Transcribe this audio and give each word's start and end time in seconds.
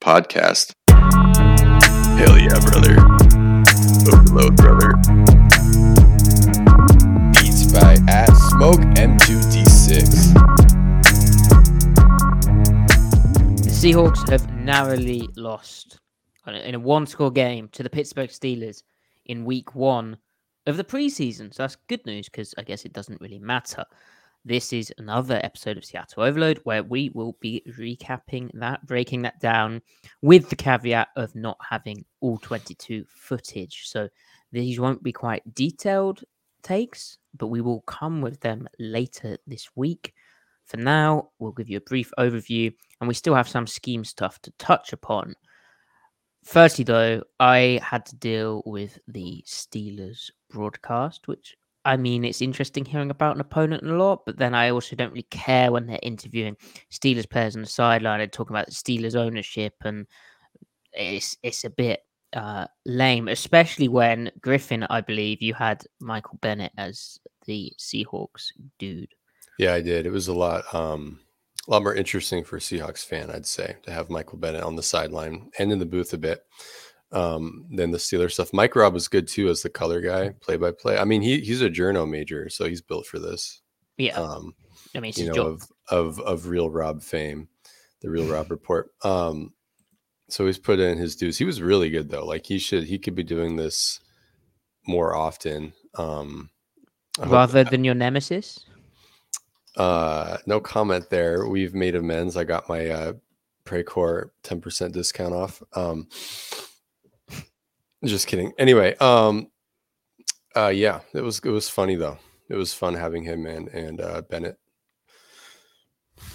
Podcast. 0.00 0.72
Hell 0.88 2.38
yeah, 2.38 2.58
brother. 2.60 2.96
Overload, 4.10 4.56
brother. 4.56 4.94
Beats 7.32 7.70
by 7.70 7.98
at 8.08 8.32
Smoke 8.50 8.80
M2D6. 8.96 10.34
The 13.62 13.70
Seahawks 13.70 14.28
have 14.30 14.50
narrowly 14.54 15.28
lost 15.36 16.00
in 16.46 16.74
a 16.74 16.80
one 16.80 17.06
score 17.06 17.30
game 17.30 17.68
to 17.72 17.82
the 17.82 17.90
Pittsburgh 17.90 18.30
Steelers 18.30 18.82
in 19.26 19.44
week 19.44 19.74
one 19.74 20.16
of 20.66 20.76
the 20.78 20.84
preseason. 20.84 21.52
So 21.54 21.62
that's 21.62 21.76
good 21.88 22.04
news 22.06 22.28
because 22.28 22.54
I 22.56 22.62
guess 22.62 22.84
it 22.84 22.92
doesn't 22.92 23.20
really 23.20 23.38
matter. 23.38 23.84
This 24.44 24.72
is 24.72 24.90
another 24.96 25.38
episode 25.44 25.76
of 25.76 25.84
Seattle 25.84 26.22
Overload 26.22 26.60
where 26.64 26.82
we 26.82 27.10
will 27.10 27.36
be 27.40 27.62
recapping 27.78 28.50
that, 28.54 28.86
breaking 28.86 29.20
that 29.22 29.38
down 29.38 29.82
with 30.22 30.48
the 30.48 30.56
caveat 30.56 31.08
of 31.14 31.34
not 31.34 31.58
having 31.68 32.06
all 32.20 32.38
22 32.38 33.04
footage. 33.06 33.82
So 33.84 34.08
these 34.50 34.80
won't 34.80 35.02
be 35.02 35.12
quite 35.12 35.54
detailed 35.54 36.24
takes, 36.62 37.18
but 37.36 37.48
we 37.48 37.60
will 37.60 37.82
come 37.82 38.22
with 38.22 38.40
them 38.40 38.66
later 38.78 39.36
this 39.46 39.68
week. 39.76 40.14
For 40.64 40.78
now, 40.78 41.28
we'll 41.38 41.52
give 41.52 41.68
you 41.68 41.76
a 41.76 41.82
brief 41.82 42.10
overview, 42.18 42.72
and 43.00 43.08
we 43.08 43.14
still 43.14 43.34
have 43.34 43.48
some 43.48 43.66
scheme 43.66 44.04
stuff 44.04 44.40
to 44.42 44.52
touch 44.52 44.94
upon. 44.94 45.34
Firstly, 46.44 46.84
though, 46.84 47.22
I 47.38 47.78
had 47.82 48.06
to 48.06 48.16
deal 48.16 48.62
with 48.64 48.98
the 49.06 49.44
Steelers 49.46 50.30
broadcast, 50.48 51.28
which 51.28 51.56
I 51.84 51.96
mean, 51.96 52.24
it's 52.24 52.42
interesting 52.42 52.84
hearing 52.84 53.10
about 53.10 53.36
an 53.36 53.40
opponent 53.40 53.84
a 53.84 53.94
lot, 53.94 54.26
but 54.26 54.36
then 54.36 54.54
I 54.54 54.70
also 54.70 54.96
don't 54.96 55.12
really 55.12 55.26
care 55.30 55.72
when 55.72 55.86
they're 55.86 55.98
interviewing 56.02 56.56
Steelers 56.92 57.28
players 57.28 57.56
on 57.56 57.62
the 57.62 57.68
sideline 57.68 58.20
and 58.20 58.30
talking 58.30 58.54
about 58.54 58.70
Steelers 58.70 59.16
ownership, 59.16 59.74
and 59.84 60.06
it's 60.92 61.36
it's 61.42 61.64
a 61.64 61.70
bit 61.70 62.00
uh, 62.32 62.66
lame, 62.86 63.28
especially 63.28 63.88
when 63.88 64.30
Griffin, 64.40 64.84
I 64.84 65.00
believe, 65.00 65.42
you 65.42 65.54
had 65.54 65.84
Michael 66.00 66.38
Bennett 66.40 66.72
as 66.76 67.18
the 67.46 67.72
Seahawks 67.78 68.48
dude. 68.78 69.14
Yeah, 69.58 69.74
I 69.74 69.80
did. 69.80 70.06
It 70.06 70.10
was 70.10 70.28
a 70.28 70.34
lot, 70.34 70.72
um, 70.74 71.20
a 71.66 71.70
lot 71.70 71.82
more 71.82 71.94
interesting 71.94 72.44
for 72.44 72.56
a 72.56 72.60
Seahawks 72.60 73.04
fan, 73.04 73.30
I'd 73.30 73.46
say, 73.46 73.76
to 73.82 73.92
have 73.92 74.10
Michael 74.10 74.38
Bennett 74.38 74.62
on 74.62 74.76
the 74.76 74.82
sideline 74.82 75.50
and 75.58 75.72
in 75.72 75.78
the 75.78 75.86
booth 75.86 76.12
a 76.12 76.18
bit 76.18 76.44
um, 77.12 77.66
than 77.70 77.90
the 77.90 77.98
Steelers 77.98 78.32
stuff. 78.32 78.52
Mike 78.52 78.76
Rob 78.76 78.94
was 78.94 79.08
good 79.08 79.26
too 79.28 79.48
as 79.48 79.62
the 79.62 79.70
color 79.70 80.00
guy, 80.00 80.30
play 80.40 80.56
by 80.56 80.70
play. 80.72 80.96
I 80.98 81.04
mean, 81.04 81.22
he 81.22 81.40
he's 81.40 81.62
a 81.62 81.70
journo 81.70 82.08
major, 82.08 82.48
so 82.48 82.66
he's 82.66 82.82
built 82.82 83.06
for 83.06 83.18
this. 83.18 83.60
Yeah, 83.96 84.18
Um, 84.18 84.54
I 84.94 85.00
mean, 85.00 85.12
you 85.16 85.32
know, 85.32 85.46
of 85.46 85.62
of 85.88 86.20
of 86.20 86.46
real 86.46 86.70
Rob 86.70 87.02
fame, 87.02 87.48
the 88.00 88.10
real 88.10 88.26
Rob 88.26 88.50
report. 88.50 88.90
Um, 89.04 89.52
so 90.28 90.46
he's 90.46 90.58
put 90.58 90.78
in 90.78 90.96
his 90.98 91.16
dues. 91.16 91.36
He 91.36 91.44
was 91.44 91.60
really 91.60 91.90
good 91.90 92.08
though. 92.08 92.24
Like 92.24 92.46
he 92.46 92.58
should, 92.58 92.84
he 92.84 92.98
could 92.98 93.14
be 93.14 93.24
doing 93.24 93.56
this 93.56 94.00
more 94.86 95.14
often. 95.14 95.72
Um, 95.96 96.50
Rather 97.18 97.64
than 97.64 97.82
your 97.84 97.94
nemesis. 97.96 98.64
uh, 99.76 100.38
no 100.46 100.60
comment 100.60 101.10
there. 101.10 101.48
We've 101.48 101.74
made 101.74 101.94
amends. 101.96 102.36
I 102.36 102.44
got 102.44 102.68
my 102.68 102.86
uh, 102.88 103.12
Precore 103.64 104.30
ten 104.42 104.60
percent 104.60 104.94
discount 104.94 105.34
off. 105.34 105.62
Um, 105.74 106.08
just 108.04 108.26
kidding. 108.26 108.52
Anyway, 108.58 108.96
um, 108.96 109.48
uh, 110.56 110.68
yeah, 110.68 111.00
it 111.14 111.22
was 111.22 111.40
it 111.40 111.50
was 111.50 111.68
funny 111.68 111.96
though. 111.96 112.18
It 112.48 112.56
was 112.56 112.74
fun 112.74 112.94
having 112.94 113.22
him 113.22 113.46
and 113.46 113.68
and 113.68 114.00
uh, 114.00 114.22
Bennett. 114.22 114.58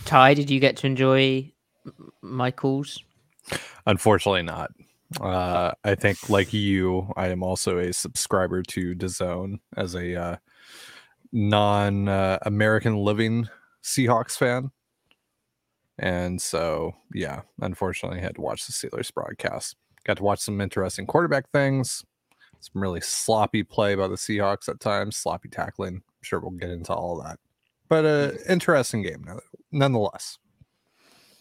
Ty, 0.06 0.34
did 0.34 0.50
you 0.50 0.60
get 0.60 0.78
to 0.78 0.88
enjoy 0.88 1.52
Michael's? 2.22 3.04
Unfortunately, 3.86 4.42
not. 4.42 4.72
Uh, 5.22 5.72
I 5.84 5.96
think, 5.96 6.30
like 6.30 6.52
you, 6.52 7.12
I 7.16 7.28
am 7.28 7.44
also 7.44 7.78
a 7.78 7.94
subscriber 7.94 8.64
to 8.64 8.96
DAZN 8.96 9.60
as 9.78 9.96
a 9.96 10.16
uh, 10.16 10.36
non-American 11.32 12.98
living 12.98 13.48
Seahawks 13.84 14.38
fan, 14.38 14.72
and 16.00 16.42
so 16.42 16.96
yeah, 17.14 17.42
unfortunately, 17.62 18.20
I 18.20 18.24
had 18.24 18.36
to 18.36 18.42
watch 18.42 18.66
the 18.66 18.74
Steelers 18.74 19.14
broadcast. 19.14 19.76
Got 20.06 20.18
to 20.18 20.24
watch 20.24 20.40
some 20.40 20.62
interesting 20.62 21.06
quarterback 21.08 21.50
things, 21.52 22.06
some 22.60 22.82
really 22.82 23.02
sloppy 23.02 23.64
play 23.64 23.96
by 23.96 24.08
the 24.08 24.16
Seahawks 24.16 24.70
at 24.70 24.80
times, 24.80 25.18
sloppy 25.18 25.50
tackling. 25.50 25.96
I'm 25.96 26.04
sure 26.22 26.40
we'll 26.40 26.52
get 26.52 26.70
into 26.70 26.94
all 26.94 27.22
that, 27.24 27.40
but 27.90 28.06
uh, 28.06 28.32
interesting 28.48 29.02
game 29.02 29.26
nonetheless. 29.72 30.38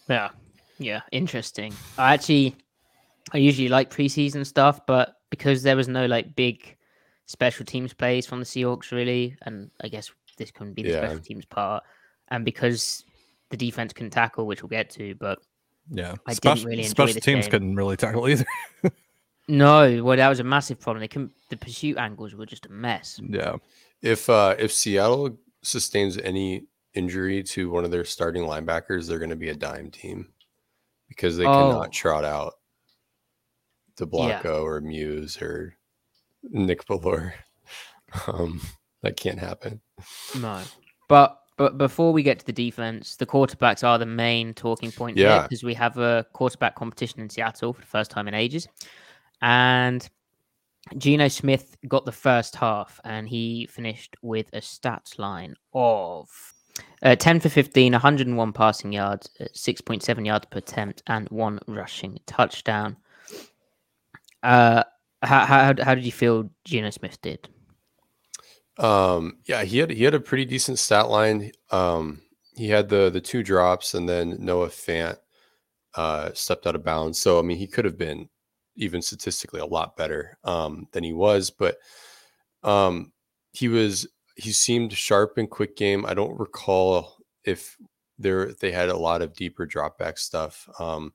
Yeah, 0.09 0.31
yeah, 0.79 1.01
interesting. 1.13 1.75
I 1.99 2.15
actually, 2.15 2.57
I 3.33 3.39
usually 3.39 3.69
like 3.69 3.91
preseason 3.91 4.45
stuff, 4.47 4.87
but 4.87 5.17
because 5.31 5.63
there 5.63 5.77
was 5.77 5.89
no 5.89 6.07
like 6.07 6.35
big 6.35 6.77
special 7.27 7.65
teams 7.65 7.93
plays 7.93 8.27
from 8.27 8.39
the 8.41 8.47
Seahawks, 8.47 8.93
really, 8.93 9.37
and 9.43 9.71
I 9.83 9.89
guess 9.89 10.11
this 10.37 10.51
couldn't 10.51 10.75
be 10.75 10.83
the 10.83 10.91
Yeah. 10.91 10.99
special 10.99 11.23
teams 11.23 11.45
part, 11.45 11.85
and 12.29 12.45
because 12.45 13.05
the 13.51 13.57
defense 13.57 13.93
can 13.93 14.09
tackle, 14.11 14.47
which 14.47 14.63
we'll 14.63 14.69
get 14.71 14.89
to, 14.91 15.15
but 15.17 15.39
Yeah, 15.91 16.15
I 16.27 16.33
didn't 16.33 16.37
special, 16.37 16.67
really 16.71 16.83
enjoy 16.83 16.91
special 17.07 17.21
teams 17.21 17.45
game. 17.45 17.51
couldn't 17.51 17.77
really 17.77 17.97
tackle 17.97 18.29
either. 18.29 18.47
no, 19.49 20.03
well, 20.03 20.17
that 20.17 20.29
was 20.29 20.41
a 20.41 20.45
massive 20.45 20.81
problem. 20.81 21.01
They 21.01 21.09
couldn't. 21.09 21.33
The 21.51 21.57
pursuit 21.57 21.99
angles 21.99 22.35
were 22.35 22.47
just 22.47 22.67
a 22.67 22.71
mess. 22.71 23.21
yeah. 23.29 23.57
If 24.03 24.29
uh, 24.31 24.55
if 24.59 24.73
Seattle 24.73 25.39
sustains 25.63 26.19
any 26.19 26.65
injury 26.95 27.43
to 27.43 27.71
one 27.71 27.85
of 27.85 27.91
their 27.91 28.05
starting 28.05 28.45
linebackers, 28.45 29.07
they're 29.09 29.19
going 29.19 29.31
to 29.31 29.37
be 29.37 29.49
a 29.51 29.55
dime 29.55 29.91
team 29.91 30.29
because 31.09 31.37
they 31.37 31.45
Oh. 31.47 31.53
cannot 31.53 31.93
trot 31.93 32.25
out 32.25 32.55
Yeah. 33.99 34.07
DeBlanco 34.07 34.63
or 34.63 34.81
Muse 34.81 35.41
or 35.41 35.77
Nick 36.43 36.85
Bellore. 36.87 37.33
Um, 38.29 38.61
that 39.03 39.17
can't 39.17 39.41
happen. 39.41 39.81
No, 40.39 40.63
but 41.09 41.37
but 41.57 41.79
before 41.79 42.13
we 42.13 42.23
get 42.23 42.39
to 42.41 42.47
the 42.47 42.53
defense, 42.53 43.17
the 43.17 43.27
quarterbacks 43.27 43.85
are 43.85 43.99
the 43.99 44.07
main 44.07 44.55
talking 44.55 44.91
point 44.93 45.17
here 45.17 45.29
Yeah. 45.29 45.43
because 45.43 45.63
we 45.63 45.75
have 45.75 45.99
a 45.99 46.27
quarterback 46.33 46.75
competition 46.75 47.21
in 47.21 47.31
Seattle 47.31 47.73
for 47.73 47.81
the 47.81 47.87
first 47.87 48.11
time 48.11 48.27
in 48.29 48.35
ages, 48.35 48.67
and 49.43 50.09
Geno 50.99 51.29
Smith 51.29 51.77
got 51.89 52.05
the 52.05 52.13
first 52.13 52.57
half 52.57 53.01
and 53.05 53.27
he 53.29 53.67
finished 53.71 54.17
with 54.21 54.49
a 54.53 54.59
stats 54.61 55.19
line 55.19 55.55
of 55.73 56.29
uh, 57.03 57.15
10 57.17 57.41
for 57.41 57.49
15, 57.49 57.93
101 57.93 58.53
passing 58.53 58.93
yards, 58.93 59.31
uh, 59.41 59.45
6.7 59.55 60.27
yards 60.27 60.47
per 60.51 60.59
attempt, 60.59 61.03
and 61.07 61.29
one 61.31 61.59
rushing 61.69 62.19
touchdown. 62.27 62.97
Uh, 64.43 64.83
how, 65.23 65.47
how, 65.47 65.75
how 65.83 65.95
did 65.95 66.05
you 66.05 66.13
feel 66.13 66.51
Geno 66.65 66.91
Smith 66.91 67.21
did? 67.23 67.49
Um, 68.77 69.39
yeah, 69.45 69.63
he 69.65 69.79
had 69.79 69.91
he 69.91 70.05
had 70.05 70.15
a 70.15 70.21
pretty 70.21 70.45
decent 70.45 70.79
stat 70.79 71.09
line. 71.09 71.53
Um, 71.71 72.23
he 72.57 72.69
had 72.69 72.89
the 72.89 73.11
the 73.11 73.21
two 73.21 73.43
drops 73.43 73.95
and 73.95 74.09
then 74.09 74.37
Noah 74.39 74.69
Fant 74.69 75.17
uh, 75.95 76.31
stepped 76.35 76.67
out 76.67 76.75
of 76.75 76.85
bounds. 76.85 77.21
So 77.21 77.39
I 77.39 77.43
mean, 77.43 77.59
he 77.59 77.67
could 77.67 77.85
have 77.85 77.99
been 77.99 78.29
even 78.77 79.01
statistically 79.03 79.61
a 79.61 79.67
lot 79.67 79.97
better 79.97 80.39
um, 80.45 80.89
than 80.93 81.05
he 81.05 81.13
was, 81.13 81.51
but 81.51 81.79
um, 82.63 83.13
he 83.53 83.69
was 83.69 84.07
he 84.37 84.53
seemed 84.53 84.93
sharp 84.93 85.39
and 85.39 85.49
quick 85.51 85.77
game. 85.77 86.05
I 86.07 86.15
don't 86.15 86.39
recall 86.39 87.19
if 87.45 87.77
there 88.19 88.53
they 88.61 88.73
had 88.73 88.89
a 88.89 88.97
lot 88.97 89.23
of 89.23 89.35
deeper 89.35 89.67
drop 89.67 89.99
back 89.99 90.19
stuff. 90.19 90.69
Um, 90.81 91.13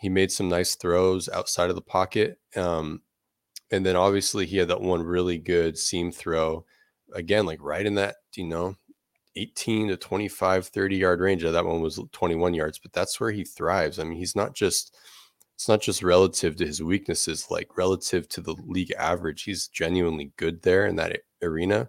he 0.00 0.08
made 0.08 0.32
some 0.32 0.48
nice 0.48 0.74
throws 0.76 1.28
outside 1.28 1.70
of 1.70 1.76
the 1.76 1.82
pocket. 1.82 2.38
Um, 2.56 3.02
and 3.70 3.84
then 3.84 3.96
obviously 3.96 4.46
he 4.46 4.56
had 4.56 4.68
that 4.68 4.80
one 4.80 5.02
really 5.02 5.38
good 5.38 5.78
seam 5.78 6.10
throw 6.10 6.64
again, 7.14 7.46
like 7.46 7.60
right 7.62 7.84
in 7.84 7.94
that, 7.96 8.16
you 8.36 8.44
know, 8.44 8.76
18 9.36 9.88
to 9.88 9.96
25, 9.96 10.66
30 10.66 10.96
yard 10.96 11.20
range. 11.20 11.42
That 11.42 11.64
one 11.64 11.80
was 11.80 12.00
21 12.12 12.54
yards, 12.54 12.78
but 12.78 12.92
that's 12.92 13.20
where 13.20 13.30
he 13.30 13.44
thrives. 13.44 13.98
I 13.98 14.04
mean, 14.04 14.18
he's 14.18 14.36
not 14.36 14.54
just, 14.54 14.96
it's 15.54 15.68
not 15.68 15.80
just 15.80 16.02
relative 16.02 16.56
to 16.56 16.66
his 16.66 16.82
weaknesses, 16.82 17.50
like 17.50 17.76
relative 17.76 18.28
to 18.30 18.40
the 18.40 18.54
league 18.66 18.92
average. 18.98 19.42
He's 19.42 19.68
genuinely 19.68 20.32
good 20.36 20.62
there 20.62 20.86
in 20.86 20.96
that 20.96 21.20
arena, 21.42 21.88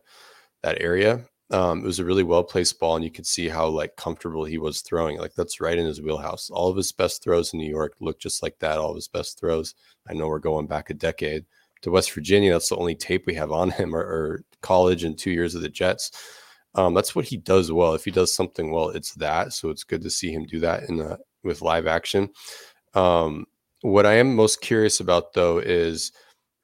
that 0.64 0.82
area. 0.82 1.26
Um, 1.52 1.80
it 1.80 1.86
was 1.86 2.00
a 2.00 2.06
really 2.06 2.24
well 2.24 2.44
placed 2.44 2.80
ball, 2.80 2.96
and 2.96 3.04
you 3.04 3.12
could 3.12 3.28
see 3.28 3.50
how 3.50 3.68
like 3.68 3.98
comfortable 3.98 4.46
he 4.46 4.58
was 4.58 4.82
throwing. 4.82 5.18
Like 5.18 5.34
that's 5.36 5.60
right 5.60 5.78
in 5.78 5.86
his 5.86 6.02
wheelhouse. 6.02 6.50
All 6.50 6.70
of 6.70 6.78
his 6.78 6.94
best 6.94 7.24
throws 7.24 7.54
in 7.54 7.60
New 7.60 7.70
York 7.70 7.96
look 8.00 8.20
just 8.20 8.42
like 8.42 8.58
that. 8.60 8.78
All 8.78 8.92
of 8.92 8.96
his 8.96 9.10
best 9.10 9.40
throws. 9.40 9.76
I 10.08 10.14
know 10.14 10.28
we're 10.28 10.40
going 10.40 10.68
back 10.68 10.90
a 10.90 10.94
decade 10.94 11.46
to 11.82 11.92
West 11.92 12.12
Virginia. 12.14 12.52
That's 12.52 12.70
the 12.70 12.78
only 12.78 12.96
tape 12.96 13.26
we 13.26 13.34
have 13.36 13.52
on 13.52 13.72
him, 13.72 13.96
or, 13.96 14.02
or 14.02 14.44
college 14.62 15.04
and 15.04 15.18
two 15.18 15.32
years 15.32 15.56
of 15.56 15.62
the 15.62 15.70
Jets. 15.70 16.12
Um, 16.76 16.94
that's 16.94 17.16
what 17.16 17.26
he 17.26 17.38
does 17.38 17.72
well. 17.72 17.94
If 17.94 18.06
he 18.06 18.12
does 18.12 18.34
something 18.34 18.72
well, 18.72 18.90
it's 18.90 19.14
that. 19.16 19.54
So 19.54 19.70
it's 19.70 19.84
good 19.84 20.02
to 20.04 20.10
see 20.10 20.32
him 20.32 20.46
do 20.46 20.60
that 20.60 20.84
in 20.84 20.98
the 20.98 21.20
with 21.44 21.62
live 21.62 21.88
action. 21.88 22.30
Um, 22.94 23.46
what 23.82 24.06
I 24.06 24.14
am 24.14 24.36
most 24.36 24.62
curious 24.62 25.00
about 25.00 25.34
though 25.34 25.58
is 25.58 26.12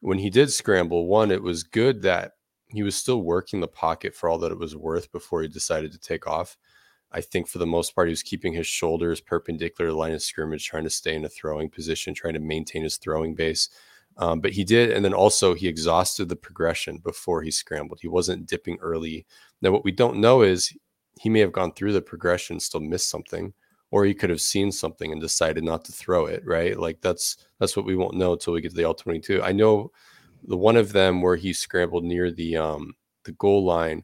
when 0.01 0.19
he 0.19 0.29
did 0.29 0.51
scramble. 0.51 1.07
One, 1.07 1.31
it 1.31 1.41
was 1.41 1.63
good 1.63 2.03
that 2.03 2.33
he 2.67 2.83
was 2.83 2.95
still 2.95 3.21
working 3.21 3.59
the 3.59 3.67
pocket 3.67 4.13
for 4.13 4.29
all 4.29 4.37
that 4.39 4.51
it 4.51 4.59
was 4.59 4.75
worth 4.75 5.11
before 5.11 5.41
he 5.41 5.47
decided 5.47 5.91
to 5.91 5.99
take 5.99 6.27
off. 6.27 6.57
I 7.11 7.21
think 7.21 7.47
for 7.47 7.57
the 7.57 7.65
most 7.65 7.95
part, 7.95 8.09
he 8.09 8.11
was 8.11 8.23
keeping 8.23 8.53
his 8.53 8.67
shoulders 8.67 9.21
perpendicular 9.21 9.89
to 9.89 9.93
the 9.93 9.97
line 9.97 10.13
of 10.13 10.21
scrimmage, 10.21 10.65
trying 10.65 10.83
to 10.83 10.89
stay 10.89 11.15
in 11.15 11.23
a 11.23 11.29
throwing 11.29 11.69
position, 11.69 12.13
trying 12.13 12.33
to 12.33 12.39
maintain 12.39 12.83
his 12.83 12.97
throwing 12.97 13.33
base. 13.33 13.69
Um, 14.19 14.41
but 14.41 14.51
he 14.51 14.63
did, 14.63 14.91
and 14.91 15.05
then 15.05 15.13
also 15.13 15.53
he 15.53 15.67
exhausted 15.67 16.27
the 16.27 16.35
progression 16.35 16.97
before 16.97 17.43
he 17.43 17.51
scrambled. 17.51 17.99
He 18.01 18.07
wasn't 18.07 18.47
dipping 18.47 18.77
early. 18.81 19.25
Now, 19.61 19.71
what 19.71 19.83
we 19.83 19.91
don't 19.91 20.17
know 20.17 20.41
is 20.41 20.73
he 21.19 21.29
may 21.29 21.39
have 21.39 21.51
gone 21.51 21.73
through 21.73 21.93
the 21.93 22.01
progression, 22.01 22.59
still 22.59 22.79
missed 22.79 23.09
something, 23.09 23.53
or 23.91 24.05
he 24.05 24.15
could 24.15 24.29
have 24.31 24.41
seen 24.41 24.71
something 24.71 25.11
and 25.11 25.21
decided 25.21 25.63
not 25.63 25.85
to 25.85 25.91
throw 25.91 26.25
it. 26.25 26.43
Right? 26.45 26.79
Like 26.79 26.99
that's 27.01 27.37
that's 27.59 27.77
what 27.77 27.85
we 27.85 27.95
won't 27.95 28.17
know 28.17 28.33
until 28.33 28.53
we 28.53 28.61
get 28.61 28.71
to 28.71 28.75
the 28.75 28.83
L 28.83 28.93
twenty 28.93 29.19
two. 29.19 29.41
I 29.43 29.51
know 29.51 29.91
the 30.43 30.57
one 30.57 30.77
of 30.77 30.93
them 30.93 31.21
where 31.21 31.35
he 31.35 31.53
scrambled 31.53 32.03
near 32.03 32.31
the 32.31 32.57
um 32.57 32.95
the 33.23 33.31
goal 33.33 33.63
line 33.65 34.03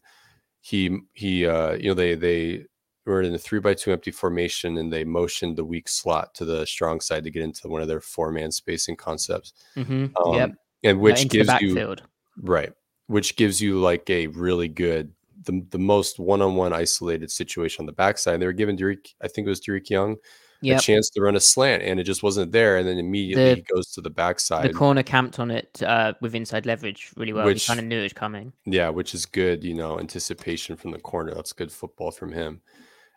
he 0.61 0.99
he 1.13 1.45
uh 1.45 1.73
you 1.73 1.89
know 1.89 1.93
they 1.93 2.15
they 2.15 2.65
were 3.05 3.21
in 3.21 3.33
a 3.33 3.37
three 3.37 3.59
by 3.59 3.73
two 3.73 3.91
empty 3.91 4.11
formation 4.11 4.77
and 4.77 4.91
they 4.91 5.03
motioned 5.03 5.57
the 5.57 5.65
weak 5.65 5.87
slot 5.89 6.33
to 6.35 6.45
the 6.45 6.65
strong 6.65 6.99
side 6.99 7.23
to 7.23 7.31
get 7.31 7.43
into 7.43 7.67
one 7.67 7.81
of 7.81 7.87
their 7.87 8.01
four 8.01 8.31
man 8.31 8.51
spacing 8.51 8.95
concepts 8.95 9.53
Mm-hmm. 9.75 10.05
um 10.17 10.33
yep. 10.35 10.51
and 10.83 10.99
which 10.99 11.27
gives 11.29 11.51
you 11.61 11.95
right 12.37 12.71
which 13.07 13.35
gives 13.35 13.61
you 13.61 13.79
like 13.79 14.09
a 14.09 14.27
really 14.27 14.67
good 14.69 15.11
the, 15.45 15.65
the 15.71 15.79
most 15.79 16.19
one-on-one 16.19 16.71
isolated 16.71 17.29
situation 17.29 17.81
on 17.83 17.85
the 17.85 17.91
backside 17.91 18.39
they 18.39 18.45
were 18.45 18.53
giving 18.53 18.77
Derek, 18.77 19.09
I 19.21 19.27
think 19.27 19.45
it 19.45 19.49
was 19.49 19.59
Derek 19.59 19.89
Young 19.89 20.15
Yep. 20.61 20.79
a 20.79 20.81
chance 20.81 21.09
to 21.09 21.19
run 21.21 21.35
a 21.35 21.41
slant 21.41 21.83
and 21.83 21.99
it 21.99 22.05
just 22.05 22.23
wasn't 22.23 22.53
there 22.53 22.77
and 22.77 22.87
then 22.87 22.97
immediately 22.97 23.49
The- 23.49 23.55
he 23.55 23.61
goes 23.75 23.91
to 23.95 24.01
the 24.01 24.09
backside 24.09 24.69
The 24.69 24.73
corner 24.73 25.03
camped 25.03 25.37
on 25.37 25.51
it 25.51 25.83
uh, 25.83 26.13
with 26.21 26.33
inside 26.35 26.65
leverage 26.65 27.11
really 27.17 27.33
well. 27.33 27.43
Which- 27.43 27.63
he 27.65 27.67
kind 27.67 27.81
of 27.81 27.85
knew 27.85 27.99
it 27.99 28.03
was 28.03 28.13
coming. 28.13 28.53
Yeah, 28.65 28.87
which 28.87 29.13
is 29.13 29.25
good, 29.25 29.61
you 29.65 29.73
know, 29.73 29.99
anticipation 29.99 30.77
from 30.77 30.91
the 30.91 30.99
corner. 30.99 31.33
That's 31.33 31.51
good 31.51 31.69
football 31.69 32.11
from 32.11 32.31
him. 32.31 32.61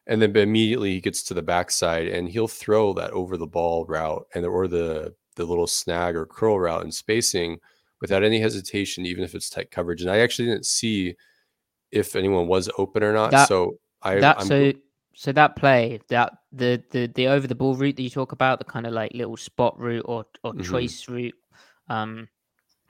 And 0.06 0.23
then 0.23 0.32
but 0.32 0.43
immediately 0.43 0.93
he 0.93 1.00
gets 1.00 1.23
to 1.25 1.35
the 1.35 1.43
backside 1.43 2.06
and 2.06 2.29
he'll 2.29 2.47
throw 2.49 2.93
that 2.94 3.11
over 3.11 3.37
the 3.37 3.47
ball 3.47 3.85
route 3.87 4.26
and 4.35 4.44
or 4.47 4.69
the 4.69 5.14
the 5.35 5.44
little 5.44 5.67
snag 5.67 6.17
or 6.17 6.25
curl 6.26 6.58
route 6.58 6.82
and 6.82 6.94
spacing 6.94 7.58
without 8.00 8.23
any 8.23 8.38
hesitation, 8.41 9.05
even 9.05 9.23
if 9.25 9.35
it's 9.35 9.50
tight 9.50 9.70
coverage. 9.70 10.03
And 10.03 10.11
I 10.11 10.19
actually 10.19 10.47
didn't 10.49 10.67
see 10.67 11.14
if 11.91 12.14
anyone 12.17 12.47
was 12.47 12.70
open 12.79 13.03
or 13.03 13.12
not. 13.12 13.32
That- 13.32 13.49
so 13.49 13.79
I 14.03 14.14
that 14.17 14.38
I'm, 14.38 14.47
so 14.47 14.73
so 15.14 15.32
that 15.32 15.56
play 15.56 15.99
that 16.08 16.32
the 16.53 16.82
the 16.91 17.06
the 17.14 17.26
over 17.29 17.47
the 17.47 17.55
ball 17.55 17.75
route 17.75 17.97
that 17.97 18.03
you 18.03 18.11
talk 18.11 18.32
about 18.32 18.58
the 18.58 18.64
kind 18.64 18.87
of 18.87 18.93
like 18.93 19.12
little 19.14 19.37
spot 19.37 19.79
route 19.79 20.05
or 20.06 20.25
or 20.44 20.53
Mhm. 20.55 20.64
choice 20.64 21.08
route 21.08 21.35
um 21.88 22.29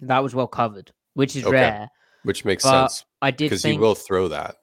that 0.01 0.23
was 0.23 0.35
well 0.35 0.49
covered 0.49 0.93
which 1.15 1.37
is 1.37 1.45
Okay. 1.45 1.53
rare 1.55 1.89
which 2.25 2.45
makes 2.45 2.65
but 2.65 2.89
sense 2.89 3.05
i 3.23 3.31
did 3.31 3.47
because 3.51 3.63
he 3.63 3.79
will 3.79 3.95
throw 3.95 4.29
that. 4.29 4.57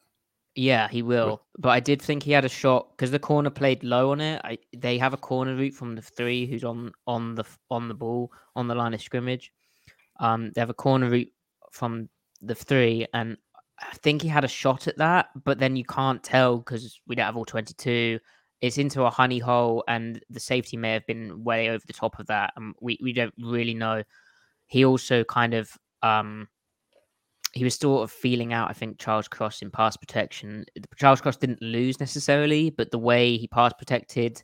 Yeah 0.55 0.87
he 0.87 1.01
will 1.01 1.41
but 1.57 1.69
i 1.69 1.79
did 1.79 2.01
think 2.01 2.21
he 2.21 2.31
had 2.31 2.45
a 2.45 2.49
shot 2.49 2.91
because 2.91 3.09
the 3.09 3.19
corner 3.19 3.49
played 3.49 3.83
low 3.83 4.11
on 4.11 4.21
it 4.21 4.39
I, 4.43 4.57
they 4.77 4.97
have 4.99 5.13
a 5.13 5.17
corner 5.17 5.55
route 5.55 5.73
from 5.73 5.95
the 5.95 6.01
three 6.01 6.45
who's 6.45 6.63
on 6.63 6.91
on 7.07 7.35
the 7.35 7.43
on 7.71 7.87
the 7.87 7.95
ball 7.95 8.31
on 8.55 8.67
the 8.67 8.75
line 8.75 8.93
of 8.93 9.01
scrimmage 9.01 9.51
um 10.19 10.51
they 10.53 10.61
have 10.61 10.69
a 10.69 10.75
corner 10.75 11.09
route 11.09 11.31
from 11.71 12.07
the 12.41 12.53
three 12.53 13.07
and 13.13 13.37
I 13.79 13.95
think 13.95 14.21
he 14.21 14.27
had 14.27 14.45
a 14.45 14.49
shot 14.49 14.87
at 14.87 14.97
that, 14.97 15.29
but 15.43 15.59
then 15.59 15.75
you 15.75 15.83
can't 15.83 16.23
tell 16.23 16.57
because 16.57 16.99
we 17.07 17.15
don't 17.15 17.25
have 17.25 17.37
all 17.37 17.45
22. 17.45 18.19
It's 18.61 18.77
into 18.77 19.03
a 19.03 19.09
honey 19.09 19.39
hole, 19.39 19.83
and 19.87 20.23
the 20.29 20.39
safety 20.39 20.77
may 20.77 20.93
have 20.93 21.05
been 21.05 21.43
way 21.43 21.69
over 21.69 21.83
the 21.85 21.93
top 21.93 22.19
of 22.19 22.27
that. 22.27 22.53
And 22.55 22.75
we, 22.79 22.97
we 23.01 23.13
don't 23.13 23.33
really 23.37 23.73
know. 23.73 24.03
He 24.67 24.85
also 24.85 25.23
kind 25.23 25.53
of 25.53 25.69
um 26.01 26.47
he 27.53 27.63
was 27.63 27.75
sort 27.75 28.03
of 28.03 28.11
feeling 28.11 28.51
out, 28.51 28.69
I 28.69 28.73
think, 28.73 28.99
Charles 28.99 29.27
Cross 29.27 29.61
in 29.61 29.69
pass 29.69 29.95
protection. 29.95 30.65
Charles 30.97 31.21
Cross 31.21 31.37
didn't 31.37 31.61
lose 31.61 31.99
necessarily, 31.99 32.71
but 32.71 32.91
the 32.91 32.99
way 32.99 33.37
he 33.37 33.47
pass 33.47 33.71
protected 33.73 34.43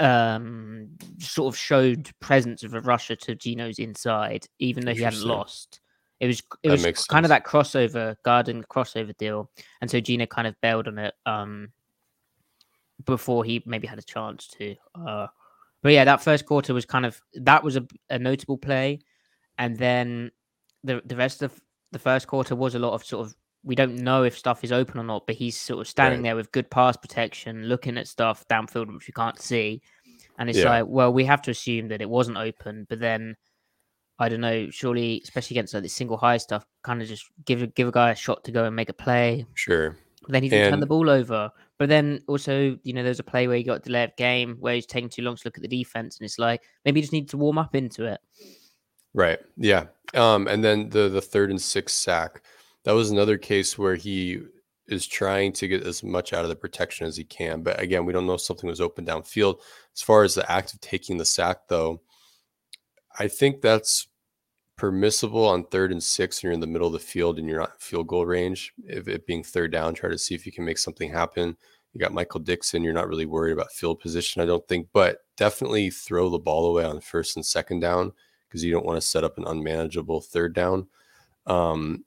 um 0.00 0.88
sort 1.20 1.54
of 1.54 1.56
showed 1.56 2.10
presence 2.18 2.64
of 2.64 2.74
a 2.74 2.80
rusher 2.80 3.14
to 3.14 3.36
Geno's 3.36 3.78
inside, 3.78 4.44
even 4.58 4.84
though 4.84 4.94
he 4.94 5.02
hadn't 5.02 5.22
lost. 5.22 5.80
It 6.18 6.26
was 6.26 6.42
it 6.64 6.70
That 6.70 6.84
was 6.84 7.06
kind 7.06 7.24
of 7.24 7.28
that 7.28 7.46
crossover 7.46 8.16
garden 8.24 8.64
crossover 8.68 9.16
deal, 9.16 9.50
and 9.80 9.88
so 9.88 10.00
Geno 10.00 10.26
kind 10.26 10.48
of 10.48 10.60
bailed 10.60 10.88
on 10.88 10.98
it 10.98 11.14
um 11.26 11.68
before 13.04 13.44
he 13.44 13.62
maybe 13.66 13.86
had 13.86 13.98
a 13.98 14.02
chance 14.02 14.48
to. 14.48 14.74
Uh, 14.94 15.26
but 15.82 15.92
yeah, 15.92 16.04
that 16.04 16.22
first 16.22 16.46
quarter 16.46 16.74
was 16.74 16.86
kind 16.86 17.06
of 17.06 17.20
that 17.34 17.62
was 17.62 17.76
a, 17.76 17.86
a 18.10 18.18
notable 18.18 18.58
play, 18.58 18.98
and 19.58 19.76
then 19.76 20.32
the 20.82 21.02
the 21.04 21.16
rest 21.16 21.42
of 21.42 21.60
the 21.94 21.98
first 21.98 22.26
quarter 22.26 22.54
was 22.54 22.74
a 22.74 22.78
lot 22.78 22.92
of 22.92 23.02
sort 23.04 23.26
of 23.26 23.34
we 23.62 23.74
don't 23.74 23.96
know 23.96 24.24
if 24.24 24.36
stuff 24.36 24.62
is 24.62 24.72
open 24.72 25.00
or 25.00 25.04
not, 25.04 25.26
but 25.26 25.36
he's 25.36 25.58
sort 25.58 25.80
of 25.80 25.88
standing 25.88 26.20
Right. 26.20 26.24
there 26.28 26.36
with 26.36 26.52
good 26.52 26.70
pass 26.70 26.98
protection, 26.98 27.64
looking 27.64 27.96
at 27.96 28.06
stuff 28.06 28.44
downfield 28.50 28.92
which 28.92 29.06
we 29.08 29.12
can't 29.12 29.40
see, 29.40 29.80
and 30.38 30.50
it's 30.50 30.58
Yeah. 30.58 30.68
like, 30.68 30.84
well, 30.86 31.10
we 31.14 31.24
have 31.24 31.40
to 31.42 31.50
assume 31.50 31.88
that 31.88 32.02
it 32.02 32.10
wasn't 32.10 32.36
open, 32.36 32.86
but 32.90 33.00
then. 33.00 33.36
I 34.16 34.28
don't 34.28 34.40
know. 34.42 34.70
Surely, 34.70 35.20
especially 35.24 35.56
against 35.56 35.74
like 35.74 35.82
the 35.82 35.88
single 35.88 36.16
high 36.16 36.36
stuff, 36.36 36.64
kind 36.84 37.02
of 37.02 37.08
just 37.08 37.24
give 37.44 37.62
a- 37.62 37.66
give 37.66 37.88
a 37.88 37.90
guy 37.90 38.12
a 38.12 38.14
shot 38.14 38.44
to 38.44 38.52
go 38.52 38.64
and 38.64 38.76
make 38.76 38.88
a 38.88 38.92
play. 38.92 39.44
Sure. 39.54 39.96
But 40.22 40.30
then 40.30 40.44
he 40.44 40.48
didn't 40.48 40.70
turn 40.70 40.78
the 40.78 40.86
ball 40.86 41.10
over. 41.10 41.50
But 41.80 41.88
then 41.88 42.20
also, 42.28 42.78
you 42.84 42.92
know, 42.92 43.02
there's 43.02 43.18
a 43.18 43.24
play 43.24 43.48
where 43.48 43.56
he 43.56 43.64
got 43.64 43.78
a 43.78 43.80
delay 43.80 44.12
game 44.16 44.54
where 44.60 44.76
he's 44.76 44.86
taking 44.86 45.08
too 45.08 45.22
long 45.22 45.34
to 45.34 45.42
look 45.44 45.56
at 45.58 45.62
the 45.62 45.68
defense, 45.68 46.16
and 46.20 46.24
it's 46.26 46.38
like 46.38 46.62
maybe 46.84 47.00
you 47.00 47.02
just 47.02 47.12
need 47.12 47.28
to 47.30 47.36
warm 47.36 47.58
up 47.58 47.74
into 47.74 48.04
it. 48.04 48.20
Right. 49.14 49.38
Yeah. 49.56 49.86
Um, 50.14 50.48
and 50.48 50.62
then 50.62 50.90
the 50.90 51.08
the 51.08 51.20
third 51.20 51.50
and 51.50 51.60
sixth 51.60 51.96
sack, 51.96 52.42
that 52.84 52.92
was 52.92 53.10
another 53.10 53.38
case 53.38 53.78
where 53.78 53.94
he 53.94 54.42
is 54.86 55.06
trying 55.06 55.52
to 55.52 55.68
get 55.68 55.86
as 55.86 56.02
much 56.02 56.32
out 56.32 56.44
of 56.44 56.50
the 56.50 56.56
protection 56.56 57.06
as 57.06 57.16
he 57.16 57.24
can. 57.24 57.62
But 57.62 57.80
again, 57.80 58.04
we 58.04 58.12
don't 58.12 58.26
know 58.26 58.34
if 58.34 58.42
something 58.42 58.68
was 58.68 58.80
open 58.80 59.06
downfield. 59.06 59.60
As 59.94 60.02
far 60.02 60.24
as 60.24 60.34
the 60.34 60.50
act 60.50 60.74
of 60.74 60.80
taking 60.80 61.16
the 61.16 61.24
sack, 61.24 61.68
though, 61.68 62.02
I 63.18 63.28
think 63.28 63.62
that's 63.62 64.08
permissible 64.76 65.46
on 65.46 65.64
third 65.64 65.92
and 65.92 66.02
six 66.02 66.38
and 66.38 66.42
you're 66.44 66.52
in 66.52 66.60
the 66.60 66.66
middle 66.66 66.88
of 66.88 66.92
the 66.92 66.98
field 66.98 67.38
and 67.38 67.48
you're 67.48 67.60
not 67.60 67.80
field 67.80 68.08
goal 68.08 68.26
range. 68.26 68.72
If 68.84 69.08
it 69.08 69.26
being 69.26 69.44
third 69.44 69.72
down, 69.72 69.94
try 69.94 70.10
to 70.10 70.18
see 70.18 70.34
if 70.34 70.44
you 70.44 70.52
can 70.52 70.64
make 70.64 70.78
something 70.78 71.10
happen. 71.10 71.56
You 71.92 72.00
got 72.00 72.12
Michael 72.12 72.40
Dickson. 72.40 72.82
You're 72.82 72.92
not 72.92 73.08
really 73.08 73.26
worried 73.26 73.52
about 73.52 73.72
field 73.72 74.00
position, 74.00 74.42
I 74.42 74.46
don't 74.46 74.66
think, 74.66 74.88
but 74.92 75.18
definitely 75.36 75.90
throw 75.90 76.28
the 76.28 76.38
ball 76.38 76.66
away 76.66 76.84
on 76.84 77.00
first 77.00 77.36
and 77.36 77.46
second 77.46 77.80
down 77.80 78.12
because 78.54 78.62
you 78.62 78.70
don't 78.70 78.86
want 78.86 78.96
to 78.96 79.06
set 79.06 79.24
up 79.24 79.36
an 79.36 79.48
unmanageable 79.48 80.20
third 80.20 80.54
down. 80.54 80.86
Um, 81.44 82.04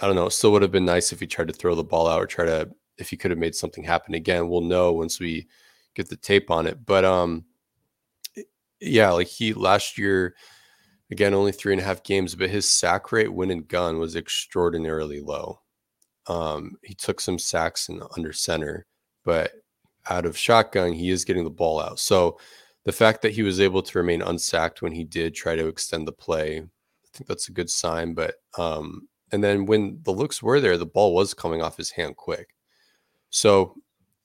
I 0.00 0.06
don't 0.06 0.14
know. 0.14 0.26
It 0.26 0.30
still 0.30 0.52
would 0.52 0.62
have 0.62 0.70
been 0.70 0.84
nice 0.84 1.12
if 1.12 1.18
he 1.18 1.26
tried 1.26 1.48
to 1.48 1.52
throw 1.52 1.74
the 1.74 1.82
ball 1.82 2.06
out 2.06 2.22
or 2.22 2.26
try 2.26 2.44
to, 2.44 2.70
if 2.96 3.10
he 3.10 3.16
could 3.16 3.32
have 3.32 3.40
made 3.40 3.56
something 3.56 3.82
happen 3.82 4.14
again. 4.14 4.48
We'll 4.48 4.60
know 4.60 4.92
once 4.92 5.18
we 5.18 5.48
get 5.96 6.08
the 6.08 6.16
tape 6.16 6.48
on 6.48 6.68
it. 6.68 6.86
But 6.86 7.04
um, 7.04 7.44
yeah, 8.78 9.10
like 9.10 9.26
he 9.26 9.52
last 9.52 9.98
year, 9.98 10.36
again, 11.10 11.34
only 11.34 11.50
three 11.50 11.72
and 11.72 11.82
a 11.82 11.84
half 11.84 12.04
games, 12.04 12.36
but 12.36 12.50
his 12.50 12.68
sack 12.68 13.10
rate, 13.10 13.34
win 13.34 13.50
and 13.50 13.66
gun, 13.66 13.98
was 13.98 14.14
extraordinarily 14.14 15.20
low. 15.20 15.60
Um, 16.28 16.76
he 16.84 16.94
took 16.94 17.20
some 17.20 17.40
sacks 17.40 17.88
in 17.88 18.00
under 18.16 18.32
center, 18.32 18.86
but 19.24 19.50
out 20.08 20.24
of 20.24 20.38
shotgun, 20.38 20.92
he 20.92 21.10
is 21.10 21.24
getting 21.24 21.42
the 21.42 21.50
ball 21.50 21.80
out. 21.80 21.98
So 21.98 22.38
the 22.88 22.92
fact 22.92 23.20
that 23.20 23.32
he 23.32 23.42
was 23.42 23.60
able 23.60 23.82
to 23.82 23.98
remain 23.98 24.22
unsacked 24.22 24.80
when 24.80 24.92
he 24.92 25.04
did 25.04 25.34
try 25.34 25.54
to 25.54 25.66
extend 25.66 26.08
the 26.08 26.12
play, 26.12 26.56
I 26.56 27.08
think 27.12 27.28
that's 27.28 27.50
a 27.50 27.52
good 27.52 27.68
sign. 27.68 28.14
But 28.14 28.36
um, 28.56 29.08
and 29.30 29.44
then 29.44 29.66
when 29.66 30.00
the 30.04 30.10
looks 30.10 30.42
were 30.42 30.58
there, 30.58 30.78
the 30.78 30.86
ball 30.86 31.14
was 31.14 31.34
coming 31.34 31.60
off 31.60 31.76
his 31.76 31.90
hand 31.90 32.16
quick. 32.16 32.54
So 33.28 33.74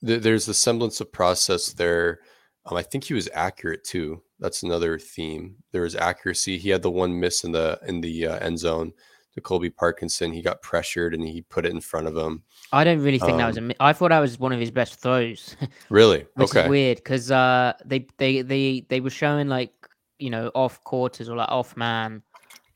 th- 0.02 0.22
there's 0.22 0.46
the 0.46 0.54
semblance 0.54 1.02
of 1.02 1.12
process 1.12 1.74
there. 1.74 2.20
Um, 2.64 2.78
I 2.78 2.82
think 2.82 3.04
he 3.04 3.12
was 3.12 3.28
accurate 3.34 3.84
too. 3.84 4.22
That's 4.40 4.62
another 4.62 4.98
theme. 4.98 5.56
There 5.72 5.82
was 5.82 5.94
accuracy. 5.94 6.56
He 6.56 6.70
had 6.70 6.80
the 6.80 6.90
one 6.90 7.20
miss 7.20 7.44
in 7.44 7.52
the 7.52 7.78
in 7.86 8.00
the 8.00 8.28
uh, 8.28 8.38
end 8.38 8.58
zone 8.58 8.94
to 9.34 9.42
Colby 9.42 9.68
Parkinson. 9.68 10.32
He 10.32 10.40
got 10.40 10.62
pressured 10.62 11.12
and 11.12 11.22
he 11.22 11.42
put 11.42 11.66
it 11.66 11.72
in 11.72 11.82
front 11.82 12.06
of 12.06 12.16
him. 12.16 12.44
I 12.74 12.82
don't 12.84 13.00
really 13.00 13.18
think 13.18 13.38
that 13.38 13.46
was 13.46 13.56
a. 13.56 13.60
Um, 13.60 13.72
I 13.78 13.92
thought 13.92 14.10
that 14.10 14.18
was 14.18 14.38
one 14.38 14.52
of 14.52 14.58
his 14.58 14.70
best 14.70 15.00
throws, 15.00 15.56
Really? 15.90 16.26
which 16.34 16.50
okay. 16.50 16.64
is 16.64 16.68
weird 16.68 16.96
because 16.98 17.30
uh, 17.30 17.74
they 17.84 18.06
they 18.18 18.42
they 18.42 18.84
they 18.88 19.00
were 19.00 19.10
showing 19.10 19.48
like 19.48 19.72
you 20.18 20.30
know 20.30 20.50
off 20.54 20.82
quarters 20.82 21.28
or 21.28 21.36
like 21.36 21.48
off 21.50 21.76
man, 21.76 22.22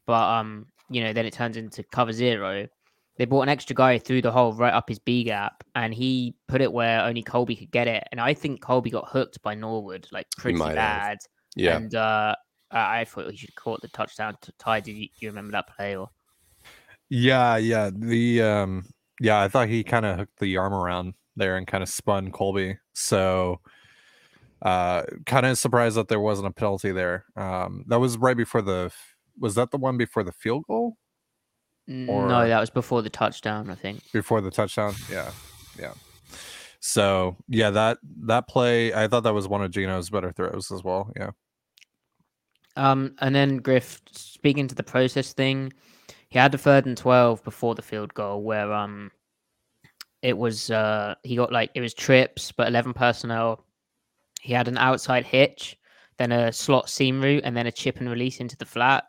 but 0.07 0.23
um 0.29 0.67
you 0.89 1.03
know 1.03 1.13
then 1.13 1.27
it 1.27 1.33
turns 1.33 1.57
into 1.57 1.83
cover 1.83 2.13
zero. 2.13 2.69
They 3.17 3.25
brought 3.25 3.43
an 3.43 3.49
extra 3.49 3.75
guy 3.75 3.99
through 3.99 4.23
the 4.23 4.31
hole 4.31 4.53
right 4.53 4.73
up 4.73 4.89
his 4.89 5.01
B 5.01 5.25
gap, 5.25 5.65
and 5.75 5.93
he 5.93 6.37
put 6.47 6.61
it 6.61 6.73
where 6.73 7.03
only 7.03 7.23
Colby 7.23 7.57
could 7.57 7.73
get 7.73 7.89
it. 7.89 8.05
And 8.13 8.21
I 8.21 8.33
think 8.33 8.61
Colby 8.61 8.91
got 8.91 9.09
hooked 9.09 9.43
by 9.43 9.55
Norwood 9.55 10.07
like 10.13 10.29
pretty 10.37 10.57
might 10.57 10.69
have. 10.69 10.77
bad. 10.77 11.19
Yeah. 11.57 11.77
And 11.77 11.95
uh, 11.97 12.37
I 12.71 13.01
I 13.01 13.05
thought 13.05 13.31
he 13.33 13.37
should 13.37 13.51
have 13.51 13.57
caught 13.57 13.83
the 13.83 13.89
touchdown 13.89 14.37
to 14.43 14.53
tie. 14.59 14.79
Did 14.79 14.93
you, 14.93 15.07
do 15.07 15.27
you 15.27 15.29
remember 15.31 15.51
that 15.53 15.67
play? 15.75 15.97
Or 15.97 16.11
Yeah, 17.09 17.57
yeah. 17.57 17.91
The 17.93 18.43
um 18.43 18.85
yeah, 19.21 19.41
I 19.41 19.49
thought 19.49 19.69
he 19.69 19.85
kind 19.85 20.07
of 20.07 20.19
hooked 20.19 20.39
the 20.39 20.57
arm 20.57 20.73
around 20.73 21.15
there 21.37 21.57
and 21.57 21.67
kind 21.67 21.83
of 21.83 21.89
spun 21.89 22.31
Colby. 22.33 22.79
So 22.95 23.61
uh 24.63 25.03
kind 25.27 25.47
of 25.47 25.57
surprised 25.57 25.97
that 25.97 26.09
there 26.09 26.21
wasn't 26.21 26.49
a 26.49 26.53
penalty 26.53 26.91
there. 26.91 27.25
Um 27.37 27.85
that 27.89 28.01
was 28.01 28.19
right 28.19 28.37
before 28.37 28.63
the 28.63 28.91
was 29.39 29.55
that 29.55 29.71
the 29.71 29.79
one 29.79 29.97
before 29.97 30.25
the 30.25 30.33
field 30.33 30.65
goal? 30.67 30.97
Or- 31.89 32.29
no, 32.29 32.47
that 32.47 32.61
was 32.61 32.71
before 32.71 33.03
the 33.03 33.11
touchdown. 33.11 33.71
I 33.71 33.75
think. 33.75 34.03
Before 34.13 34.41
the 34.41 34.51
touchdown? 34.51 34.95
Yeah. 35.11 35.31
Yeah. 35.79 35.93
So, 36.81 37.37
yeah, 37.49 37.71
that 37.71 37.99
that 38.23 38.47
play, 38.49 38.95
I 38.95 39.09
thought 39.09 39.25
that 39.25 39.35
was 39.35 39.49
one 39.49 39.63
of 39.63 39.71
Geno's 39.71 40.11
better 40.11 40.33
throws 40.33 40.71
as 40.71 40.85
well. 40.85 41.13
Yeah. 41.17 41.31
Um, 42.77 43.17
and 43.21 43.35
then 43.35 43.57
Griff, 43.57 44.01
speaking 44.13 44.69
to 44.69 44.75
the 44.75 44.85
process 44.85 45.33
thing, 45.33 45.73
he 46.29 46.39
had 46.39 46.53
the 46.53 46.59
third 46.59 46.87
and 46.87 46.97
twelve 46.97 47.43
before 47.45 47.75
the 47.75 47.83
field 47.83 48.13
goal, 48.15 48.43
where 48.43 48.73
um, 48.73 49.11
it 50.23 50.37
was 50.37 50.71
uh 50.71 51.15
he 51.23 51.37
got 51.37 51.53
like 51.53 51.71
it 51.75 51.81
was 51.81 51.95
trips, 51.95 52.53
but 52.53 52.69
eleven 52.69 52.93
personnel. 52.93 53.65
He 54.41 54.53
had 54.53 54.69
an 54.69 54.79
outside 54.79 55.25
hitch, 55.25 55.77
then 56.19 56.33
a 56.33 56.53
slot 56.53 56.89
seam 56.89 57.21
route, 57.21 57.43
and 57.45 57.57
then 57.57 57.67
a 57.67 57.73
chip 57.73 57.99
and 57.99 58.09
release 58.11 58.41
into 58.41 58.57
the 58.57 58.67
flat. 58.67 59.05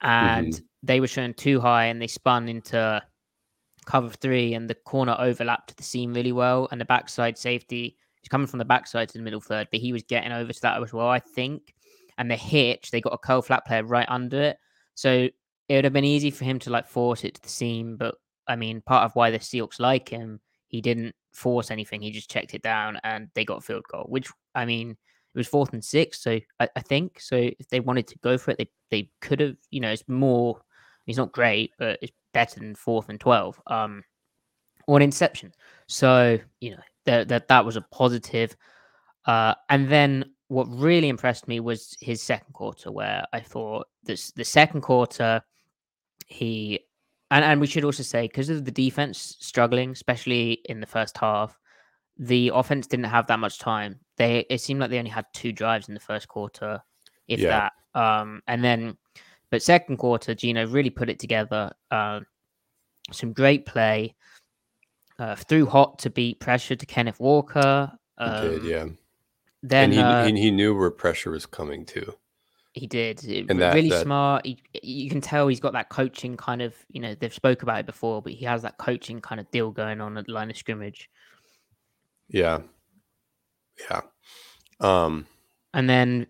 And 0.00 0.60
they 0.82 1.00
were 1.00 1.08
showing 1.08 1.34
too 1.34 1.60
high, 1.60 1.86
and 1.86 2.00
they 2.00 2.06
spun 2.06 2.48
into 2.48 3.02
cover 3.84 4.10
three, 4.10 4.54
and 4.54 4.70
the 4.70 4.74
corner 4.74 5.16
overlapped 5.18 5.76
the 5.76 5.82
seam 5.82 6.14
really 6.14 6.32
well, 6.32 6.68
and 6.70 6.80
the 6.80 6.84
backside 6.84 7.36
safety. 7.36 7.96
He's 8.20 8.28
coming 8.28 8.46
from 8.46 8.58
the 8.58 8.64
backside 8.64 9.08
to 9.08 9.18
the 9.18 9.24
middle 9.24 9.40
third, 9.40 9.68
but 9.70 9.80
he 9.80 9.92
was 9.92 10.02
getting 10.02 10.32
over 10.32 10.52
to 10.52 10.60
that 10.62 10.82
as 10.82 10.92
well, 10.92 11.08
I 11.08 11.20
think 11.20 11.74
and 12.18 12.30
the 12.30 12.36
hitch, 12.36 12.90
they 12.90 13.00
got 13.00 13.14
a 13.14 13.18
curl 13.18 13.40
flat 13.40 13.64
player 13.64 13.84
right 13.84 14.06
under 14.08 14.42
it. 14.42 14.58
So 14.94 15.28
it 15.68 15.74
would 15.74 15.84
have 15.84 15.92
been 15.92 16.04
easy 16.04 16.30
for 16.30 16.44
him 16.44 16.58
to 16.60 16.70
like 16.70 16.86
force 16.86 17.24
it 17.24 17.34
to 17.34 17.42
the 17.42 17.48
seam. 17.48 17.96
But 17.96 18.16
I 18.46 18.56
mean, 18.56 18.80
part 18.80 19.04
of 19.04 19.14
why 19.14 19.30
the 19.30 19.38
Seahawks 19.38 19.80
like 19.80 20.08
him, 20.08 20.40
he 20.66 20.80
didn't 20.80 21.14
force 21.32 21.70
anything. 21.70 22.00
He 22.00 22.10
just 22.10 22.30
checked 22.30 22.54
it 22.54 22.62
down 22.62 22.98
and 23.04 23.28
they 23.34 23.44
got 23.44 23.64
field 23.64 23.84
goal, 23.90 24.06
which 24.08 24.28
I 24.54 24.64
mean, 24.64 24.90
it 24.90 25.38
was 25.38 25.46
fourth 25.46 25.72
and 25.72 25.84
six. 25.84 26.22
So 26.22 26.40
I, 26.58 26.68
I 26.74 26.80
think 26.80 27.20
so. 27.20 27.36
If 27.36 27.68
they 27.68 27.80
wanted 27.80 28.06
to 28.08 28.18
go 28.18 28.38
for 28.38 28.52
it, 28.52 28.58
they, 28.58 28.70
they 28.90 29.10
could 29.20 29.40
have, 29.40 29.56
you 29.70 29.80
know, 29.80 29.90
it's 29.90 30.08
more, 30.08 30.60
it's 31.06 31.18
not 31.18 31.32
great, 31.32 31.72
but 31.78 31.98
it's 32.02 32.12
better 32.32 32.60
than 32.60 32.74
fourth 32.74 33.08
and 33.08 33.20
12 33.20 33.60
um, 33.66 34.02
or 34.86 34.96
an 34.96 35.02
inception. 35.02 35.52
So, 35.86 36.38
you 36.60 36.72
know, 36.72 36.82
that, 37.04 37.28
that, 37.28 37.48
that 37.48 37.64
was 37.64 37.76
a 37.76 37.82
positive. 37.82 38.56
Uh, 39.26 39.54
and 39.68 39.88
then 39.88 40.32
what 40.48 40.64
really 40.64 41.08
impressed 41.08 41.46
me 41.46 41.60
was 41.60 41.96
his 42.00 42.22
second 42.22 42.52
quarter, 42.52 42.90
where 42.90 43.24
I 43.32 43.40
thought 43.40 43.86
this 44.02 44.32
the 44.32 44.44
second 44.44 44.80
quarter, 44.80 45.42
he 46.28 46.80
and, 47.30 47.44
and 47.44 47.60
we 47.60 47.66
should 47.66 47.84
also 47.84 48.02
say 48.02 48.22
because 48.26 48.48
of 48.48 48.64
the 48.64 48.70
defense 48.70 49.36
struggling, 49.40 49.90
especially 49.90 50.60
in 50.66 50.80
the 50.80 50.86
first 50.86 51.18
half, 51.18 51.58
the 52.16 52.50
offense 52.54 52.86
didn't 52.86 53.04
have 53.06 53.26
that 53.26 53.38
much 53.38 53.58
time. 53.58 54.00
They 54.16 54.46
it 54.48 54.60
seemed 54.60 54.80
like 54.80 54.90
they 54.90 54.98
only 54.98 55.10
had 55.10 55.26
two 55.34 55.52
drives 55.52 55.88
in 55.88 55.94
the 55.94 56.00
first 56.00 56.28
quarter, 56.28 56.80
if 57.26 57.40
Yeah. 57.40 57.70
that. 57.94 58.00
Um, 58.00 58.42
and 58.46 58.62
then, 58.64 58.96
but 59.50 59.62
second 59.62 59.96
quarter, 59.98 60.34
Geno 60.34 60.66
really 60.66 60.90
put 60.90 61.08
it 61.10 61.18
together. 61.18 61.72
Uh, 61.90 62.20
some 63.12 63.32
great 63.32 63.66
play. 63.66 64.14
Uh, 65.18 65.34
threw 65.34 65.66
hot 65.66 65.98
to 65.98 66.10
beat 66.10 66.38
pressure 66.38 66.76
to 66.76 66.86
Kenneth 66.86 67.18
Walker. 67.18 67.90
He 68.18 68.24
Um, 68.24 68.50
did, 68.50 68.62
yeah. 68.64 68.86
Then 69.64 69.84
and 69.84 69.92
he, 69.92 69.98
uh, 70.00 70.24
he 70.26 70.42
he 70.42 70.50
knew 70.52 70.78
where 70.78 70.90
pressure 70.90 71.30
was 71.30 71.44
coming 71.44 71.84
too. 71.84 72.14
He 72.78 72.86
did. 72.86 73.24
And 73.24 73.60
that- 73.60 73.74
really 73.74 73.90
that- 73.90 74.02
smart. 74.02 74.46
He, 74.46 74.62
you 74.82 75.10
can 75.10 75.20
tell 75.20 75.48
he's 75.48 75.60
got 75.60 75.72
that 75.72 75.88
coaching 75.88 76.36
kind 76.36 76.62
of, 76.62 76.74
you 76.90 77.00
know, 77.00 77.14
they've 77.14 77.34
spoke 77.34 77.62
about 77.62 77.80
it 77.80 77.86
before, 77.86 78.22
but 78.22 78.32
he 78.32 78.44
has 78.44 78.62
that 78.62 78.78
coaching 78.78 79.20
kind 79.20 79.40
of 79.40 79.50
deal 79.50 79.70
going 79.70 80.00
on 80.00 80.16
at 80.16 80.26
the 80.26 80.32
line 80.32 80.50
of 80.50 80.56
scrimmage. 80.56 81.10
Yeah. 82.28 82.60
Yeah. 83.90 84.02
Um 84.80 85.26
And 85.74 85.88
then 85.88 86.26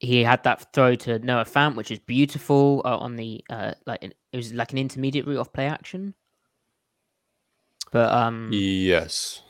he 0.00 0.22
had 0.22 0.42
that 0.44 0.72
throw 0.72 0.94
to 0.96 1.18
Noah 1.20 1.44
Fant, 1.44 1.76
which 1.76 1.90
is 1.90 1.98
beautiful 1.98 2.82
uh, 2.84 2.96
on 2.98 3.16
the 3.16 3.42
uh, 3.48 3.72
like 3.86 4.02
it 4.02 4.14
was 4.36 4.52
like 4.52 4.72
an 4.72 4.78
intermediate 4.78 5.26
route 5.26 5.38
off 5.38 5.52
play 5.52 5.66
action. 5.66 6.14
But 7.90 8.12
um, 8.12 8.50
yes. 8.52 9.42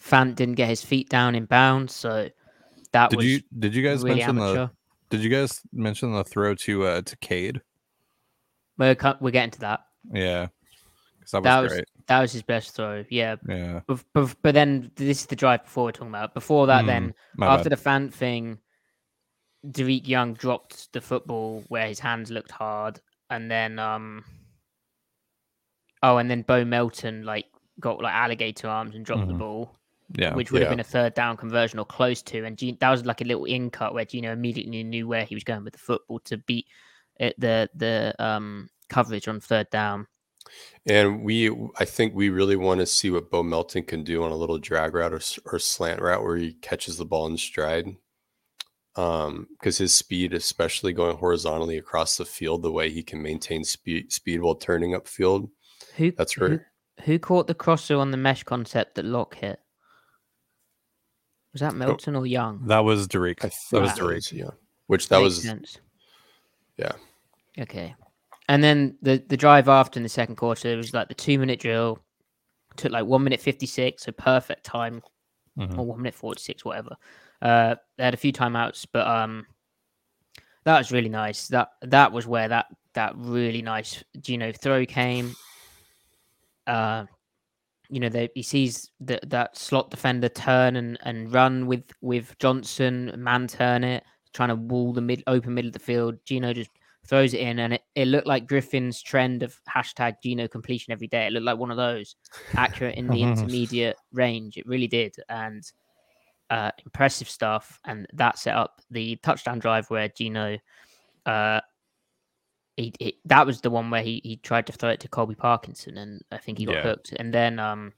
Fant 0.00 0.36
didn't 0.36 0.54
get 0.56 0.68
his 0.68 0.84
feet 0.84 1.08
down 1.08 1.34
in 1.34 1.46
bounds, 1.46 1.94
so 1.94 2.28
that 2.92 3.10
Did 3.10 3.16
was 3.16 3.26
you 3.26 3.40
did 3.58 3.74
you 3.74 3.82
guys 3.82 4.04
really 4.04 4.16
mention 4.16 4.38
amateur. 4.38 4.66
the 4.66 4.70
did 5.10 5.20
you 5.22 5.30
guys 5.30 5.60
mention 5.72 6.12
the 6.12 6.24
throw 6.24 6.54
to 6.54 6.84
uh 6.84 7.02
to 7.02 7.16
Cade? 7.18 7.60
We're 8.78 8.96
we're 9.20 9.30
getting 9.30 9.50
to 9.52 9.60
that. 9.60 9.80
Yeah. 10.12 10.48
that 11.32 11.38
was 11.38 11.42
That 11.44 11.60
was 11.60 11.72
great. 11.72 11.84
that 12.08 12.20
was 12.20 12.32
his 12.32 12.42
best 12.42 12.74
throw. 12.76 13.04
Yeah, 13.10 13.36
Yeah. 13.48 13.80
but, 13.86 14.04
but, 14.12 14.34
but 14.42 14.54
then 14.54 14.90
this 14.96 15.20
is 15.20 15.26
the 15.26 15.36
drive 15.36 15.64
before 15.64 15.84
we're 15.84 15.92
talking 15.92 16.08
about. 16.08 16.34
Before 16.34 16.66
that, 16.68 16.84
Mm, 16.84 16.86
then 16.86 17.14
after 17.42 17.68
bad. 17.70 17.72
the 17.72 17.82
fan 17.82 18.10
thing, 18.10 18.58
Derek 19.68 20.06
Young 20.06 20.34
dropped 20.34 20.92
the 20.92 21.00
football 21.00 21.64
where 21.68 21.86
his 21.88 21.98
hands 21.98 22.30
looked 22.30 22.52
hard, 22.52 23.00
and 23.30 23.50
then 23.50 23.78
um, 23.80 24.24
oh, 26.02 26.18
and 26.18 26.30
then 26.30 26.42
Bo 26.42 26.64
Melton 26.64 27.24
like 27.24 27.46
got 27.80 28.00
like 28.00 28.14
alligator 28.14 28.68
arms 28.68 28.94
and 28.94 29.04
dropped 29.04 29.26
the 29.26 29.34
Mhm. 29.34 29.38
ball, 29.38 29.76
Yeah. 30.14 30.34
which 30.34 30.52
would 30.52 30.62
have 30.62 30.70
been 30.70 30.80
a 30.80 30.84
third 30.84 31.14
down 31.14 31.36
conversion 31.36 31.78
or 31.78 31.84
close 31.84 32.22
to. 32.22 32.44
And 32.44 32.56
Geno, 32.56 32.76
that 32.80 32.90
was 32.90 33.04
like 33.04 33.20
a 33.20 33.24
little 33.24 33.44
in 33.44 33.70
cut 33.70 33.92
where 33.92 34.04
Geno 34.04 34.32
immediately 34.32 34.84
knew 34.84 35.08
where 35.08 35.24
he 35.24 35.34
was 35.34 35.44
going 35.44 35.64
with 35.64 35.72
the 35.72 35.78
football 35.80 36.20
to 36.20 36.38
beat 36.38 36.66
it, 37.16 37.38
the 37.38 37.68
the 37.74 38.14
um 38.18 38.68
coverage 38.88 39.26
on 39.28 39.40
third 39.40 39.68
down. 39.70 40.06
And 40.86 41.24
we, 41.24 41.50
I 41.76 41.84
think 41.84 42.14
we 42.14 42.28
really 42.28 42.54
want 42.54 42.78
to 42.78 42.86
see 42.86 43.10
what 43.10 43.30
Bo 43.30 43.42
Melton 43.42 43.82
can 43.82 44.04
do 44.04 44.22
on 44.22 44.30
a 44.30 44.36
little 44.36 44.58
drag 44.58 44.94
route 44.94 45.12
or, 45.12 45.20
or 45.52 45.58
slant 45.58 46.00
route 46.00 46.22
where 46.22 46.36
he 46.36 46.52
catches 46.52 46.96
the 46.96 47.04
ball 47.04 47.26
in 47.26 47.36
stride. 47.36 47.96
Um, 48.94 49.48
because 49.58 49.76
his 49.76 49.92
speed, 49.92 50.32
especially 50.32 50.92
going 50.92 51.16
horizontally 51.16 51.76
across 51.76 52.16
the 52.16 52.24
field, 52.24 52.62
the 52.62 52.72
way 52.72 52.90
he 52.90 53.02
can 53.02 53.20
maintain 53.20 53.62
speed 53.62 54.10
speed 54.10 54.40
while 54.40 54.54
turning 54.54 54.92
upfield, 54.92 55.50
Who 55.96 56.12
That's 56.12 56.32
who, 56.32 56.46
right. 56.46 56.60
who 57.04 57.18
caught 57.18 57.46
the 57.46 57.54
crosser 57.54 57.96
on 57.96 58.10
the 58.10 58.16
mesh 58.16 58.44
concept 58.44 58.94
that 58.94 59.04
Lock 59.04 59.34
hit? 59.34 59.60
Was 61.56 61.60
that 61.62 61.74
Melton 61.74 62.14
or 62.16 62.26
Young? 62.26 62.66
That 62.66 62.80
was 62.80 63.08
Derek. 63.08 63.40
That 63.40 63.54
think 63.70 63.80
was 63.82 63.94
that 63.94 63.98
Derek. 63.98 64.30
yeah. 64.30 64.50
Which 64.88 65.08
that 65.08 65.16
Makes 65.20 65.24
was 65.24 65.42
sense. 65.42 65.78
yeah. 66.76 66.92
Okay. 67.58 67.94
And 68.46 68.62
then 68.62 68.98
the 69.00 69.24
the 69.26 69.38
drive 69.38 69.66
after 69.68 69.98
in 69.98 70.02
the 70.02 70.08
second 70.10 70.36
quarter 70.36 70.68
it 70.68 70.76
was 70.76 70.92
like 70.92 71.08
the 71.08 71.14
two 71.14 71.38
minute 71.38 71.58
drill. 71.60 71.98
Took 72.76 72.92
like 72.92 73.06
one 73.06 73.24
minute 73.24 73.40
fifty 73.40 73.64
six, 73.64 74.02
so 74.04 74.12
perfect 74.12 74.64
time, 74.64 75.00
Mhm. 75.58 75.78
or 75.78 75.86
one 75.86 75.98
minute 76.02 76.14
forty 76.14 76.42
six, 76.42 76.62
whatever. 76.62 76.94
Uh, 77.40 77.76
they 77.96 78.04
had 78.04 78.12
a 78.12 78.18
few 78.18 78.34
timeouts, 78.34 78.86
but 78.92 79.06
um, 79.06 79.46
that 80.64 80.76
was 80.76 80.92
really 80.92 81.08
nice. 81.08 81.48
That 81.48 81.70
that 81.80 82.12
was 82.12 82.26
where 82.26 82.48
that 82.48 82.66
that 82.92 83.14
really 83.16 83.62
nice 83.62 84.04
Geno 84.20 84.52
throw 84.52 84.84
came. 84.84 85.34
Uh, 86.66 87.06
you 87.88 88.00
know, 88.00 88.08
they, 88.08 88.28
he 88.34 88.42
sees 88.42 88.90
that 89.00 89.28
that 89.30 89.56
slot 89.56 89.90
defender 89.90 90.28
turn 90.28 90.76
and, 90.76 90.98
and 91.02 91.32
run 91.32 91.66
with 91.66 91.84
with 92.00 92.36
Johnson, 92.38 93.12
man 93.16 93.46
turn 93.46 93.84
it, 93.84 94.04
trying 94.32 94.48
to 94.48 94.56
wall 94.56 94.92
the 94.92 95.00
mid 95.00 95.22
open 95.26 95.54
middle 95.54 95.68
of 95.68 95.72
the 95.72 95.78
field. 95.78 96.16
Geno 96.24 96.52
just 96.52 96.70
throws 97.06 97.34
it 97.34 97.40
in, 97.40 97.60
and 97.60 97.74
it, 97.74 97.82
it 97.94 98.08
looked 98.08 98.26
like 98.26 98.46
Griffin's 98.46 99.02
trend 99.02 99.42
of 99.42 99.58
hashtag 99.68 100.16
Geno 100.22 100.48
completion 100.48 100.92
every 100.92 101.06
day. 101.06 101.26
It 101.26 101.32
looked 101.32 101.46
like 101.46 101.58
one 101.58 101.70
of 101.70 101.76
those 101.76 102.16
accurate 102.54 102.96
in 102.96 103.06
the 103.06 103.22
intermediate 103.22 103.96
range. 104.12 104.56
It 104.56 104.66
really 104.66 104.88
did, 104.88 105.14
and 105.28 105.62
uh, 106.50 106.70
impressive 106.84 107.28
stuff, 107.28 107.80
and 107.84 108.06
that 108.14 108.38
set 108.38 108.56
up 108.56 108.80
the 108.90 109.16
touchdown 109.16 109.58
drive 109.58 109.88
where 109.90 110.08
Geno, 110.08 110.58
uh, 111.24 111.60
he, 112.76 112.92
he 112.98 113.18
that 113.24 113.46
was 113.46 113.60
the 113.60 113.70
one 113.70 113.90
where 113.90 114.02
he 114.02 114.20
he 114.24 114.36
tried 114.36 114.66
to 114.66 114.72
throw 114.72 114.90
it 114.90 115.00
to 115.00 115.08
Colby 115.08 115.34
Parkinson, 115.34 115.96
and 115.98 116.22
I 116.30 116.38
think 116.38 116.58
he 116.58 116.66
got 116.66 116.76
Yeah. 116.76 116.82
hooked, 116.82 117.12
and 117.12 117.32
then 117.32 117.58
um, 117.58 117.92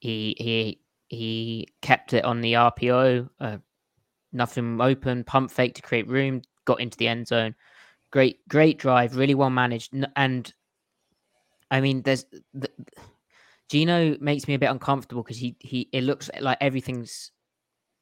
he 0.00 0.34
he 0.38 0.80
he 1.08 1.68
kept 1.82 2.12
it 2.14 2.24
on 2.24 2.40
the 2.40 2.54
RPO, 2.54 3.28
uh, 3.40 3.58
nothing 4.32 4.80
open, 4.80 5.24
pump 5.24 5.50
fake 5.50 5.74
to 5.74 5.82
create 5.82 6.08
room, 6.08 6.42
got 6.64 6.80
into 6.80 6.96
the 6.96 7.08
end 7.08 7.26
zone. 7.26 7.54
Great, 8.10 8.46
great 8.48 8.78
drive, 8.78 9.16
really 9.16 9.34
well 9.34 9.50
managed, 9.50 9.94
and 10.16 10.52
I 11.70 11.80
mean, 11.80 12.02
there's 12.02 12.24
the, 12.54 12.70
Geno 13.68 14.16
makes 14.20 14.48
me 14.48 14.54
a 14.54 14.58
bit 14.58 14.70
uncomfortable 14.70 15.22
because 15.22 15.38
he 15.38 15.56
he 15.60 15.88
it 15.92 16.02
looks 16.02 16.30
like 16.40 16.58
everything's 16.60 17.30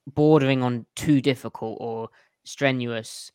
bordering 0.06 0.62
on 0.62 0.86
too 0.96 1.20
difficult 1.20 1.76
or 1.80 2.08
strenuous. 2.44 3.30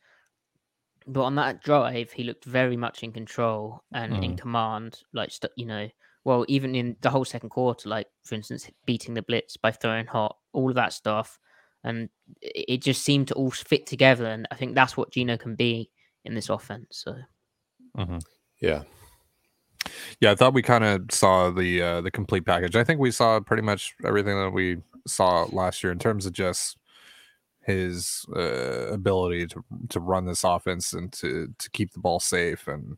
But 1.07 1.23
on 1.23 1.35
that 1.35 1.63
drive, 1.63 2.11
he 2.11 2.23
looked 2.23 2.45
very 2.45 2.77
much 2.77 3.03
in 3.03 3.11
control 3.11 3.83
and 3.93 4.23
in 4.23 4.37
command. 4.37 5.01
Like 5.13 5.31
you 5.55 5.65
know, 5.65 5.89
well, 6.23 6.45
even 6.47 6.75
in 6.75 6.95
the 7.01 7.09
whole 7.09 7.25
second 7.25 7.49
quarter, 7.49 7.89
like 7.89 8.07
for 8.23 8.35
instance, 8.35 8.69
beating 8.85 9.13
the 9.13 9.21
blitz 9.21 9.57
by 9.57 9.71
throwing 9.71 10.05
hot, 10.05 10.37
all 10.53 10.69
of 10.69 10.75
that 10.75 10.93
stuff, 10.93 11.39
and 11.83 12.09
it, 12.41 12.81
just 12.81 13.03
seemed 13.03 13.27
to 13.27 13.33
all 13.33 13.51
fit 13.51 13.85
together. 13.85 14.25
And 14.25 14.47
I 14.51 14.55
think 14.55 14.75
that's 14.75 14.95
what 14.95 15.11
Geno 15.11 15.37
can 15.37 15.55
be 15.55 15.89
in 16.23 16.33
this 16.33 16.49
offense. 16.49 16.87
So 16.91 17.15
Yeah. 18.61 18.83
Yeah, 20.21 20.31
I 20.31 20.35
thought 20.35 20.53
we 20.53 20.61
kind 20.61 20.85
of 20.85 21.05
saw 21.11 21.49
the 21.49 21.81
uh, 21.81 22.01
the 22.01 22.11
complete 22.11 22.45
package. 22.45 22.77
I 22.77 22.85
think 22.85 23.01
we 23.01 23.11
saw 23.11 23.39
pretty 23.41 23.63
much 23.63 23.93
everything 24.05 24.37
that 24.37 24.51
we 24.51 24.77
saw 25.05 25.45
last 25.51 25.83
year 25.83 25.91
in 25.91 25.99
terms 25.99 26.25
of 26.25 26.31
just 26.31 26.77
his 27.65 28.25
uh, 28.35 28.87
ability 28.91 29.47
to 29.47 29.63
to 29.89 29.99
run 29.99 30.25
this 30.25 30.43
offense 30.43 30.93
and 30.93 31.11
to 31.13 31.53
to 31.57 31.69
keep 31.71 31.93
the 31.93 31.99
ball 31.99 32.19
safe 32.19 32.67
and 32.67 32.97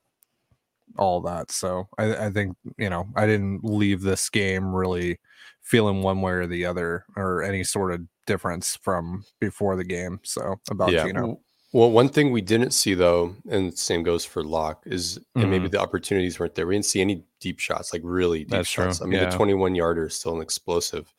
all 0.97 1.21
that. 1.21 1.51
So 1.51 1.87
I, 1.97 2.27
I 2.27 2.29
think 2.29 2.55
you 2.77 2.89
know 2.89 3.07
I 3.15 3.25
didn't 3.25 3.63
leave 3.63 4.01
this 4.01 4.29
game 4.29 4.73
really 4.73 5.19
feeling 5.61 6.01
one 6.01 6.21
way 6.21 6.33
or 6.33 6.47
the 6.47 6.65
other 6.65 7.05
or 7.15 7.43
any 7.43 7.63
sort 7.63 7.91
of 7.91 8.01
difference 8.25 8.75
from 8.75 9.23
before 9.39 9.75
the 9.75 9.83
game. 9.83 10.19
So 10.23 10.55
about 10.69 10.91
yeah. 10.91 11.05
Geno. 11.05 11.39
Well, 11.73 11.91
one 11.91 12.07
thing 12.07 12.31
we 12.31 12.39
didn't 12.39 12.71
see 12.71 12.93
though, 12.93 13.35
and 13.49 13.77
same 13.77 14.01
goes 14.01 14.23
for 14.23 14.43
Locke, 14.43 14.81
is 14.85 15.19
and 15.35 15.51
maybe 15.51 15.67
the 15.67 15.81
opportunities 15.81 16.39
weren't 16.39 16.55
there. 16.55 16.65
We 16.65 16.75
didn't 16.75 16.85
see 16.85 17.01
any 17.01 17.25
deep 17.41 17.59
shots, 17.59 17.91
like 17.91 18.01
really 18.05 18.39
deep 18.39 18.49
That's 18.49 18.71
true. 18.71 18.89
I 19.01 19.03
mean, 19.03 19.19
yeah. 19.19 19.29
the 19.29 19.35
21 19.35 19.75
yarder 19.75 20.05
is 20.05 20.15
still 20.15 20.35
an 20.35 20.41
explosive. 20.41 21.13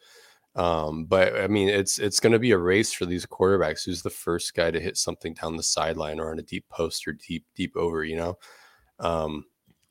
Um, 0.57 1.05
but 1.05 1.37
I 1.39 1.47
mean, 1.49 1.69
it's 1.69 1.99
it's 1.99 2.19
going 2.19 2.33
to 2.33 2.39
be 2.39 2.53
a 2.53 2.59
race 2.59 2.93
for 2.93 3.05
these 3.07 3.27
quarterbacks. 3.27 3.85
Who's 3.85 4.03
the 4.03 4.11
first 4.11 4.55
guy 4.55 4.71
to 4.71 4.81
hit 4.81 4.97
something 4.97 5.35
down 5.35 5.57
the 5.57 5.63
sideline 5.63 6.19
or 6.19 6.31
on 6.31 6.39
a 6.39 6.43
deep 6.43 6.67
post 6.71 7.07
or 7.07 7.13
deep 7.13 7.45
deep 7.55 7.77
over? 7.77 8.05
You 8.05 8.17
know, 8.17 8.39
um, 8.99 9.45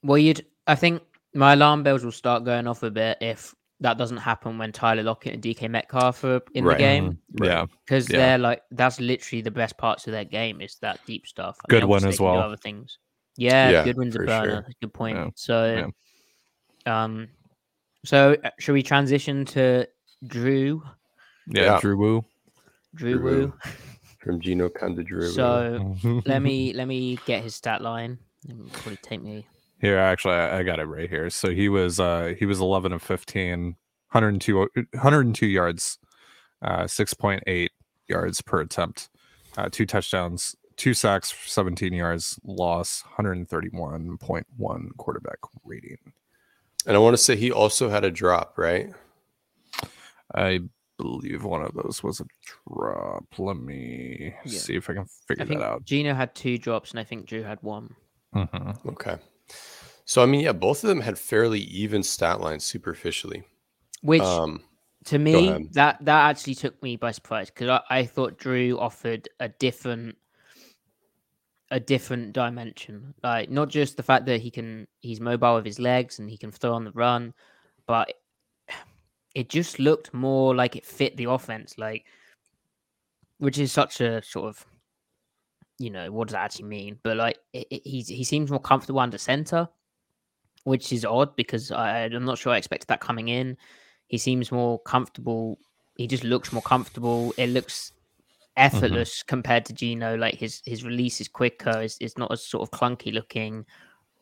Well, 0.03 0.17
you'd. 0.17 0.45
I 0.67 0.73
think 0.75 1.03
my 1.35 1.53
alarm 1.53 1.83
bells 1.83 2.03
will 2.03 2.11
start 2.11 2.43
going 2.45 2.65
off 2.67 2.81
a 2.81 2.89
bit 2.89 3.19
if 3.21 3.53
that 3.81 3.97
doesn't 3.99 4.17
happen 4.17 4.57
when 4.57 4.71
Tyler 4.71 5.03
Lockett 5.03 5.33
and 5.33 5.43
DK 5.43 5.67
Metcalf 5.69 6.23
are 6.23 6.41
in 6.55 6.63
Right. 6.65 6.77
the 6.77 6.83
game 6.83 7.19
Mhm. 7.35 7.45
Yeah, 7.45 7.65
because 7.85 8.09
Yeah. 8.09 8.17
they're 8.17 8.37
like 8.39 8.63
that's 8.71 8.99
literally 8.99 9.41
the 9.43 9.51
best 9.51 9.77
parts 9.77 10.07
of 10.07 10.13
their 10.13 10.23
game 10.25 10.61
is 10.61 10.77
that 10.81 10.99
deep 11.05 11.27
stuff. 11.27 11.57
Good 11.69 11.83
one 11.83 11.97
as 11.97 12.03
they 12.03 12.09
can 12.09 12.17
do 12.17 12.23
well. 12.23 12.39
Other 12.39 12.57
things. 12.57 12.97
Yeah, 13.37 13.69
Yeah, 13.69 13.83
Goodwin's 13.83 14.15
a 14.15 14.19
burner. 14.19 14.49
sure. 14.63 14.65
Good 14.81 14.93
point. 14.93 15.17
Yeah. 15.17 15.29
So, 15.35 15.91
um, 16.85 17.27
so 18.05 18.35
uh, 18.43 18.49
should 18.59 18.73
we 18.73 18.81
transition 18.81 19.45
to 19.45 19.85
Drew? 20.27 20.83
yeah, 21.47 21.63
Yeah. 21.63 21.79
Drew 21.79 21.97
Woo. 21.97 22.25
Drew, 22.95 23.19
Drew. 23.19 23.21
Woo. 23.47 23.53
from 24.19 24.39
Geno 24.39 24.69
Candidru. 24.69 25.31
So 25.33 26.21
let 26.25 26.41
me 26.41 26.73
let 26.73 26.87
me 26.87 27.19
get 27.25 27.43
his 27.43 27.55
stat 27.55 27.81
line. 27.81 28.17
It 28.47 28.57
will 28.57 28.69
probably 28.69 28.97
take 28.97 29.21
me. 29.21 29.45
Here, 29.81 29.97
actually, 29.97 30.35
I 30.35 30.59
I 30.59 30.63
got 30.63 30.79
it 30.79 30.85
right 30.85 31.09
here. 31.09 31.29
So 31.29 31.49
he 31.51 31.69
was 31.69 31.99
uh 31.99 32.33
he 32.37 32.45
was 32.45 32.59
11 32.59 32.93
of 32.93 33.01
15, 33.03 33.75
102, 34.11 34.57
102 34.93 35.45
yards, 35.45 35.99
uh 36.61 36.83
6.8 36.83 37.69
yards 38.07 38.41
per 38.41 38.61
attempt, 38.61 39.09
uh, 39.57 39.67
two 39.71 39.85
touchdowns, 39.85 40.55
two 40.77 40.93
sacks, 40.93 41.33
17 41.45 41.91
yards, 41.93 42.39
loss, 42.45 43.03
131.1 43.17 44.97
quarterback 44.97 45.37
rating. 45.63 45.97
and 46.85 46.95
I 46.95 46.99
want 46.99 47.13
to 47.15 47.21
say 47.21 47.35
he 47.35 47.51
also 47.51 47.89
had 47.89 48.03
a 48.05 48.11
drop, 48.11 48.57
right? 48.57 48.91
I 50.33 50.59
believe 50.97 51.43
one 51.43 51.61
of 51.61 51.73
those 51.73 52.01
was 52.03 52.21
a 52.21 52.25
drop. 52.67 53.25
Let 53.37 53.57
me 53.57 54.33
Yeah. 54.45 54.59
see 54.59 54.75
if 54.75 54.89
I 54.89 54.93
can 54.93 55.03
I 55.03 55.07
figure 55.27 55.45
think 55.45 55.59
that 55.59 55.65
out. 55.65 55.85
Geno 55.85 56.13
had 56.13 56.33
two 56.35 56.57
drops, 56.57 56.91
and 56.91 56.99
I 56.99 57.03
think 57.03 57.25
Drew 57.27 57.43
had 57.43 57.61
one. 57.61 57.95
Mhm. 58.33 58.85
Okay. 58.93 59.17
So 60.05 60.21
I 60.21 60.25
mean, 60.25 60.41
yeah, 60.41 60.53
both 60.53 60.83
of 60.83 60.87
them 60.87 61.01
had 61.01 61.17
fairly 61.17 61.59
even 61.61 62.03
stat 62.03 62.39
lines 62.41 62.63
superficially. 62.63 63.43
Which 64.01 64.21
Um, 64.21 64.61
to 65.05 65.17
me 65.19 65.67
that 65.71 66.03
that 66.05 66.29
actually 66.29 66.55
took 66.55 66.81
me 66.83 66.95
by 66.95 67.11
surprise 67.11 67.49
because 67.49 67.69
I, 67.69 67.99
I 67.99 68.05
thought 68.05 68.37
Drew 68.37 68.77
offered 68.79 69.27
a 69.39 69.49
different 69.49 70.17
a 71.71 71.79
different 71.79 72.33
dimension. 72.33 73.13
Like 73.23 73.49
not 73.49 73.69
just 73.69 73.97
the 73.97 74.03
fact 74.03 74.25
that 74.27 74.41
he 74.41 74.51
can 74.51 74.87
he's 75.01 75.19
mobile 75.19 75.55
with 75.55 75.65
his 75.65 75.79
legs 75.79 76.19
and 76.19 76.29
he 76.29 76.37
can 76.37 76.51
throw 76.51 76.73
on 76.73 76.83
the 76.83 76.91
run, 76.91 77.33
but 77.87 78.13
it 79.35 79.49
just 79.49 79.79
looked 79.79 80.13
more 80.13 80.55
like 80.55 80.75
it 80.75 80.85
fit 80.85 81.15
the 81.17 81.25
offense, 81.25 81.77
like 81.77 82.05
which 83.37 83.59
is 83.59 83.71
such 83.71 83.99
a 84.01 84.23
sort 84.23 84.47
of 84.47 84.65
you 85.77 85.89
know 85.89 86.09
what 86.09 86.29
does 86.29 86.33
that 86.33 86.45
actually 86.45 86.65
mean? 86.65 86.97
But 87.03 87.17
like 87.17 87.37
it, 87.53 87.67
it, 87.69 87.81
he's 87.85 88.07
he 88.07 88.23
seems 88.23 88.49
more 88.49 88.61
comfortable 88.61 89.01
under 89.01 89.17
center, 89.17 89.67
which 90.63 90.93
is 90.93 91.03
odd 91.03 91.35
because 91.35 91.69
I, 91.69 92.05
I'm 92.05 92.23
not 92.23 92.37
sure 92.37 92.53
I 92.53 92.57
expected 92.57 92.87
that 92.87 93.01
coming 93.01 93.27
in. 93.27 93.57
He 94.07 94.17
seems 94.17 94.51
more 94.51 94.79
comfortable. 94.79 95.59
He 95.97 96.07
just 96.07 96.23
looks 96.23 96.53
more 96.53 96.61
comfortable. 96.61 97.33
It 97.37 97.47
looks 97.47 97.91
mm-hmm. 97.91 98.75
effortless 98.75 99.21
compared 99.21 99.65
to 99.65 99.73
Geno. 99.73 100.15
Like 100.15 100.35
his 100.35 100.61
his 100.65 100.85
release 100.85 101.19
is 101.19 101.27
quicker. 101.27 101.81
It's, 101.81 101.97
it's 101.99 102.17
not 102.17 102.31
as 102.31 102.45
sort 102.45 102.63
of 102.63 102.71
clunky 102.71 103.13
looking. 103.13 103.65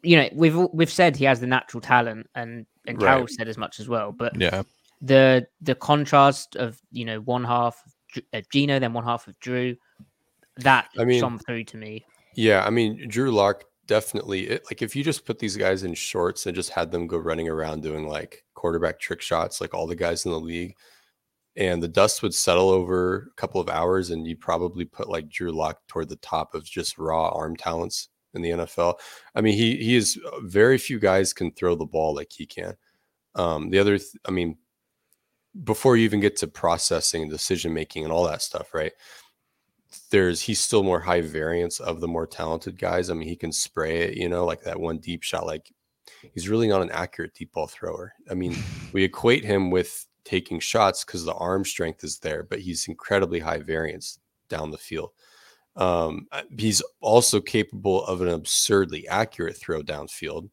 You 0.01 0.17
know, 0.17 0.29
we've 0.33 0.57
we've 0.73 0.91
said 0.91 1.15
he 1.15 1.25
has 1.25 1.39
the 1.39 1.47
natural 1.47 1.81
talent, 1.81 2.27
and 2.33 2.65
and 2.87 2.99
Right. 2.99 3.09
Carroll 3.09 3.27
said 3.27 3.47
as 3.47 3.59
much 3.59 3.79
as 3.79 3.87
well. 3.87 4.11
But 4.11 4.39
Yeah. 4.41 4.63
The 5.03 5.45
the 5.61 5.75
contrast 5.75 6.55
of 6.55 6.81
you 6.91 7.05
know 7.05 7.19
one 7.19 7.43
half 7.43 7.81
of 7.85 8.23
uh, 8.33 8.41
Geno, 8.51 8.79
then 8.79 8.93
one 8.93 9.03
half 9.03 9.27
of 9.27 9.37
Drew, 9.39 9.75
that 10.57 10.89
I 10.97 11.03
mean- 11.05 11.19
shone 11.19 11.37
through 11.39 11.65
to 11.65 11.77
me. 11.77 12.05
yeah, 12.35 12.63
I 12.65 12.69
mean, 12.69 13.07
Drew 13.09 13.31
Lock 13.31 13.65
definitely. 13.85 14.47
It, 14.49 14.63
like 14.71 14.81
if 14.81 14.95
you 14.95 15.03
just 15.03 15.25
put 15.25 15.39
these 15.39 15.57
guys 15.57 15.83
in 15.83 15.93
shorts 15.93 16.45
and 16.45 16.55
just 16.55 16.69
had 16.69 16.89
them 16.89 17.05
go 17.05 17.17
running 17.17 17.49
around 17.49 17.83
doing 17.83 18.07
like 18.07 18.43
quarterback 18.53 18.97
trick 18.99 19.21
shots, 19.21 19.59
like 19.59 19.73
all 19.73 19.87
the 19.87 19.95
guys 19.95 20.25
in 20.25 20.31
the 20.31 20.39
league, 20.39 20.73
and 21.57 21.83
the 21.83 21.87
dust 21.89 22.23
would 22.23 22.33
settle 22.33 22.69
over 22.69 23.29
a 23.31 23.35
couple 23.35 23.59
of 23.59 23.67
hours, 23.69 24.09
and 24.09 24.25
you 24.25 24.37
probably 24.37 24.85
put 24.85 25.09
like 25.09 25.27
Drew 25.29 25.51
Lock 25.51 25.79
toward 25.87 26.07
the 26.07 26.15
top 26.17 26.55
of 26.55 26.63
just 26.63 26.97
raw 26.97 27.27
arm 27.29 27.55
talents 27.57 28.07
in 28.33 28.41
the 28.41 28.51
NFL. 28.51 28.95
I 29.35 29.41
mean, 29.41 29.53
he 29.55 29.75
he 29.77 29.95
is 29.95 30.17
very 30.43 30.77
few 30.77 30.97
guys 30.97 31.33
can 31.33 31.51
throw 31.51 31.75
the 31.75 31.85
ball 31.85 32.15
like 32.15 32.31
he 32.31 32.45
can. 32.45 32.75
Um, 33.35 33.69
the 33.69 33.79
other, 33.79 33.97
th- 33.97 34.11
I 34.25 34.31
mean, 34.31 34.57
before 35.63 35.97
you 35.97 36.03
even 36.03 36.19
get 36.19 36.35
to 36.37 36.47
processing, 36.47 37.29
decision 37.29 37.73
making, 37.73 38.03
and 38.03 38.11
all 38.11 38.25
that 38.25 38.41
stuff, 38.41 38.73
right? 38.73 38.93
There's 40.09 40.41
he's 40.41 40.59
still 40.59 40.83
more 40.83 40.99
high 40.99 41.21
variance 41.21 41.79
of 41.79 42.01
the 42.01 42.07
more 42.07 42.25
talented 42.25 42.79
guys. 42.79 43.09
I 43.09 43.13
mean, 43.13 43.27
he 43.27 43.35
can 43.35 43.51
spray 43.51 44.01
it, 44.01 44.17
you 44.17 44.29
know, 44.29 44.45
like 44.45 44.63
that 44.63 44.79
one 44.79 44.97
deep 44.97 45.21
shot. 45.23 45.45
Like 45.45 45.71
he's 46.33 46.49
really 46.49 46.67
not 46.67 46.81
an 46.81 46.91
accurate 46.91 47.35
deep 47.35 47.51
ball 47.51 47.67
thrower. 47.67 48.13
I 48.29 48.33
mean, 48.33 48.55
we 48.93 49.03
equate 49.03 49.43
him 49.43 49.69
with 49.69 50.07
taking 50.25 50.59
shots 50.59 51.03
because 51.03 51.25
the 51.25 51.33
arm 51.33 51.65
strength 51.65 52.03
is 52.03 52.19
there, 52.19 52.43
but 52.43 52.59
he's 52.59 52.87
incredibly 52.87 53.39
high 53.39 53.59
variance 53.59 54.19
down 54.49 54.71
the 54.71 54.77
field. 54.77 55.11
Um, 55.75 56.27
he's 56.57 56.81
also 57.01 57.41
capable 57.41 58.05
of 58.05 58.21
an 58.21 58.29
absurdly 58.29 59.07
accurate 59.07 59.57
throw 59.57 59.81
downfield, 59.81 60.49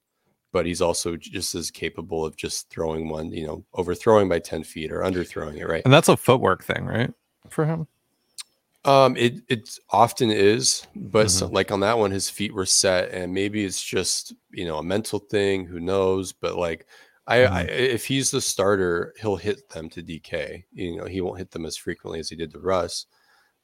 but 0.53 0.67
he's 0.67 0.83
also 0.83 1.17
just 1.17 1.55
as 1.55 1.71
capable 1.71 2.25
of 2.25 2.37
just 2.37 2.69
throwing 2.71 3.09
one, 3.09 3.31
you 3.33 3.47
know, 3.47 3.65
overthrowing 3.75 4.29
by 4.29 4.39
10 4.39 4.65
feet 4.65 4.93
or 4.93 5.01
underthrowing 5.01 5.57
it, 5.57 5.67
right? 5.67 5.83
And 5.85 5.93
that's 5.93 6.09
a 6.09 6.17
footwork 6.17 6.65
thing, 6.65 6.87
right? 6.87 7.13
For 7.49 7.65
him. 7.65 7.87
Um, 8.85 9.15
it 9.19 9.43
it 9.49 9.79
often 9.91 10.31
is, 10.31 10.87
but 10.97 11.31
so, 11.31 11.49
like 11.49 11.71
on 11.71 11.81
that 11.81 11.99
one, 11.99 12.11
his 12.11 12.31
feet 12.31 12.55
were 12.55 12.65
set, 12.65 13.11
and 13.11 13.31
maybe 13.31 13.63
it's 13.63 13.83
just 13.83 14.33
you 14.53 14.65
know 14.65 14.79
a 14.79 14.83
mental 14.83 15.19
thing. 15.19 15.67
Who 15.67 15.81
knows? 15.81 16.33
But 16.33 16.57
like, 16.57 16.87
I, 17.27 17.45
I 17.45 17.61
if 17.65 18.07
he's 18.07 18.31
the 18.31 18.41
starter, 18.41 19.13
he'll 19.21 19.37
hit 19.37 19.69
them 19.69 19.91
to 19.91 20.03
DK. 20.03 20.65
You 20.73 20.97
know, 20.97 21.05
he 21.05 21.21
won't 21.21 21.37
hit 21.37 21.51
them 21.51 21.67
as 21.67 21.77
frequently 21.77 22.21
as 22.21 22.31
he 22.31 22.37
did 22.37 22.53
to 22.53 22.59
Russ, 22.59 23.05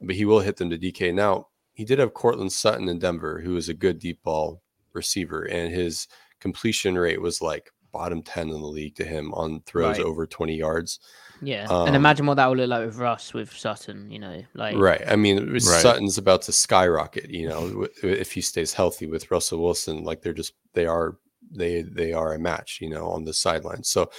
but 0.03 0.17
he 0.17 0.27
will 0.27 0.41
hit 0.41 0.59
them 0.59 0.69
to 0.69 0.79
DK. 0.79 1.15
Now 1.15 1.49
he 1.73 1.87
did 1.87 1.99
have 1.99 2.13
Courtland 2.13 2.53
Sutton 2.53 2.91
in 2.91 2.99
Denver, 2.99 3.41
who 3.41 3.57
is 3.57 3.71
a 3.71 3.75
good 3.75 3.99
deep 3.99 4.23
ball 4.23 4.61
receiver, 4.93 5.45
and 5.45 5.73
his 5.73 6.09
completion 6.41 6.97
rate 6.99 7.21
was 7.21 7.41
like 7.41 7.71
bottom 7.93 8.23
ten 8.23 8.49
in 8.51 8.61
the 8.61 8.67
league 8.67 8.95
to 8.97 9.05
him 9.05 9.33
on 9.33 9.63
throws 9.67 9.99
Right. 9.99 10.07
over 10.07 10.27
twenty 10.27 10.57
yards. 10.57 11.01
Yeah, 11.43 11.67
Um, 11.69 11.89
and 11.89 11.97
imagine 11.97 12.25
what 12.27 12.35
that 12.37 12.47
would 12.49 12.59
look 12.59 12.69
like 12.69 12.87
with 12.87 12.97
Russ 12.97 13.35
with 13.35 13.53
Sutton. 13.53 14.11
You 14.11 14.19
know, 14.19 14.43
like 14.55 14.77
Right. 14.77 15.03
I 15.07 15.17
mean, 15.17 15.53
Right. 15.53 15.63
Sutton's 15.63 16.19
about 16.19 16.43
to 16.43 16.53
skyrocket. 16.53 17.31
You 17.31 17.49
know, 17.49 17.87
if 18.03 18.33
he 18.33 18.41
stays 18.41 18.73
healthy 18.73 19.07
with 19.07 19.31
Russell 19.31 19.63
Wilson, 19.63 20.03
like 20.05 20.23
they're 20.23 20.33
just 20.33 20.55
they 20.73 20.87
are 20.87 21.19
they 21.51 21.83
they 21.83 22.13
are 22.13 22.35
a 22.35 22.39
match. 22.39 22.79
You 22.81 22.89
know, 22.91 23.09
on 23.09 23.25
the 23.25 23.33
sideline. 23.35 23.85
So, 23.85 24.11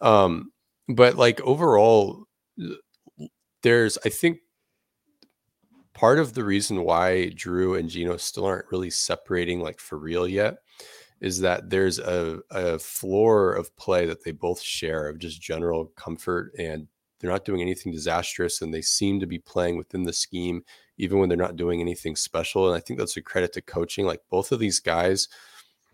um, 0.00 0.52
but 0.88 1.16
like 1.16 1.40
overall, 1.40 2.24
there's 3.62 3.98
I 4.04 4.08
think 4.10 4.38
part 5.94 6.18
of 6.18 6.34
the 6.34 6.44
reason 6.44 6.84
why 6.84 7.30
Drew 7.30 7.74
and 7.74 7.88
Geno 7.88 8.16
still 8.18 8.44
aren't 8.44 8.70
really 8.70 8.90
separating 8.90 9.60
like 9.60 9.80
for 9.80 9.98
real 9.98 10.28
yet 10.28 10.56
is 11.26 11.40
that 11.40 11.68
there's 11.68 11.98
a, 11.98 12.40
a 12.50 12.78
floor 12.78 13.52
of 13.52 13.74
play 13.76 14.06
that 14.06 14.24
they 14.24 14.30
both 14.30 14.60
share 14.60 15.08
of 15.08 15.18
just 15.18 15.42
general 15.42 15.86
comfort 15.96 16.52
and 16.58 16.86
they're 17.18 17.30
not 17.30 17.44
doing 17.44 17.60
anything 17.60 17.92
disastrous 17.92 18.62
and 18.62 18.72
they 18.72 18.80
seem 18.80 19.20
to 19.20 19.26
be 19.26 19.38
playing 19.38 19.76
within 19.76 20.04
the 20.04 20.12
scheme 20.12 20.62
even 20.98 21.18
when 21.18 21.28
they're 21.28 21.36
not 21.36 21.56
doing 21.56 21.80
anything 21.80 22.16
special 22.16 22.66
and 22.68 22.76
i 22.76 22.80
think 22.80 22.98
that's 22.98 23.16
a 23.16 23.22
credit 23.22 23.52
to 23.52 23.60
coaching 23.60 24.06
like 24.06 24.20
both 24.30 24.52
of 24.52 24.58
these 24.58 24.80
guys 24.80 25.28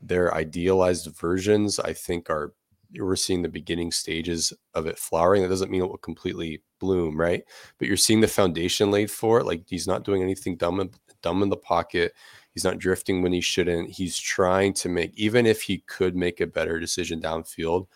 their 0.01 0.35
idealized 0.35 1.09
versions 1.16 1.81
i 1.81 1.92
think 1.92 2.29
are 2.29 2.53
we're 2.99 3.16
seeing 3.16 3.40
the 3.40 3.49
beginning 3.49 3.90
stages 3.90 4.53
of 4.75 4.87
it 4.87 4.99
flowering 4.99 5.42
that 5.42 5.49
doesn't 5.49 5.71
mean 5.71 5.83
it 5.83 5.88
will 5.88 5.97
completely 5.97 6.62
bloom 6.83 7.18
right? 7.18 7.45
But 7.79 7.88
you're 7.88 7.97
seeing 7.97 8.21
the 8.21 8.29
foundation 8.29 8.90
laid 8.90 9.11
for 9.11 9.38
it 9.38 9.47
like 9.47 9.62
he's 9.66 9.87
not 9.87 10.05
doing 10.05 10.21
anything 10.21 10.57
dumb 10.57 10.81
in, 10.81 10.90
dumb 11.23 11.42
in 11.42 11.49
the 11.49 11.57
pocket 11.57 12.12
he's 12.55 12.65
not 12.65 12.79
drifting 12.79 13.23
when 13.23 13.33
he 13.33 13.41
shouldn't. 13.41 13.91
He's 13.91 14.19
trying 14.19 14.73
to 14.75 14.88
make 14.88 15.12
even 15.15 15.47
if 15.47 15.62
he 15.62 15.79
could 15.87 16.15
make 16.17 16.41
a 16.41 16.47
better 16.47 16.79
decision 16.81 17.21
downfield 17.21 17.87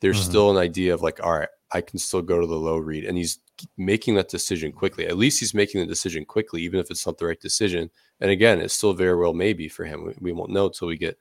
there's 0.00 0.20
Mhm. 0.20 0.28
still 0.28 0.50
an 0.50 0.56
idea 0.58 0.92
of 0.92 1.00
like 1.02 1.22
all 1.24 1.38
right 1.38 1.48
i 1.72 1.80
can 1.80 1.98
still 1.98 2.20
go 2.20 2.38
to 2.40 2.46
the 2.46 2.54
low 2.54 2.76
read 2.76 3.04
and 3.04 3.16
he's 3.16 3.38
making 3.76 4.16
that 4.16 4.28
decision 4.28 4.72
quickly. 4.72 5.06
At 5.06 5.16
least 5.16 5.38
he's 5.38 5.54
making 5.54 5.80
the 5.80 5.86
decision 5.86 6.24
quickly 6.24 6.60
even 6.62 6.80
if 6.80 6.90
it's 6.90 7.06
not 7.06 7.18
the 7.18 7.26
right 7.26 7.40
decision. 7.40 7.88
And 8.20 8.30
again 8.30 8.60
it's 8.60 8.74
still 8.74 8.92
very 8.92 9.16
well 9.16 9.32
maybe 9.32 9.68
for 9.68 9.84
him. 9.84 10.04
We, 10.04 10.14
we 10.20 10.32
won't 10.32 10.50
know 10.50 10.68
till 10.68 10.88
we 10.88 10.98
get 10.98 11.16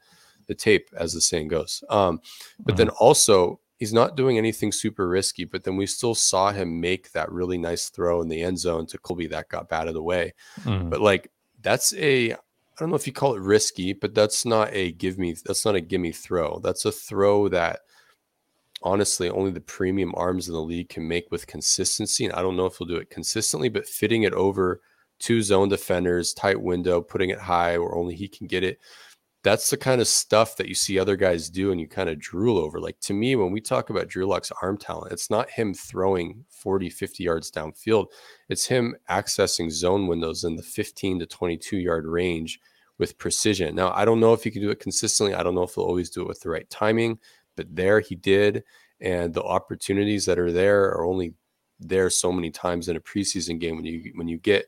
the 0.48 0.56
tape 0.56 0.90
as 0.98 1.14
the 1.14 1.22
saying 1.22 1.48
goes. 1.50 1.84
Um, 1.90 2.20
but 2.60 2.76
then 2.76 2.90
also 2.90 3.60
he's 3.78 3.94
not 3.94 4.18
doing 4.18 4.38
anything 4.40 4.72
super 4.72 5.08
risky 5.08 5.46
but 5.46 5.64
then 5.64 5.78
we 5.78 5.86
still 5.86 6.16
saw 6.16 6.52
him 6.52 6.82
make 6.82 7.12
that 7.12 7.32
really 7.32 7.58
nice 7.60 7.90
throw 7.90 8.22
in 8.22 8.28
the 8.30 8.42
end 8.42 8.58
zone 8.60 8.86
to 8.88 8.98
colby 8.98 9.28
that 9.28 9.48
got 9.50 9.70
batted 9.70 9.96
away. 9.96 10.34
Mhm. 10.64 10.90
but 10.90 11.00
like 11.02 11.30
that's 11.62 11.94
a 11.94 12.36
I 12.76 12.80
don't 12.80 12.90
know 12.90 12.96
if 12.96 13.06
you 13.06 13.14
call 13.14 13.36
it 13.36 13.42
risky, 13.42 13.94
but 13.94 14.16
that's 14.16 14.46
not 14.46 14.70
a 14.74 14.92
give 14.94 15.20
me 15.20 15.36
that's 15.46 15.66
not 15.66 15.76
a 15.76 15.82
gimme 15.82 16.12
throw. 16.12 16.60
That's 16.64 16.86
a 16.86 16.92
throw 16.92 17.48
that 17.50 17.82
honestly 18.82 19.30
only 19.30 19.52
the 19.52 19.62
premium 19.62 20.14
arms 20.16 20.48
in 20.48 20.54
the 20.54 20.62
league 20.62 20.90
can 20.90 21.08
make 21.08 21.30
with 21.32 21.48
consistency. 21.48 22.26
And 22.26 22.34
I 22.34 22.42
don't 22.42 22.58
know 22.58 22.66
if 22.66 22.78
he'll 22.78 22.88
do 22.88 22.98
it 22.98 23.10
consistently, 23.10 23.70
but 23.70 23.88
fitting 23.88 24.24
it 24.24 24.34
over 24.34 24.82
two 25.20 25.42
zone 25.42 25.70
defenders, 25.70 26.34
tight 26.34 26.60
window, 26.60 27.00
putting 27.02 27.30
it 27.30 27.40
high 27.40 27.78
where 27.78 27.96
only 27.96 28.16
he 28.16 28.28
can 28.28 28.48
get 28.48 28.64
it. 28.64 28.80
That's 29.44 29.70
the 29.70 29.78
kind 29.78 30.00
of 30.00 30.08
stuff 30.08 30.56
that 30.56 30.70
you 30.70 30.74
see 30.74 30.98
other 30.98 31.18
guys 31.18 31.50
do 31.50 31.72
and 31.72 31.80
you 31.80 31.88
kind 31.88 32.10
of 32.10 32.18
drool 32.18 32.58
over. 32.58 32.80
Like 32.80 33.00
to 33.02 33.14
me, 33.14 33.36
when 33.36 33.52
we 33.52 33.60
talk 33.60 33.90
about 33.90 34.08
Drew 34.08 34.26
Lock's 34.26 34.52
arm 34.62 34.78
talent, 34.78 35.12
it's 35.12 35.30
not 35.30 35.50
him 35.50 35.74
throwing 35.74 36.46
40, 36.50 36.90
50 36.90 37.24
yards 37.24 37.52
downfield. 37.52 38.08
It's 38.48 38.66
him 38.66 38.96
accessing 39.10 39.70
zone 39.70 40.08
windows 40.08 40.46
in 40.46 40.56
the 40.56 40.64
15 40.64 41.20
to 41.20 41.26
22 41.26 41.78
yard 41.78 42.06
range 42.06 42.60
with 42.98 43.18
precision. 43.18 43.76
Now, 43.76 43.92
I 43.94 44.06
don't 44.06 44.22
know 44.22 44.34
if 44.34 44.44
he 44.44 44.52
can 44.52 44.62
do 44.62 44.70
it 44.70 44.80
consistently. 44.80 45.36
I 45.36 45.44
don't 45.44 45.56
know 45.56 45.64
if 45.64 45.76
he'll 45.76 45.84
always 45.84 46.10
do 46.10 46.22
it 46.22 46.28
with 46.28 46.40
the 46.40 46.50
right 46.50 46.70
timing, 46.70 47.20
but 47.58 47.68
there 47.76 48.00
he 48.00 48.16
did. 48.16 48.64
And 49.02 49.34
the 49.34 49.44
opportunities 49.44 50.26
that 50.26 50.40
are 50.40 50.52
there 50.52 50.86
are 50.86 51.06
only 51.06 51.34
there 51.80 52.10
so 52.10 52.32
many 52.32 52.50
times 52.50 52.88
in 52.88 52.96
a 52.96 53.02
preseason 53.02 53.60
game 53.60 53.76
when 53.76 53.86
you 53.86 54.12
when 54.16 54.28
you 54.28 54.38
get 54.38 54.68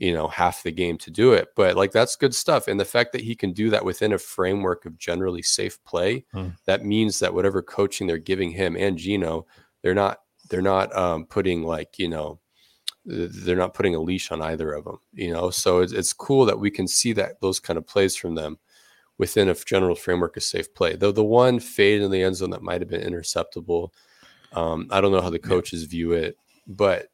you 0.00 0.12
know 0.12 0.26
half 0.26 0.62
the 0.64 0.72
game 0.72 0.96
to 0.98 1.10
do 1.10 1.32
it 1.34 1.48
but 1.54 1.76
like 1.76 1.92
that's 1.92 2.16
good 2.16 2.34
stuff 2.34 2.66
and 2.66 2.80
the 2.80 2.84
fact 2.84 3.12
that 3.12 3.20
he 3.20 3.36
can 3.36 3.52
do 3.52 3.70
that 3.70 3.84
within 3.84 4.12
a 4.14 4.18
framework 4.18 4.84
of 4.86 4.98
generally 4.98 5.42
safe 5.42 5.78
play 5.84 6.24
Hmm. 6.32 6.48
that 6.64 6.84
means 6.84 7.18
that 7.20 7.32
whatever 7.34 7.62
coaching 7.62 8.06
they're 8.08 8.18
giving 8.18 8.50
him 8.50 8.76
and 8.76 8.98
Geno 8.98 9.46
they're 9.82 9.94
not 9.94 10.18
they're 10.48 10.62
not 10.62 10.94
um, 10.96 11.26
putting 11.26 11.62
like 11.62 11.98
you 11.98 12.08
know 12.08 12.40
they're 13.04 13.56
not 13.56 13.74
putting 13.74 13.94
a 13.94 14.00
leash 14.00 14.30
on 14.32 14.42
either 14.42 14.72
of 14.72 14.84
them 14.84 14.98
you 15.12 15.32
know 15.32 15.50
so 15.50 15.80
it's, 15.80 15.92
it's 15.92 16.12
cool 16.12 16.44
that 16.46 16.58
we 16.58 16.70
can 16.70 16.88
see 16.88 17.12
that 17.12 17.40
those 17.40 17.60
kind 17.60 17.76
of 17.78 17.86
plays 17.86 18.16
from 18.16 18.34
them 18.34 18.58
within 19.18 19.48
a 19.48 19.54
general 19.54 19.94
framework 19.94 20.36
of 20.36 20.42
safe 20.42 20.72
play 20.74 20.96
though 20.96 21.12
the 21.12 21.24
one 21.24 21.60
fade 21.60 22.00
in 22.02 22.10
the 22.10 22.22
end 22.22 22.36
zone 22.36 22.50
that 22.50 22.62
might 22.62 22.80
have 22.80 22.90
been 22.90 23.02
interceptable 23.02 23.88
um, 24.52 24.86
i 24.90 25.00
don't 25.00 25.12
know 25.12 25.20
how 25.20 25.30
the 25.30 25.38
coaches 25.38 25.84
view 25.84 26.12
it 26.12 26.36
but 26.66 27.08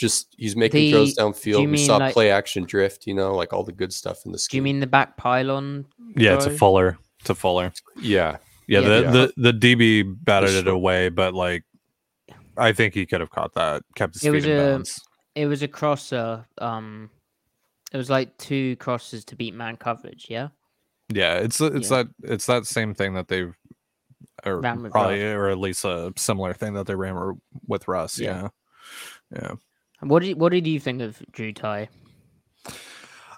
just 0.00 0.34
he's 0.38 0.56
making 0.56 0.90
throws 0.90 1.14
The- 1.14 1.22
do 1.22 1.28
downfield 1.28 1.70
we 1.70 1.76
saw 1.76 1.98
like- 1.98 2.12
play 2.14 2.30
action 2.30 2.64
drift 2.64 3.06
you 3.06 3.14
know 3.14 3.34
like 3.36 3.52
all 3.52 3.62
the 3.64 3.72
good 3.72 3.92
stuff 3.92 4.24
in 4.26 4.32
the 4.32 4.38
scheme. 4.38 4.50
do 4.50 4.56
you 4.56 4.62
mean 4.74 4.80
the 4.80 4.86
back 4.86 5.16
pylon? 5.16 5.86
yeah, 6.16 6.34
it's 6.34 6.46
a 6.46 6.48
throw? 6.48 6.58
Fuller. 6.58 6.98
It's 7.20 7.30
a 7.30 7.34
Fuller. 7.34 7.72
yeah 8.00 8.38
Yeah, 8.66 8.80
Yeah. 8.80 8.88
the, 8.88 9.02
Yeah. 9.02 9.10
the 9.10 9.32
the 9.36 9.52
DB 9.52 10.02
batted 10.24 10.54
it 10.54 10.68
away, 10.68 11.08
but 11.10 11.34
like 11.34 11.64
I 12.56 12.72
think 12.72 12.94
he 12.94 13.06
could 13.06 13.20
have 13.20 13.30
caught 13.30 13.54
that, 13.54 13.82
kept 13.94 14.14
his 14.14 14.22
It 14.24 14.26
feet 14.28 14.34
was 14.34 14.44
in 14.46 14.52
a- 14.58 14.70
bounds. 14.72 15.00
It 15.34 15.46
was 15.46 15.62
a 15.62 15.68
crosser. 15.68 16.44
Um, 16.58 17.10
it 17.92 17.96
was 17.96 18.10
like 18.10 18.36
two 18.38 18.76
crosses 18.76 19.24
to 19.26 19.36
beat 19.36 19.54
man 19.54 19.76
coverage. 19.76 20.26
Yeah. 20.28 20.48
Yeah, 21.12 21.34
it's 21.38 21.60
it's 21.60 21.90
Yeah. 21.90 22.04
that 22.04 22.08
it's 22.32 22.46
that 22.46 22.66
same 22.66 22.94
thing 22.94 23.14
that 23.14 23.28
they've 23.28 23.54
or 24.44 24.60
Ran 24.60 24.82
with 24.82 24.92
probably 24.92 25.22
or 25.24 25.48
at 25.48 25.58
least 25.58 25.84
a 25.84 26.12
similar 26.16 26.52
thing 26.54 26.72
that 26.74 26.86
they 26.86 26.94
ran 26.94 27.40
with 27.66 27.86
Russ. 27.88 28.18
Yeah. 28.18 28.48
Yeah. 29.32 29.40
Yeah. 29.42 29.52
What 30.00 30.22
did 30.22 30.38
What 30.38 30.52
did 30.52 30.66
you 30.66 30.80
think 30.80 31.02
of 31.02 31.22
Ty? 31.54 31.88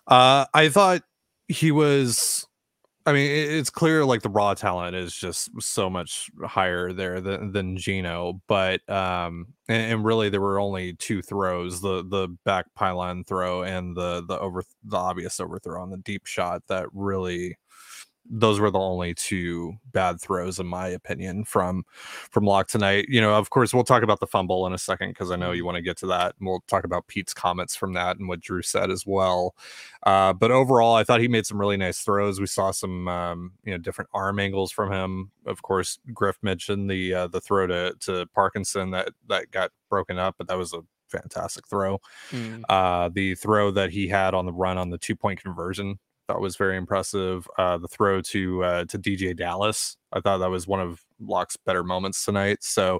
Uh, 0.06 0.46
I 0.54 0.68
thought 0.68 1.02
he 1.48 1.70
was. 1.72 2.46
I 3.04 3.12
mean, 3.12 3.28
it- 3.28 3.50
it's 3.56 3.68
clear 3.70 4.04
like 4.04 4.22
the 4.22 4.28
raw 4.28 4.54
talent 4.54 4.94
is 4.94 5.12
just 5.12 5.50
so 5.60 5.90
much 5.90 6.30
higher 6.44 6.92
there 6.92 7.20
than, 7.20 7.50
than 7.50 7.76
Geno, 7.76 8.40
but 8.46 8.88
um, 8.88 9.48
and, 9.68 9.92
and 9.94 10.04
really 10.04 10.28
there 10.28 10.40
were 10.40 10.60
only 10.60 10.94
two 10.94 11.20
throws: 11.20 11.80
the 11.80 12.04
the 12.08 12.28
back 12.44 12.66
pylon 12.76 13.24
throw 13.24 13.64
and 13.64 13.96
the 13.96 14.24
the 14.28 14.38
over 14.38 14.62
the 14.84 14.96
obvious 14.96 15.40
overthrow 15.40 15.82
on 15.82 15.90
the 15.90 15.96
deep 15.98 16.26
shot 16.26 16.62
that 16.68 16.86
really 16.92 17.56
those 18.28 18.60
were 18.60 18.70
the 18.70 18.78
only 18.78 19.14
two 19.14 19.74
bad 19.92 20.20
throws 20.20 20.58
in 20.58 20.66
my 20.66 20.88
opinion 20.88 21.44
from 21.44 21.84
from 22.30 22.44
Lock 22.44 22.68
tonight. 22.68 23.06
You 23.08 23.20
know, 23.20 23.34
of 23.34 23.50
course, 23.50 23.74
we'll 23.74 23.84
talk 23.84 24.02
about 24.02 24.20
the 24.20 24.26
fumble 24.26 24.66
in 24.66 24.72
a 24.72 24.78
second 24.78 25.10
because 25.10 25.30
I 25.30 25.36
know 25.36 25.52
you 25.52 25.64
want 25.64 25.76
to 25.76 25.82
get 25.82 25.96
to 25.98 26.06
that, 26.06 26.34
and 26.38 26.48
we'll 26.48 26.62
talk 26.68 26.84
about 26.84 27.08
Pete's 27.08 27.34
comments 27.34 27.74
from 27.74 27.92
that 27.94 28.18
and 28.18 28.28
what 28.28 28.40
Drew 28.40 28.62
said 28.62 28.90
as 28.90 29.04
well. 29.06 29.54
Uh, 30.04 30.32
but 30.32 30.50
overall, 30.50 30.94
I 30.94 31.04
thought 31.04 31.20
he 31.20 31.28
made 31.28 31.46
some 31.46 31.58
really 31.58 31.76
nice 31.76 32.00
throws. 32.00 32.40
We 32.40 32.46
saw 32.46 32.70
some 32.70 33.08
um, 33.08 33.52
you 33.64 33.72
know 33.72 33.78
different 33.78 34.10
arm 34.14 34.38
angles 34.38 34.72
from 34.72 34.92
him. 34.92 35.32
Of 35.46 35.62
course, 35.62 35.98
Griff 36.12 36.36
mentioned 36.42 36.90
the 36.90 37.14
uh, 37.14 37.26
the 37.26 37.40
throw 37.40 37.66
to 37.66 37.94
to 38.00 38.26
Parkinson 38.34 38.90
that 38.92 39.10
that 39.28 39.50
got 39.50 39.72
broken 39.90 40.18
up, 40.18 40.36
but 40.38 40.48
that 40.48 40.58
was 40.58 40.72
a 40.72 40.82
fantastic 41.08 41.68
throw. 41.68 42.00
Mm. 42.30 42.62
Uh, 42.68 43.10
the 43.12 43.34
throw 43.34 43.70
that 43.72 43.90
he 43.90 44.08
had 44.08 44.32
on 44.34 44.46
the 44.46 44.52
run 44.52 44.78
on 44.78 44.90
the 44.90 44.98
two 44.98 45.16
point 45.16 45.42
conversion 45.42 45.98
thought 46.32 46.40
was 46.40 46.56
very 46.56 46.76
impressive. 46.76 47.46
Uh, 47.58 47.78
the 47.78 47.88
throw 47.88 48.20
to 48.22 48.64
uh, 48.64 48.84
to 48.86 48.98
DeeJay 48.98 49.36
Dallas, 49.36 49.96
I 50.12 50.20
thought 50.20 50.38
that 50.38 50.50
was 50.50 50.66
one 50.66 50.80
of 50.80 51.02
Lock's 51.20 51.56
better 51.56 51.84
moments 51.84 52.24
tonight. 52.24 52.58
So 52.62 52.96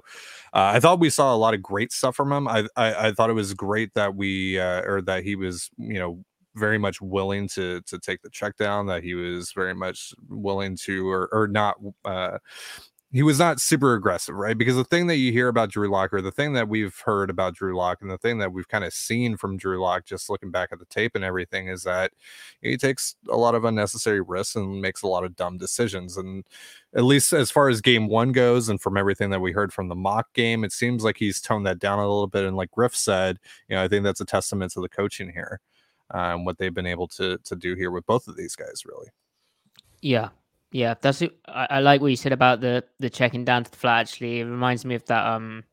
uh, 0.53 0.71
I 0.73 0.79
thought 0.79 0.99
we 0.99 1.09
saw 1.09 1.33
a 1.33 1.37
lot 1.37 1.53
of 1.53 1.61
great 1.61 1.91
stuff 1.91 2.15
from 2.15 2.31
him. 2.31 2.47
I 2.47 2.67
I, 2.75 3.07
I 3.07 3.11
thought 3.11 3.29
it 3.29 3.33
was 3.33 3.53
great 3.53 3.93
that 3.95 4.15
we 4.15 4.59
uh, 4.59 4.81
or 4.81 5.01
that 5.03 5.23
he 5.23 5.35
was 5.35 5.69
you 5.77 5.99
know 5.99 6.23
very 6.55 6.77
much 6.77 7.01
willing 7.01 7.47
to 7.49 7.81
to 7.81 7.97
take 7.97 8.21
the 8.21 8.29
check 8.29 8.55
down. 8.57 8.85
That 8.85 9.03
he 9.03 9.15
was 9.15 9.51
very 9.53 9.73
much 9.73 10.13
willing 10.29 10.77
to 10.83 11.09
or 11.09 11.29
or 11.31 11.47
not. 11.47 11.77
Uh, 12.05 12.37
he 13.13 13.21
was 13.21 13.37
not 13.37 13.61
super 13.61 13.93
aggressive, 13.93 14.33
right? 14.33 14.57
Because 14.57 14.75
the 14.75 14.83
thing 14.83 15.05
that 15.05 15.17
you 15.17 15.31
hear 15.31 15.47
about 15.47 15.69
Drew 15.69 15.87
Lock, 15.87 16.11
or 16.15 16.21
the 16.21 16.31
thing 16.31 16.53
that 16.53 16.67
we've 16.67 16.97
heard 17.05 17.29
about 17.29 17.53
Drew 17.53 17.77
Lock, 17.77 17.99
and 18.01 18.09
the 18.09 18.17
thing 18.17 18.39
that 18.39 18.51
we've 18.51 18.67
kind 18.67 18.83
of 18.83 18.91
seen 18.91 19.37
from 19.37 19.55
Drew 19.55 19.79
Lock, 19.79 20.05
just 20.05 20.31
looking 20.31 20.49
back 20.49 20.69
at 20.71 20.79
the 20.79 20.85
tape 20.85 21.11
and 21.13 21.23
everything, 21.23 21.67
is 21.67 21.83
that 21.83 22.11
he 22.59 22.75
takes 22.75 23.15
a 23.29 23.37
lot 23.37 23.53
of 23.53 23.65
unnecessary 23.65 24.19
risks 24.19 24.55
and 24.55 24.81
makes 24.81 25.03
a 25.03 25.07
lot 25.07 25.23
of 25.23 25.35
dumb 25.35 25.59
decisions. 25.59 26.17
And 26.17 26.43
at 26.95 27.03
least 27.03 27.33
as 27.33 27.51
far 27.51 27.69
as 27.69 27.81
game 27.81 28.07
one 28.07 28.31
goes, 28.31 28.67
and 28.67 28.81
from 28.81 28.97
everything 28.97 29.29
that 29.29 29.41
we 29.41 29.51
heard 29.51 29.71
from 29.71 29.89
the 29.89 29.95
mock 29.95 30.33
game, 30.33 30.63
it 30.63 30.71
seems 30.71 31.03
like 31.03 31.17
he's 31.17 31.39
toned 31.39 31.67
that 31.67 31.77
down 31.77 31.99
a 31.99 32.01
little 32.01 32.25
bit. 32.25 32.45
And 32.45 32.57
like 32.57 32.71
Griff 32.71 32.95
said, 32.95 33.37
you 33.69 33.75
know, 33.75 33.83
I 33.83 33.87
think 33.87 34.03
that's 34.03 34.21
a 34.21 34.25
testament 34.25 34.71
to 34.71 34.81
the 34.81 34.89
coaching 34.89 35.31
here, 35.31 35.59
um, 36.09 36.45
what 36.45 36.57
they've 36.57 36.73
been 36.73 36.87
able 36.87 37.07
to 37.09 37.37
to 37.37 37.55
do 37.55 37.75
here 37.75 37.91
with 37.91 38.07
both 38.07 38.27
of 38.27 38.37
these 38.37 38.55
guys, 38.55 38.83
really. 38.87 39.09
Yeah, 40.01 40.29
yeah. 40.73 40.95
That's 40.99 41.21
it. 41.21 41.31
I, 41.47 41.67
I 41.69 41.79
like 41.79 42.01
what 42.01 42.07
you 42.07 42.17
said 42.17 42.33
about 42.33 42.59
the 42.59 42.83
the 42.99 43.09
checking 43.09 43.45
down 43.45 43.63
to 43.63 43.71
the 43.71 43.77
flat. 43.77 44.01
Actually, 44.01 44.39
it 44.39 44.45
reminds 44.45 44.83
me 44.83 44.95
of 44.95 45.05
that. 45.05 45.25
Um, 45.25 45.63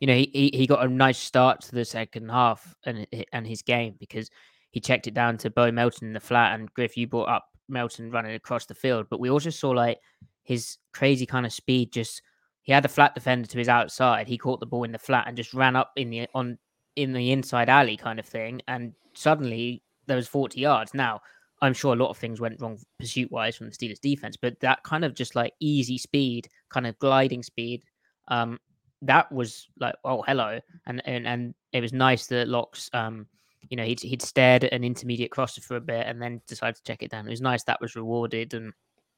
you 0.00 0.06
know, 0.06 0.14
he 0.14 0.30
he, 0.32 0.50
he 0.56 0.66
got 0.66 0.84
a 0.84 0.88
nice 0.88 1.18
start 1.18 1.60
to 1.62 1.72
the 1.72 1.84
second 1.84 2.30
half 2.30 2.74
and 2.86 3.06
and 3.32 3.46
his 3.46 3.62
game 3.62 3.96
because 3.98 4.30
he 4.70 4.80
checked 4.80 5.06
it 5.06 5.14
down 5.14 5.36
to 5.38 5.50
Bo 5.50 5.70
Melton 5.70 6.08
in 6.08 6.14
the 6.14 6.20
flat. 6.20 6.58
And 6.58 6.72
Griff, 6.72 6.96
you 6.96 7.06
brought 7.06 7.28
up 7.28 7.46
Melton 7.68 8.10
running 8.10 8.34
across 8.34 8.64
the 8.64 8.74
field, 8.74 9.06
but 9.10 9.20
we 9.20 9.30
also 9.30 9.50
saw 9.50 9.70
like 9.70 9.98
his 10.44 10.78
crazy 10.92 11.26
kind 11.26 11.46
of 11.46 11.52
speed 11.52 11.92
just 11.92 12.22
he 12.62 12.72
had 12.72 12.84
the 12.84 12.88
flat 12.88 13.14
defender 13.14 13.46
to 13.48 13.58
his 13.58 13.68
outside. 13.68 14.28
He 14.28 14.38
caught 14.38 14.60
the 14.60 14.66
ball 14.66 14.84
in 14.84 14.92
the 14.92 14.98
flat 14.98 15.26
and 15.26 15.36
just 15.36 15.52
ran 15.52 15.76
up 15.76 15.90
in 15.96 16.10
the 16.10 16.28
on 16.34 16.58
in 16.96 17.12
the 17.12 17.32
inside 17.32 17.68
alley 17.68 17.96
kind 17.96 18.18
of 18.18 18.26
thing. 18.26 18.62
And 18.68 18.92
suddenly 19.14 19.82
there 20.06 20.16
was 20.16 20.28
40 20.28 20.60
yards. 20.60 20.94
Now, 20.94 21.20
I'm 21.62 21.72
sure 21.72 21.94
a 21.94 21.96
lot 21.96 22.10
of 22.10 22.18
things 22.18 22.40
went 22.40 22.60
wrong 22.60 22.78
pursuit 22.98 23.30
wise 23.30 23.56
from 23.56 23.68
the 23.68 23.72
Steelers 23.72 24.00
defense, 24.00 24.36
but 24.36 24.58
that 24.60 24.82
kind 24.82 25.04
of 25.04 25.14
just 25.14 25.34
like 25.34 25.54
easy 25.60 25.96
speed, 25.96 26.48
kind 26.68 26.86
of 26.86 26.98
gliding 26.98 27.42
speed, 27.42 27.82
um, 28.28 28.58
that 29.00 29.30
was 29.32 29.68
like, 29.78 29.94
oh, 30.04 30.22
hello. 30.22 30.60
And 30.86 31.00
and 31.06 31.26
and 31.26 31.54
it 31.72 31.80
was 31.80 31.92
nice 31.92 32.26
that 32.26 32.48
Locks 32.48 32.90
um, 32.92 33.26
you 33.70 33.76
know, 33.76 33.84
he'd 33.84 34.00
he'd 34.00 34.22
stared 34.22 34.64
at 34.64 34.72
an 34.72 34.84
intermediate 34.84 35.30
crosser 35.30 35.60
for 35.60 35.76
a 35.76 35.80
bit 35.80 36.06
and 36.06 36.20
then 36.20 36.40
decided 36.46 36.76
to 36.76 36.82
check 36.82 37.02
it 37.02 37.10
down. 37.10 37.26
It 37.26 37.30
was 37.30 37.40
nice 37.40 37.62
that 37.64 37.80
was 37.80 37.96
rewarded 37.96 38.54
and 38.54 38.72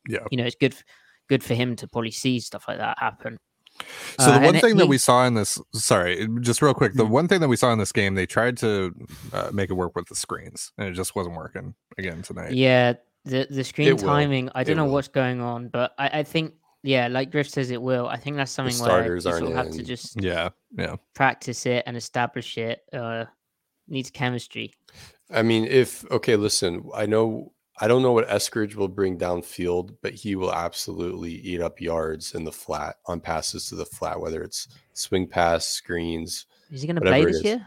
Yeah. 0.08 0.20
you 0.30 0.36
know, 0.38 0.44
it's 0.44 0.56
good 0.56 0.76
good 1.28 1.42
for 1.42 1.54
him 1.54 1.74
to 1.76 1.88
probably 1.88 2.10
see 2.10 2.38
stuff 2.40 2.66
like 2.68 2.78
that 2.78 2.98
happen. 2.98 3.38
So 4.18 4.30
Uh, 4.30 4.38
the 4.38 4.44
one 4.46 4.54
and 4.54 4.60
thing 4.60 4.76
that 4.76 4.86
we 4.86 4.98
saw 4.98 5.26
in 5.26 5.34
this, 5.34 5.60
sorry, 5.72 6.28
just 6.40 6.62
real 6.62 6.74
quick, 6.74 6.94
the 6.94 7.04
Mhm. 7.04 7.10
one 7.10 7.28
thing 7.28 7.40
that 7.40 7.48
we 7.48 7.56
saw 7.56 7.72
in 7.72 7.78
this 7.78 7.92
game, 7.92 8.14
they 8.14 8.26
tried 8.26 8.56
to 8.58 8.94
uh, 9.32 9.50
make 9.52 9.70
it 9.70 9.74
work 9.74 9.96
with 9.96 10.06
the 10.08 10.14
screens, 10.14 10.72
and 10.78 10.88
it 10.88 10.92
just 10.92 11.16
wasn't 11.16 11.34
working 11.36 11.74
again 11.98 12.22
tonight. 12.22 12.52
Yeah, 12.52 12.94
the 13.24 13.46
the 13.50 13.64
screen 13.64 13.88
It 13.88 13.96
will. 13.96 14.04
timing. 14.04 14.50
I 14.54 14.62
don't 14.64 14.76
know 14.76 14.84
will. 14.84 14.92
what's 14.92 15.08
going 15.08 15.40
on, 15.40 15.68
but 15.68 15.92
I, 15.98 16.20
I 16.20 16.22
think 16.22 16.54
yeah, 16.82 17.08
like 17.08 17.30
Griff 17.30 17.48
says, 17.48 17.70
it 17.70 17.80
will. 17.80 18.06
I 18.06 18.16
think 18.18 18.36
that's 18.36 18.52
something 18.52 18.78
where 18.78 18.88
you 18.88 19.20
starters 19.20 19.24
sort 19.24 19.34
aren't 19.42 19.48
of 19.48 19.56
have 19.56 19.70
to 19.72 19.82
just 19.82 20.22
Yeah, 20.22 20.50
yeah. 20.76 20.96
practice 21.14 21.64
it 21.66 21.82
and 21.86 21.96
establish 21.96 22.58
it. 22.58 22.82
Uh, 22.92 23.24
needs 23.88 24.10
chemistry. 24.10 24.72
I 25.30 25.42
mean, 25.42 25.64
if 25.64 26.04
okay, 26.10 26.36
listen, 26.36 26.84
I 26.94 27.06
know 27.06 27.52
I 27.78 27.88
don't 27.88 28.02
know 28.02 28.12
what 28.12 28.28
Eskridge 28.28 28.76
will 28.76 28.88
bring 28.88 29.18
downfield, 29.18 29.96
but 30.00 30.14
he 30.14 30.36
will 30.36 30.52
absolutely 30.52 31.32
eat 31.32 31.60
up 31.60 31.80
yards 31.80 32.34
in 32.34 32.44
the 32.44 32.52
flat 32.52 32.96
on 33.06 33.20
passes 33.20 33.66
to 33.68 33.74
the 33.74 33.84
flat, 33.84 34.20
whether 34.20 34.42
it's 34.42 34.68
swing 34.92 35.26
pass, 35.26 35.66
screens. 35.66 36.46
Is 36.70 36.82
he 36.82 36.86
going 36.86 36.96
to 36.96 37.02
play 37.02 37.24
this 37.24 37.42
year? 37.42 37.66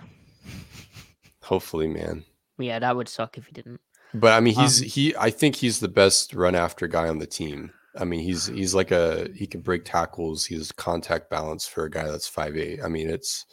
Hopefully, 1.41 1.87
man. 1.87 2.23
Yeah, 2.57 2.79
that 2.79 2.95
would 2.95 3.09
suck 3.09 3.37
if 3.37 3.47
he 3.47 3.51
didn't. 3.51 3.81
But 4.13 4.33
I 4.33 4.39
mean, 4.39 4.55
he's 4.55 4.81
Um, 4.81 4.87
he. 4.87 5.15
I 5.17 5.29
think 5.29 5.55
he's 5.55 5.79
the 5.79 5.89
best 5.89 6.33
run 6.33 6.55
after 6.55 6.87
guy 6.87 7.09
on 7.09 7.19
the 7.19 7.27
team. 7.27 7.71
I 7.97 8.05
mean, 8.05 8.21
he's 8.21 8.47
he's 8.47 8.73
like 8.73 8.91
a 8.91 9.29
he 9.35 9.45
can 9.45 9.61
break 9.61 9.83
tackles. 9.83 10.45
He's 10.45 10.71
contact 10.71 11.29
balance 11.29 11.67
for 11.67 11.83
a 11.83 11.89
guy 11.89 12.09
that's 12.09 12.27
five 12.27 12.55
eight. 12.55 12.79
I 12.83 12.87
mean, 12.87 13.09
it's. 13.09 13.45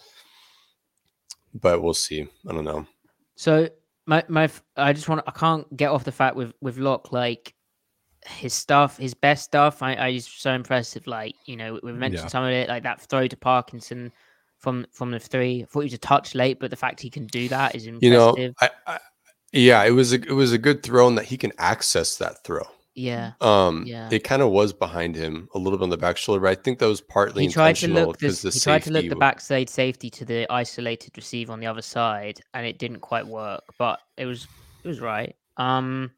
But 1.52 1.82
we'll 1.82 1.94
see. 1.94 2.28
I 2.48 2.52
don't 2.52 2.64
know. 2.64 2.86
So 3.36 3.68
my 4.06 4.24
my 4.28 4.48
I 4.76 4.92
just 4.92 5.08
want 5.08 5.24
to, 5.24 5.30
I 5.30 5.38
can't 5.38 5.76
get 5.76 5.90
off 5.90 6.04
the 6.04 6.12
fact 6.12 6.36
with 6.36 6.52
with 6.60 6.78
Lock 6.78 7.12
like 7.12 7.54
his 8.26 8.54
stuff, 8.54 8.98
his 8.98 9.14
best 9.14 9.44
stuff. 9.44 9.82
I 9.82 9.94
I 9.94 10.08
is 10.08 10.26
so 10.26 10.52
impressive. 10.52 11.06
Like 11.06 11.34
you 11.46 11.56
know 11.56 11.78
we've 11.82 11.94
mentioned 11.94 12.24
Yeah. 12.24 12.28
some 12.28 12.44
of 12.44 12.50
it, 12.50 12.68
like 12.68 12.82
that 12.82 13.00
throw 13.02 13.26
to 13.26 13.36
Parkinson 13.36 14.12
from 14.58 14.86
from 14.92 15.10
the 15.10 15.20
three. 15.20 15.62
I 15.62 15.66
thought 15.66 15.80
he 15.80 15.86
was 15.86 15.94
a 15.94 15.98
touch 15.98 16.34
late, 16.34 16.58
but 16.60 16.70
the 16.70 16.76
fact 16.76 17.00
he 17.00 17.10
can 17.10 17.26
do 17.26 17.48
that 17.48 17.74
is 17.74 17.86
impressive. 17.86 18.02
You 18.02 18.10
know, 18.12 18.52
I, 18.60 18.70
I 18.86 18.98
yeah, 19.52 19.84
it 19.84 19.90
was 19.90 20.12
a, 20.12 20.16
it 20.16 20.32
was 20.32 20.52
a 20.52 20.58
good 20.58 20.82
throw 20.82 21.06
and 21.06 21.16
that 21.16 21.26
he 21.26 21.36
can 21.36 21.52
access 21.58 22.16
that 22.16 22.42
throw. 22.44 22.66
Yeah. 22.94 23.32
Um, 23.40 23.84
Yeah. 23.86 24.08
it 24.12 24.22
kind 24.24 24.40
of 24.40 24.50
was 24.50 24.72
behind 24.72 25.16
him 25.16 25.48
a 25.54 25.58
little 25.58 25.78
bit 25.78 25.82
on 25.82 25.90
the 25.90 25.96
back 25.96 26.16
shoulder, 26.16 26.40
but 26.40 26.50
I 26.50 26.54
think 26.54 26.78
that 26.78 26.86
was 26.86 27.00
partly 27.00 27.44
He 27.44 27.52
tried 27.52 27.76
to 27.76 27.86
intentional 27.86 28.06
look 28.06 28.18
because 28.18 28.42
this, 28.42 28.54
the 28.54 28.58
he 28.58 28.60
tried 28.62 28.82
to 28.84 28.92
look 28.92 29.08
the 29.08 29.16
backside 29.16 29.68
safety 29.68 30.10
to 30.10 30.24
the 30.24 30.46
isolated 30.50 31.16
receiver 31.16 31.52
on 31.52 31.60
the 31.60 31.66
other 31.66 31.82
side, 31.82 32.40
and 32.54 32.64
it 32.66 32.78
didn't 32.78 33.00
quite 33.00 33.26
work. 33.26 33.64
But 33.78 34.00
it 34.16 34.26
was 34.26 34.46
it 34.84 34.88
was 34.88 35.00
right. 35.00 35.34
Um, 35.56 36.12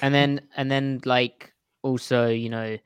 and 0.00 0.14
then 0.14 0.48
and 0.56 0.70
then 0.70 1.00
like 1.04 1.52
also 1.82 2.28
you 2.28 2.48
know 2.48 2.78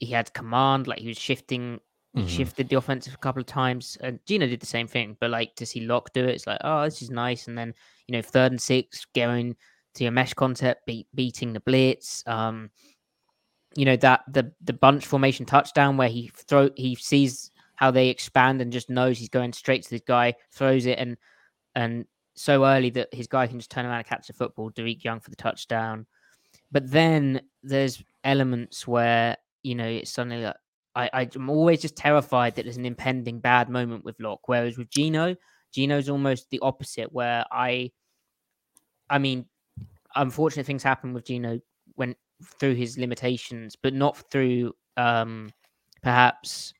he 0.00 0.06
had 0.06 0.32
command, 0.34 0.86
like 0.86 0.98
he 0.98 1.08
was 1.08 1.18
shifting. 1.18 1.80
He 2.14 2.22
Mhm. 2.22 2.28
shifted 2.28 2.68
the 2.68 2.76
offensive 2.76 3.14
a 3.14 3.18
couple 3.18 3.40
of 3.40 3.46
times, 3.46 3.96
and 4.00 4.18
Geno 4.26 4.46
did 4.46 4.60
the 4.60 4.66
same 4.66 4.88
thing. 4.88 5.16
But 5.20 5.30
like 5.30 5.54
to 5.56 5.66
see 5.66 5.80
Lock 5.80 6.12
do 6.12 6.24
it, 6.24 6.30
it's 6.34 6.46
like, 6.46 6.58
oh, 6.64 6.84
this 6.84 7.02
is 7.02 7.10
nice. 7.10 7.46
And 7.46 7.56
then 7.56 7.74
you 8.08 8.12
know, 8.14 8.22
third 8.22 8.50
and 8.50 8.60
six, 8.60 9.06
going 9.14 9.54
to 9.94 10.04
your 10.04 10.12
mesh 10.12 10.34
concept, 10.34 10.86
beat, 10.86 11.06
beating 11.14 11.52
the 11.52 11.60
blitz. 11.60 12.22
Um, 12.26 12.70
you 13.74 13.84
know 13.84 13.96
that 13.96 14.22
the 14.32 14.52
the 14.62 14.72
bunch 14.72 15.06
formation 15.06 15.46
touchdown 15.46 15.96
where 15.96 16.08
he 16.08 16.30
throw 16.34 16.70
he 16.76 16.94
sees 16.94 17.50
how 17.76 17.90
they 17.90 18.08
expand 18.08 18.60
and 18.60 18.72
just 18.72 18.90
knows 18.90 19.18
he's 19.18 19.28
going 19.28 19.52
straight 19.52 19.84
to 19.84 19.90
the 19.90 20.02
guy, 20.06 20.34
throws 20.52 20.86
it 20.86 20.98
and 20.98 21.16
and 21.74 22.06
so 22.34 22.64
early 22.64 22.90
that 22.90 23.12
his 23.12 23.26
guy 23.26 23.46
can 23.46 23.58
just 23.58 23.70
turn 23.70 23.84
around 23.84 23.98
and 23.98 24.06
catch 24.06 24.26
the 24.26 24.32
football. 24.32 24.70
Derek 24.70 25.04
Young 25.04 25.20
for 25.20 25.30
the 25.30 25.36
touchdown. 25.36 26.06
But 26.70 26.90
then 26.90 27.42
there's 27.62 28.02
elements 28.24 28.86
where 28.86 29.36
you 29.62 29.74
know 29.74 29.86
it's 29.86 30.10
suddenly 30.10 30.44
like 30.44 30.56
I 30.94 31.28
I'm 31.34 31.50
always 31.50 31.80
just 31.80 31.96
terrified 31.96 32.56
that 32.56 32.64
there's 32.64 32.76
an 32.76 32.86
impending 32.86 33.40
bad 33.40 33.68
moment 33.68 34.04
with 34.04 34.18
Lock. 34.20 34.40
Whereas 34.46 34.76
with 34.76 34.90
Geno, 34.90 35.36
Geno's 35.72 36.08
almost 36.08 36.50
the 36.50 36.60
opposite. 36.60 37.12
Where 37.12 37.44
I, 37.52 37.92
I 39.08 39.18
mean, 39.18 39.46
unfortunate 40.18 40.66
things 40.66 40.82
happen 40.82 41.12
with 41.14 41.24
Geno 41.24 41.60
when 41.94 42.14
through 42.60 42.74
his 42.74 42.98
limitations, 42.98 43.74
but 43.82 43.94
not 43.94 44.16
through 44.30 44.74
um 44.96 45.50
perhaps 46.02 46.72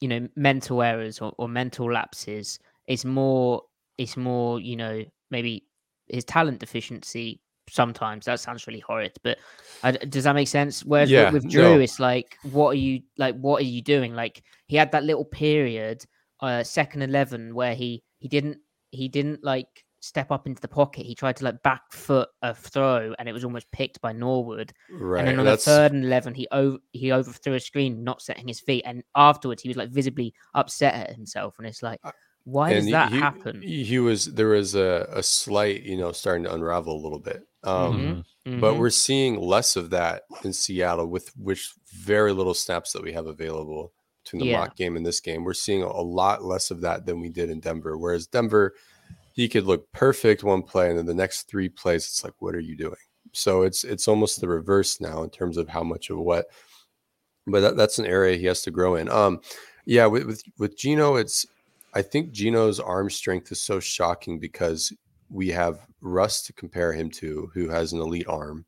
you 0.00 0.08
know 0.08 0.28
mental 0.36 0.82
errors 0.82 1.20
or, 1.20 1.32
or 1.38 1.48
mental 1.48 1.90
lapses. 1.92 2.58
It's 2.86 3.04
more 3.04 3.62
it's 3.98 4.16
more 4.16 4.60
you 4.60 4.76
know 4.76 5.04
maybe 5.30 5.64
his 6.08 6.24
talent 6.24 6.58
deficiency 6.60 7.40
sometimes 7.70 8.26
that 8.26 8.38
sounds 8.38 8.66
really 8.66 8.80
horrid 8.80 9.12
but 9.22 9.38
d 9.82 9.96
does 10.10 10.24
that 10.24 10.34
make 10.34 10.46
sense 10.48 10.84
whereas 10.84 11.08
with- 11.08 11.16
Yeah, 11.18 11.30
with 11.30 11.48
drew 11.48 11.62
no. 11.76 11.80
it's 11.80 11.98
like 11.98 12.36
what 12.42 12.68
are 12.72 12.78
you 12.78 13.00
like 13.16 13.36
what 13.36 13.62
are 13.62 13.64
you 13.64 13.80
doing 13.80 14.14
like 14.14 14.42
he 14.66 14.76
had 14.76 14.92
that 14.92 15.02
little 15.04 15.24
period 15.24 16.04
uh 16.40 16.62
second 16.62 17.00
11 17.00 17.54
where 17.54 17.74
he 17.74 18.02
he 18.18 18.28
didn't 18.28 18.58
he 18.90 19.08
didn't 19.08 19.42
like 19.42 19.82
step 20.04 20.30
up 20.30 20.46
into 20.46 20.60
the 20.60 20.68
pocket 20.68 21.06
he 21.06 21.14
tried 21.14 21.34
to 21.36 21.44
like 21.44 21.62
back 21.62 21.80
foot 21.90 22.28
a 22.42 22.54
throw 22.54 23.14
and 23.18 23.28
it 23.28 23.32
was 23.32 23.44
almost 23.44 23.70
picked 23.72 24.00
by 24.02 24.12
norwood 24.12 24.72
right. 24.90 25.20
and 25.20 25.28
then 25.28 25.38
on 25.38 25.44
the 25.46 25.56
third 25.56 25.92
and 25.92 26.04
11 26.04 26.34
he 26.34 26.46
over 26.52 26.76
he 26.92 27.10
overthrew 27.10 27.54
a 27.54 27.60
screen 27.60 28.04
not 28.04 28.20
setting 28.20 28.46
his 28.46 28.60
feet 28.60 28.82
and 28.86 29.02
afterwards 29.16 29.62
he 29.62 29.68
was 29.68 29.76
like 29.78 29.88
visibly 29.90 30.34
upset 30.54 30.94
at 30.94 31.14
himself 31.16 31.54
and 31.58 31.66
it's 31.66 31.82
like 31.82 32.00
why 32.44 32.68
does 32.70 32.78
and 32.80 32.86
he- 32.88 32.92
that 32.92 33.12
he, 33.12 33.18
happen 33.18 33.62
He, 33.62 33.82
he 33.84 33.98
was 33.98 34.26
there 34.26 34.48
was 34.48 34.74
a, 34.74 35.08
a 35.10 35.22
slight, 35.22 35.82
you 35.84 35.96
know, 35.96 36.12
starting 36.12 36.44
to 36.44 36.52
unravel 36.52 36.94
a 36.94 37.02
little 37.02 37.18
bit. 37.18 37.42
Um, 37.62 38.24
Mhm. 38.46 38.60
but 38.60 38.74
Mhm. 38.74 38.78
we're 38.78 38.90
seeing 38.90 39.40
less 39.40 39.76
of 39.76 39.88
that 39.90 40.24
in 40.44 40.52
Seattle 40.52 41.06
with 41.06 41.30
which 41.38 41.72
very 41.94 42.32
little 42.34 42.52
snaps 42.52 42.92
that 42.92 43.02
we 43.02 43.14
have 43.14 43.26
available 43.26 43.94
between 44.22 44.40
the 44.40 44.48
Yeah. 44.48 44.58
mock 44.58 44.76
game 44.76 44.96
and 44.98 45.06
this 45.06 45.20
game. 45.20 45.42
We're 45.44 45.54
seeing 45.54 45.82
a 45.82 46.00
lot 46.02 46.44
less 46.44 46.70
of 46.70 46.82
that 46.82 47.06
than 47.06 47.20
we 47.20 47.30
did 47.30 47.48
in 47.48 47.60
Denver. 47.60 47.96
Whereas 47.96 48.26
Denver, 48.26 48.74
he 49.34 49.48
could 49.48 49.64
look 49.64 49.90
perfect 49.92 50.44
one 50.44 50.62
play, 50.62 50.88
and 50.88 50.98
then 50.98 51.06
the 51.06 51.14
next 51.14 51.48
three 51.48 51.68
plays, 51.68 52.04
it's 52.04 52.24
like, 52.24 52.34
what 52.38 52.54
are 52.54 52.60
you 52.60 52.76
doing? 52.76 52.94
So 53.32 53.62
it's 53.62 53.82
it's 53.84 54.08
almost 54.08 54.40
the 54.40 54.48
reverse 54.48 55.00
now 55.00 55.22
in 55.24 55.30
terms 55.30 55.56
of 55.56 55.68
how 55.68 55.82
much 55.82 56.08
of 56.08 56.18
what. 56.18 56.46
But 57.46 57.60
that, 57.60 57.76
that's 57.76 57.98
an 57.98 58.06
area 58.06 58.36
he 58.38 58.46
has 58.46 58.62
to 58.62 58.70
grow 58.70 58.94
in. 58.94 59.08
Um, 59.10 59.40
yeah, 59.86 60.06
with 60.06 60.24
with 60.24 60.42
with 60.58 60.78
Geno, 60.78 61.16
it's 61.16 61.44
I 61.94 62.02
think 62.02 62.30
Geno's 62.30 62.78
arm 62.80 63.10
strength 63.10 63.50
is 63.52 63.60
so 63.60 63.80
shocking 63.80 64.38
because 64.38 64.92
we 65.30 65.48
have 65.48 65.80
Russ 66.00 66.42
to 66.42 66.52
compare 66.52 66.92
him 66.92 67.10
to, 67.10 67.50
who 67.54 67.68
has 67.68 67.92
an 67.92 68.00
elite 68.00 68.28
arm, 68.28 68.64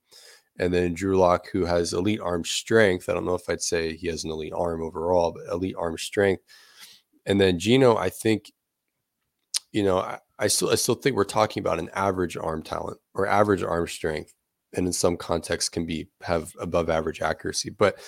and 0.59 0.75
then 0.75 0.95
Drew 0.95 1.17
Lock, 1.17 1.49
who 1.53 1.65
has 1.65 1.93
elite 1.93 2.21
arm 2.21 2.45
strength. 2.45 3.09
I 3.09 3.15
don't 3.15 3.25
know 3.25 3.35
if 3.35 3.49
I'd 3.49 3.63
say 3.63 3.95
he 3.95 4.09
has 4.09 4.25
an 4.25 4.31
elite 4.31 4.53
arm 4.53 4.83
overall, 4.83 5.33
but 5.33 5.53
elite 5.53 5.77
arm 5.79 5.97
strength. 5.97 6.43
And 7.25 7.41
then 7.41 7.59
Geno, 7.59 7.97
I 7.97 8.09
think, 8.09 8.53
you 9.73 9.83
know, 9.83 10.19
I 10.39 10.49
still 10.49 10.71
I 10.71 10.75
still 10.75 10.95
think 10.95 11.17
we're 11.17 11.25
talking 11.25 11.61
about 11.61 11.79
an 11.79 11.91
average 11.95 12.37
arm 12.37 12.63
talent 12.63 12.99
or 13.15 13.27
average 13.27 13.63
arm 13.63 13.87
strength, 13.87 14.35
and 14.75 14.87
in 14.87 14.93
some 14.93 15.17
contexts 15.17 15.69
can 15.69 15.87
be 15.87 16.09
have 16.23 16.53
above 16.61 16.91
average 16.91 17.23
accuracy. 17.23 17.71
But 17.71 17.99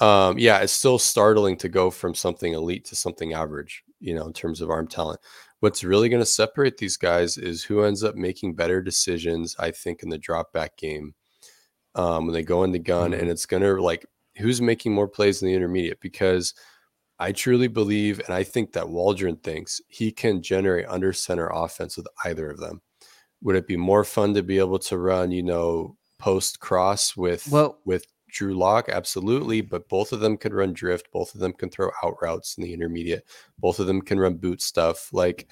um, 0.00 0.38
yeah, 0.38 0.58
it's 0.58 0.72
still 0.72 0.98
startling 0.98 1.56
to 1.58 1.68
go 1.68 1.90
from 1.90 2.14
something 2.14 2.52
elite 2.52 2.84
to 2.86 2.96
something 2.96 3.32
average, 3.32 3.82
you 4.00 4.14
know, 4.14 4.26
in 4.26 4.32
terms 4.32 4.60
of 4.60 4.70
arm 4.70 4.88
talent. 4.88 5.20
What's 5.60 5.84
really 5.84 6.08
going 6.08 6.20
to 6.20 6.26
separate 6.26 6.76
these 6.76 6.98
guys 6.98 7.38
is 7.38 7.64
who 7.64 7.82
ends 7.82 8.04
up 8.04 8.14
making 8.14 8.54
better 8.54 8.82
decisions, 8.82 9.56
I 9.58 9.70
think, 9.70 10.02
in 10.02 10.10
the 10.10 10.18
drop 10.18 10.52
back 10.52 10.76
game 10.76 11.14
um, 11.94 12.26
when 12.26 12.34
they 12.34 12.42
go 12.42 12.62
in 12.64 12.72
the 12.72 12.78
gun. 12.78 13.14
And 13.14 13.30
it's 13.30 13.46
going 13.46 13.62
to 13.62 13.80
like 13.80 14.04
who's 14.36 14.60
making 14.60 14.92
more 14.92 15.08
plays 15.08 15.40
in 15.40 15.48
the 15.48 15.54
intermediate 15.54 16.00
because 16.00 16.52
I 17.18 17.32
truly 17.32 17.68
believe, 17.68 18.20
and 18.20 18.34
I 18.34 18.42
think 18.42 18.72
that 18.72 18.88
Waldron 18.88 19.36
thinks 19.36 19.80
he 19.88 20.12
can 20.12 20.42
generate 20.42 20.86
under 20.86 21.12
center 21.12 21.48
offense 21.48 21.96
with 21.96 22.06
either 22.24 22.50
of 22.50 22.58
them. 22.58 22.82
Would 23.42 23.56
it 23.56 23.66
be 23.66 23.76
more 23.76 24.04
fun 24.04 24.34
to 24.34 24.42
be 24.42 24.58
able 24.58 24.78
to 24.80 24.98
run, 24.98 25.30
you 25.30 25.42
know, 25.42 25.96
post 26.18 26.60
cross 26.60 27.16
with 27.16 27.48
Well- 27.48 27.80
with 27.84 28.06
Drew 28.28 28.54
Lock? 28.54 28.88
Absolutely, 28.88 29.60
but 29.62 29.88
both 29.88 30.12
of 30.12 30.20
them 30.20 30.36
could 30.36 30.52
run 30.52 30.72
drift. 30.72 31.10
Both 31.10 31.34
of 31.34 31.40
them 31.40 31.52
can 31.52 31.70
throw 31.70 31.90
out 32.02 32.16
routes 32.20 32.56
in 32.58 32.64
the 32.64 32.72
intermediate. 32.74 33.24
Both 33.58 33.78
of 33.78 33.86
them 33.86 34.02
can 34.02 34.18
run 34.18 34.36
boot 34.36 34.60
stuff. 34.60 35.10
Like 35.12 35.50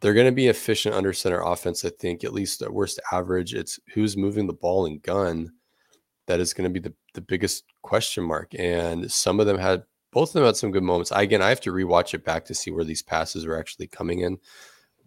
they're 0.00 0.14
going 0.14 0.26
to 0.26 0.32
be 0.32 0.48
efficient 0.48 0.94
under 0.94 1.12
center 1.12 1.42
offense. 1.42 1.84
I 1.84 1.90
think 1.90 2.24
at 2.24 2.32
least 2.32 2.62
at 2.62 2.72
worst 2.72 3.00
average. 3.12 3.54
It's 3.54 3.78
who's 3.92 4.16
moving 4.16 4.46
the 4.46 4.54
ball 4.54 4.86
and 4.86 5.02
gun 5.02 5.52
that 6.26 6.40
is 6.40 6.54
going 6.54 6.72
to 6.72 6.72
be 6.72 6.80
the 6.80 6.94
the 7.12 7.20
biggest 7.20 7.64
question 7.82 8.24
mark. 8.24 8.54
And 8.58 9.10
some 9.10 9.40
of 9.40 9.46
them 9.46 9.58
had 9.58 9.82
both 10.12 10.30
of 10.30 10.32
them 10.34 10.44
had 10.44 10.56
some 10.56 10.70
good 10.70 10.82
moments. 10.82 11.12
I, 11.12 11.22
again, 11.22 11.42
I 11.42 11.48
have 11.48 11.60
to 11.62 11.72
rewatch 11.72 12.14
it 12.14 12.24
back 12.24 12.44
to 12.46 12.54
see 12.54 12.70
where 12.70 12.84
these 12.84 13.02
passes 13.02 13.44
are 13.44 13.58
actually 13.58 13.86
coming 13.86 14.20
in, 14.20 14.38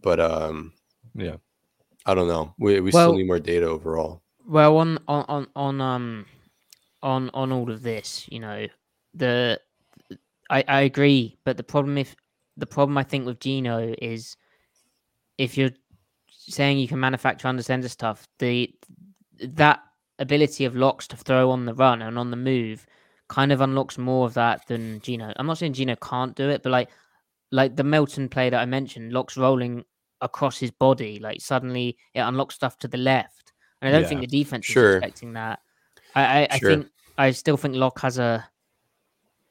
but 0.01 0.19
um, 0.19 0.73
Yeah. 1.15 1.37
I 2.05 2.13
don't 2.13 2.27
know. 2.27 2.53
We 2.57 2.79
we 2.81 2.91
Well- 2.91 3.09
still 3.09 3.17
need 3.17 3.27
more 3.27 3.39
data 3.39 3.65
overall. 3.65 4.21
Well, 4.45 4.77
on 4.77 4.99
on 5.07 5.23
on 5.29 5.47
on 5.55 5.81
um 5.81 6.25
on 7.01 7.29
on 7.33 7.51
all 7.53 7.71
of 7.71 7.81
this, 7.81 8.27
you 8.29 8.39
know, 8.41 8.67
the 9.13 9.59
I 10.49 10.63
I 10.67 10.81
agree, 10.81 11.37
but 11.45 11.55
the 11.55 11.63
problem 11.63 11.97
if 11.97 12.13
the 12.57 12.65
problem 12.65 12.97
I 12.97 13.03
think 13.03 13.25
with 13.25 13.39
Geno 13.39 13.95
is 14.01 14.35
if 15.37 15.57
you're 15.57 15.71
saying 16.27 16.77
you 16.77 16.89
can 16.89 16.99
manufacture 16.99 17.47
under 17.47 17.63
center 17.63 17.87
stuff, 17.87 18.27
the 18.39 18.73
that 19.39 19.79
ability 20.19 20.65
of 20.65 20.75
locks 20.75 21.07
to 21.07 21.15
throw 21.17 21.49
on 21.49 21.65
the 21.65 21.73
run 21.73 22.01
and 22.01 22.19
on 22.19 22.29
the 22.29 22.37
move 22.37 22.85
kind 23.29 23.51
of 23.51 23.61
unlocks 23.61 23.97
more 23.97 24.25
of 24.25 24.33
that 24.35 24.67
than 24.67 24.99
Geno. 25.01 25.33
I'm 25.37 25.45
not 25.47 25.57
saying 25.57 25.73
Geno 25.73 25.95
can't 25.95 26.35
do 26.35 26.49
it, 26.49 26.63
but 26.63 26.71
like 26.71 26.89
like 27.51 27.75
the 27.75 27.83
Melton 27.83 28.29
play 28.29 28.49
that 28.49 28.59
I 28.61 28.65
mentioned, 28.65 29.13
Lock's 29.13 29.37
rolling 29.37 29.85
across 30.21 30.57
his 30.57 30.71
body, 30.71 31.19
like 31.19 31.39
suddenly 31.41 31.97
it 32.13 32.19
unlocks 32.21 32.55
stuff 32.55 32.77
to 32.79 32.87
the 32.87 32.97
left. 32.97 33.53
And 33.81 33.93
I 33.95 33.99
don't 33.99 34.07
think 34.07 34.21
the 34.21 34.27
defense 34.27 34.65
Sure. 34.65 34.91
is 34.91 34.95
expecting 34.97 35.33
that. 35.33 35.59
I, 36.15 36.23
I, 36.43 36.47
I 36.51 36.59
think 36.59 36.87
I 37.17 37.31
still 37.31 37.57
think 37.57 37.75
Lock 37.75 37.99
has 38.01 38.17
a. 38.17 38.47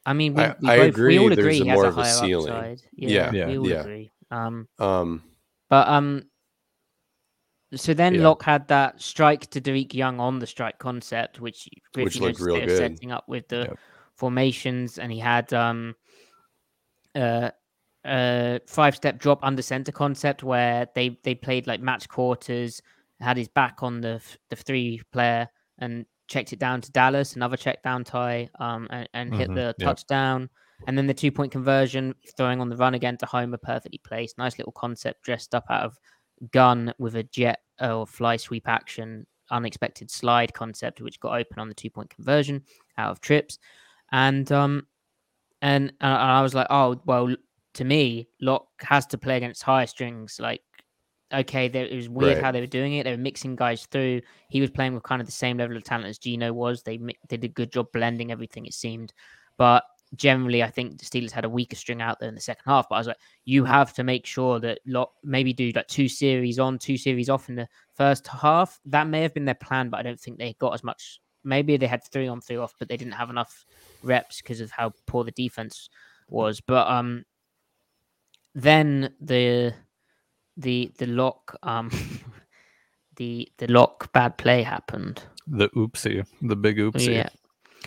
I 0.04 0.14
mean, 0.14 0.34
we, 0.34 0.42
I- 0.42 0.56
we 0.60 0.68
I 0.68 0.76
both, 0.78 0.88
agree 0.88 1.18
We 1.18 1.24
all 1.24 1.32
agree 1.32 1.60
a 1.60 1.62
he 1.64 1.68
has 1.68 1.76
more 1.76 1.84
a 1.84 1.88
of 1.88 1.98
a 1.98 2.02
higher 2.02 2.12
ceiling. 2.12 2.52
upside. 2.52 2.82
Yeah, 2.96 3.30
Yeah, 3.32 3.46
we 3.46 3.52
yeah, 3.52 3.58
all 3.58 3.68
yeah. 3.68 3.80
agree. 3.80 4.12
Um, 4.30 4.68
Um, 4.78 5.22
but 5.68 5.86
um, 5.88 6.24
so 7.74 7.94
then 7.94 8.14
Yeah. 8.14 8.22
Lock 8.22 8.42
had 8.42 8.68
that 8.68 9.00
strike 9.00 9.48
to 9.50 9.60
Dareke 9.60 9.94
Young 9.94 10.20
on 10.20 10.38
the 10.38 10.46
strike 10.46 10.78
concept, 10.78 11.40
which 11.40 11.68
Griff, 11.94 12.04
Which 12.06 12.20
looked 12.20 12.40
real 12.40 12.60
good. 12.60 12.76
setting 12.76 13.12
up 13.12 13.24
with 13.28 13.48
the 13.48 13.68
formations, 14.16 14.98
and 14.98 15.10
he 15.12 15.18
had 15.18 15.52
um, 15.52 15.94
uh, 17.14 17.50
uh, 18.04 18.58
five 18.66 18.96
step 18.96 19.18
drop 19.18 19.40
under 19.42 19.62
center 19.62 19.92
concept 19.92 20.42
where 20.42 20.86
they 20.94 21.18
they 21.22 21.34
played 21.34 21.66
like 21.66 21.80
match 21.80 22.08
quarters, 22.08 22.80
had 23.20 23.36
his 23.36 23.48
back 23.48 23.82
on 23.82 24.00
the 24.00 24.14
f- 24.14 24.36
the 24.50 24.56
three 24.56 25.00
player 25.12 25.48
and 25.78 26.06
checked 26.28 26.52
it 26.52 26.58
down 26.58 26.80
to 26.80 26.90
Dallas, 26.92 27.36
another 27.36 27.56
check 27.56 27.82
down 27.82 28.04
tie, 28.04 28.48
um, 28.58 28.86
and, 28.90 29.08
and 29.12 29.34
hit 29.34 29.50
Mhm, 29.50 29.54
the 29.54 29.74
touchdown. 29.84 30.48
And 30.86 30.98
then 30.98 31.06
the 31.06 31.14
two 31.14 31.30
point 31.30 31.52
conversion, 31.52 32.14
throwing 32.36 32.60
on 32.60 32.68
the 32.68 32.76
run 32.76 32.94
again 32.94 33.16
to 33.18 33.26
Homer, 33.26 33.56
perfectly 33.58 33.98
placed. 34.02 34.36
Nice 34.38 34.58
little 34.58 34.72
concept 34.72 35.22
dressed 35.22 35.54
up 35.54 35.64
out 35.70 35.84
of 35.84 35.96
gun 36.50 36.92
with 36.98 37.14
a 37.16 37.22
jet 37.22 37.60
or 37.80 38.06
fly 38.06 38.36
sweep 38.36 38.68
action, 38.68 39.26
unexpected 39.50 40.10
slide 40.10 40.52
concept, 40.54 41.00
which 41.00 41.20
got 41.20 41.38
open 41.38 41.58
on 41.58 41.68
the 41.68 41.74
two 41.74 41.90
point 41.90 42.10
conversion 42.10 42.62
out 42.98 43.10
of 43.10 43.20
trips. 43.20 43.58
And 44.10 44.50
um 44.52 44.86
and, 45.60 45.92
and 46.00 46.12
I 46.12 46.42
was 46.42 46.54
like, 46.54 46.66
oh 46.70 47.00
well, 47.06 47.34
to 47.74 47.84
me, 47.84 48.28
Lock 48.40 48.66
has 48.80 49.06
to 49.06 49.18
play 49.18 49.36
against 49.36 49.62
higher 49.62 49.86
strings. 49.86 50.38
Like, 50.40 50.62
okay, 51.32 51.68
there, 51.68 51.86
it 51.86 51.94
was 51.94 52.08
weird 52.08 52.36
Right. 52.36 52.44
how 52.44 52.52
they 52.52 52.60
were 52.60 52.66
doing 52.66 52.94
it. 52.94 53.04
They 53.04 53.12
were 53.12 53.16
mixing 53.16 53.56
guys 53.56 53.86
through. 53.86 54.22
He 54.48 54.60
was 54.60 54.70
playing 54.70 54.94
with 54.94 55.04
kind 55.04 55.20
of 55.20 55.26
the 55.26 55.32
same 55.32 55.56
level 55.58 55.76
of 55.76 55.84
talent 55.84 56.08
as 56.08 56.18
Geno 56.18 56.52
was. 56.52 56.82
They 56.82 56.98
did 57.28 57.44
a 57.44 57.48
good 57.48 57.72
job 57.72 57.92
blending 57.92 58.32
everything. 58.32 58.66
It 58.66 58.74
seemed, 58.74 59.14
but 59.56 59.84
generally, 60.16 60.62
I 60.62 60.70
think 60.70 60.98
the 60.98 61.04
Steelers 61.04 61.30
had 61.30 61.44
a 61.44 61.48
weaker 61.48 61.76
string 61.76 62.02
out 62.02 62.20
there 62.20 62.28
in 62.28 62.34
the 62.34 62.40
second 62.40 62.64
half. 62.66 62.88
But 62.88 62.96
I 62.96 62.98
was 62.98 63.06
like, 63.06 63.18
you 63.44 63.64
have 63.64 63.92
to 63.94 64.04
make 64.04 64.26
sure 64.26 64.60
that 64.60 64.80
Lock 64.86 65.12
maybe 65.24 65.52
do 65.52 65.72
like 65.74 65.88
two 65.88 66.08
series 66.08 66.58
on, 66.58 66.78
two 66.78 66.96
series 66.96 67.28
off 67.28 67.48
in 67.48 67.54
the 67.54 67.68
first 67.94 68.26
half. 68.28 68.80
That 68.86 69.06
may 69.06 69.22
have 69.22 69.34
been 69.34 69.44
their 69.44 69.54
plan, 69.54 69.88
but 69.88 69.98
I 69.98 70.02
don't 70.02 70.20
think 70.20 70.38
they 70.38 70.54
got 70.58 70.74
as 70.74 70.84
much. 70.84 71.20
Maybe 71.44 71.76
they 71.76 71.86
had 71.86 72.04
three 72.04 72.28
on, 72.28 72.40
three 72.40 72.56
off, 72.56 72.74
but 72.78 72.88
they 72.88 72.96
didn't 72.96 73.14
have 73.14 73.30
enough 73.30 73.64
reps 74.02 74.40
because 74.40 74.60
of 74.60 74.70
how 74.70 74.92
poor 75.06 75.24
the 75.24 75.32
defense 75.32 75.88
was. 76.28 76.60
But 76.60 76.88
um, 76.88 77.24
then 78.54 79.14
the 79.20 79.74
the 80.56 80.92
the 80.98 81.06
Lock 81.06 81.56
um 81.62 81.90
the 83.16 83.48
the 83.58 83.66
Lock 83.66 84.12
bad 84.12 84.36
play 84.36 84.62
happened. 84.62 85.22
The 85.46 85.68
oopsie, 85.70 86.24
the 86.42 86.56
big 86.56 86.76
oopsie. 86.76 87.14
Yeah. 87.14 87.28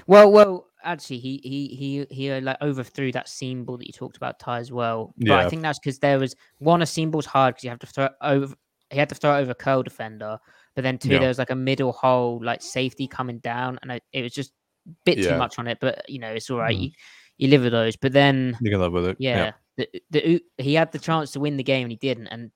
Well, 0.07 0.29
well, 0.29 0.67
actually, 0.85 1.17
he 1.19 1.39
he 1.43 1.67
he 1.75 2.05
he 2.15 2.31
uh, 2.31 2.41
like 2.41 2.57
overthrew 2.61 3.11
that 3.11 3.27
seam 3.27 3.65
ball 3.65 3.77
that 3.77 3.87
you 3.87 3.93
talked 3.93 4.15
about, 4.17 4.39
Ty, 4.39 4.59
as 4.59 4.71
well. 4.71 5.13
But 5.17 5.31
I 5.45 5.49
think 5.49 5.61
that's 5.61 5.79
because 5.79 5.99
there 5.99 6.19
was 6.19 6.35
one 6.59 6.81
a 6.81 6.85
seam 6.85 7.11
ball's 7.11 7.25
hard 7.25 7.55
because 7.55 7.63
you 7.63 7.69
have 7.71 7.79
to 7.79 7.87
throw 7.87 8.05
it 8.05 8.11
over. 8.21 8.55
He 8.91 8.99
had 8.99 9.09
to 9.09 9.15
throw 9.15 9.35
it 9.35 9.41
over 9.41 9.51
a 9.51 9.55
curl 9.55 9.83
defender, 9.83 10.37
but 10.75 10.83
then 10.83 10.97
two, 10.97 11.09
Yeah. 11.09 11.19
there 11.19 11.27
was 11.27 11.39
like 11.39 11.49
a 11.49 11.55
middle 11.55 11.91
hole, 11.91 12.39
like 12.43 12.61
safety 12.61 13.07
coming 13.07 13.39
down, 13.39 13.79
and 13.81 13.91
I, 13.91 13.99
it 14.13 14.21
was 14.21 14.33
just 14.33 14.51
a 14.87 14.91
bit 15.05 15.17
Yeah. 15.17 15.31
too 15.31 15.37
much 15.37 15.57
on 15.59 15.67
it. 15.67 15.79
But 15.81 16.07
you 16.07 16.19
know, 16.19 16.29
it's 16.31 16.49
all 16.49 16.59
right. 16.59 16.77
Mhm. 16.77 16.81
You, 16.83 16.91
you 17.37 17.47
live 17.49 17.63
with 17.63 17.71
those. 17.73 17.95
But 17.95 18.13
then 18.13 18.57
You 18.61 18.71
can 18.71 18.79
live 18.79 18.93
with 18.93 19.07
it. 19.07 19.17
yeah, 19.19 19.51
the, 19.77 19.89
the 20.11 20.41
he 20.57 20.75
had 20.75 20.91
the 20.91 20.99
chance 20.99 21.31
to 21.31 21.39
win 21.39 21.57
the 21.57 21.63
game 21.63 21.83
and 21.83 21.91
he 21.91 21.97
didn't, 21.97 22.27
and 22.27 22.51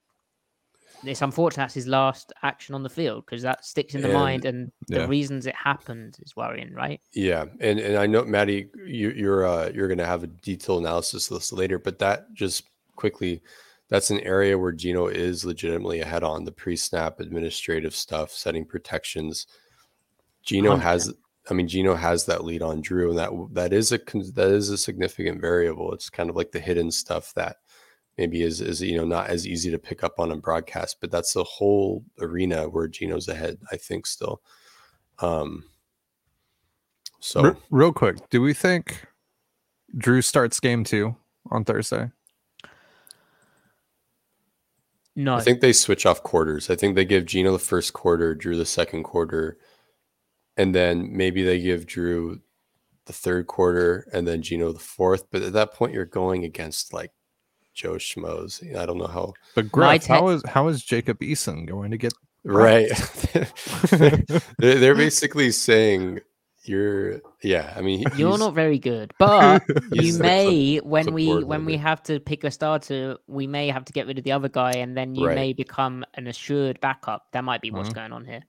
it's 1.04 1.22
unfortunate 1.22 1.64
that's 1.64 1.74
his 1.74 1.86
last 1.86 2.32
action 2.42 2.74
on 2.74 2.82
the 2.82 2.88
field 2.90 3.24
because 3.26 3.42
that 3.42 3.64
sticks 3.64 3.94
in 3.94 4.00
the 4.02 4.08
And- 4.08 4.14
mind, 4.18 4.44
and 4.44 4.72
the 4.88 5.06
reasons 5.08 5.46
it 5.46 5.54
happened 5.54 6.18
is 6.22 6.36
worrying, 6.36 6.72
right? 6.74 7.00
Yeah, 7.12 7.46
and 7.60 7.78
and 7.78 7.96
I 7.96 8.06
know 8.06 8.24
Maddie, 8.24 8.68
you, 8.84 9.10
you're 9.10 9.46
uh, 9.46 9.70
you're 9.74 9.88
gonna 9.88 10.06
have 10.06 10.24
a 10.24 10.28
detailed 10.28 10.82
analysis 10.82 11.30
of 11.30 11.38
this 11.38 11.52
later, 11.52 11.78
but 11.78 11.98
that 12.00 12.32
just 12.34 12.64
quickly, 12.96 13.42
that's 13.88 14.10
an 14.10 14.20
area 14.20 14.58
where 14.58 14.72
Geno 14.72 15.06
is 15.06 15.44
legitimately 15.44 16.00
ahead 16.00 16.22
on 16.22 16.44
the 16.44 16.52
pre-snap 16.52 17.18
administrative 17.20 17.94
stuff, 17.94 18.30
setting 18.30 18.64
protections. 18.64 19.46
Geno 20.42 20.76
has, 20.76 21.12
I 21.50 21.54
mean, 21.54 21.68
Geno 21.68 21.94
has 21.94 22.24
that 22.26 22.44
lead 22.44 22.62
on 22.62 22.80
Drew, 22.80 23.10
and 23.10 23.18
that 23.18 23.30
that 23.52 23.72
is 23.72 23.92
a 23.92 23.98
that 24.34 24.50
is 24.50 24.68
a 24.70 24.78
significant 24.78 25.40
variable. 25.40 25.92
It's 25.92 26.10
kind 26.10 26.30
of 26.30 26.36
like 26.36 26.52
the 26.52 26.60
hidden 26.60 26.90
stuff 26.90 27.32
that 27.34 27.56
maybe 28.20 28.42
is 28.42 28.60
is 28.60 28.82
you 28.82 28.98
know 28.98 29.06
not 29.06 29.28
as 29.28 29.46
easy 29.46 29.70
to 29.70 29.78
pick 29.78 30.04
up 30.04 30.20
on 30.20 30.30
a 30.30 30.36
broadcast, 30.36 30.98
but 31.00 31.10
that's 31.10 31.32
the 31.32 31.42
whole 31.42 32.04
arena 32.20 32.68
where 32.68 32.86
Geno's 32.86 33.28
ahead. 33.28 33.56
I 33.72 33.76
think 33.76 34.06
still. 34.06 34.42
Um, 35.20 35.64
so 37.18 37.42
Re- 37.42 37.56
real 37.70 37.92
quick, 37.92 38.28
do 38.28 38.42
we 38.42 38.52
think 38.52 39.06
Drew 39.96 40.20
starts 40.20 40.60
game 40.60 40.84
two 40.84 41.16
on 41.50 41.64
Thursday? 41.64 42.10
No, 45.16 45.36
I 45.36 45.40
think 45.40 45.60
they 45.60 45.72
switch 45.72 46.04
off 46.04 46.22
quarters. 46.22 46.68
I 46.68 46.76
think 46.76 46.94
they 46.94 47.06
give 47.06 47.24
Geno 47.24 47.52
the 47.52 47.58
first 47.58 47.94
quarter, 47.94 48.34
Drew 48.34 48.56
the 48.56 48.66
second 48.66 49.04
quarter, 49.04 49.56
and 50.58 50.74
then 50.74 51.16
maybe 51.16 51.42
they 51.42 51.60
give 51.60 51.86
Drew 51.86 52.40
the 53.06 53.12
third 53.14 53.46
quarter 53.46 54.06
and 54.12 54.28
then 54.28 54.42
Geno 54.42 54.72
the 54.72 54.78
fourth. 54.78 55.24
But 55.30 55.42
at 55.42 55.54
that 55.54 55.72
point, 55.72 55.94
you're 55.94 56.04
going 56.04 56.44
against 56.44 56.92
like 56.92 57.12
Joe 57.80 57.94
Schmoes. 57.94 58.52
I 58.76 58.84
don't 58.84 58.98
know 58.98 59.06
how. 59.06 59.32
But 59.54 59.64
My 59.66 59.70
Griff, 59.98 60.06
how 60.06 60.28
te- 60.28 60.34
is 60.34 60.42
how 60.46 60.68
is 60.68 60.82
Jacob 60.84 61.18
Eason 61.20 61.66
going 61.66 61.90
to 61.92 61.96
get? 61.96 62.12
Right. 62.44 62.88
they're, 63.90 64.78
they're 64.78 64.94
basically 64.94 65.50
saying 65.50 66.20
you're. 66.64 67.20
Yeah. 67.42 67.72
I 67.74 67.80
mean, 67.80 68.04
you're 68.16 68.36
not 68.36 68.54
very 68.54 68.78
good, 68.78 69.12
but 69.18 69.62
you 69.92 70.18
may 70.18 70.78
clip- 70.80 70.84
when 70.84 71.14
we 71.14 71.24
clipboard 71.26 71.44
when 71.44 71.64
we 71.64 71.76
have 71.78 72.02
to 72.04 72.20
pick 72.20 72.44
a 72.44 72.50
starter, 72.50 73.16
we 73.26 73.46
may 73.46 73.68
have 73.68 73.84
to 73.86 73.92
get 73.94 74.06
rid 74.06 74.18
of 74.18 74.24
the 74.24 74.32
other 74.32 74.48
guy, 74.50 74.72
and 74.72 74.94
then 74.96 75.14
you 75.14 75.26
Right. 75.26 75.34
may 75.34 75.52
become 75.54 76.04
an 76.14 76.26
assured 76.26 76.80
backup. 76.80 77.26
That 77.32 77.44
might 77.44 77.62
be 77.62 77.70
what's 77.70 77.88
Mhm. 77.90 77.94
going 77.94 78.12
on 78.12 78.24
here. 78.26 78.42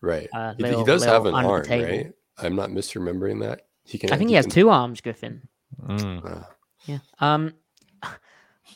Right. 0.00 0.28
uh, 0.32 0.54
He- 0.58 0.64
he, 0.76 0.84
does 0.84 1.04
have 1.04 1.26
an 1.26 1.34
little 1.34 1.50
under 1.50 1.68
the 1.68 1.74
arm, 1.74 1.82
right? 1.82 2.12
I'm 2.38 2.54
not 2.54 2.70
misremembering 2.70 3.40
that. 3.40 3.62
He 3.84 3.98
can. 3.98 4.12
I 4.12 4.16
think 4.16 4.30
he 4.30 4.36
has 4.36 4.46
can- 4.46 4.52
two 4.54 4.70
arms, 4.70 5.00
Griffin. 5.00 5.48
Mm. 5.82 6.24
uh, 6.24 6.44
Yeah. 6.86 6.98
Um, 7.18 7.54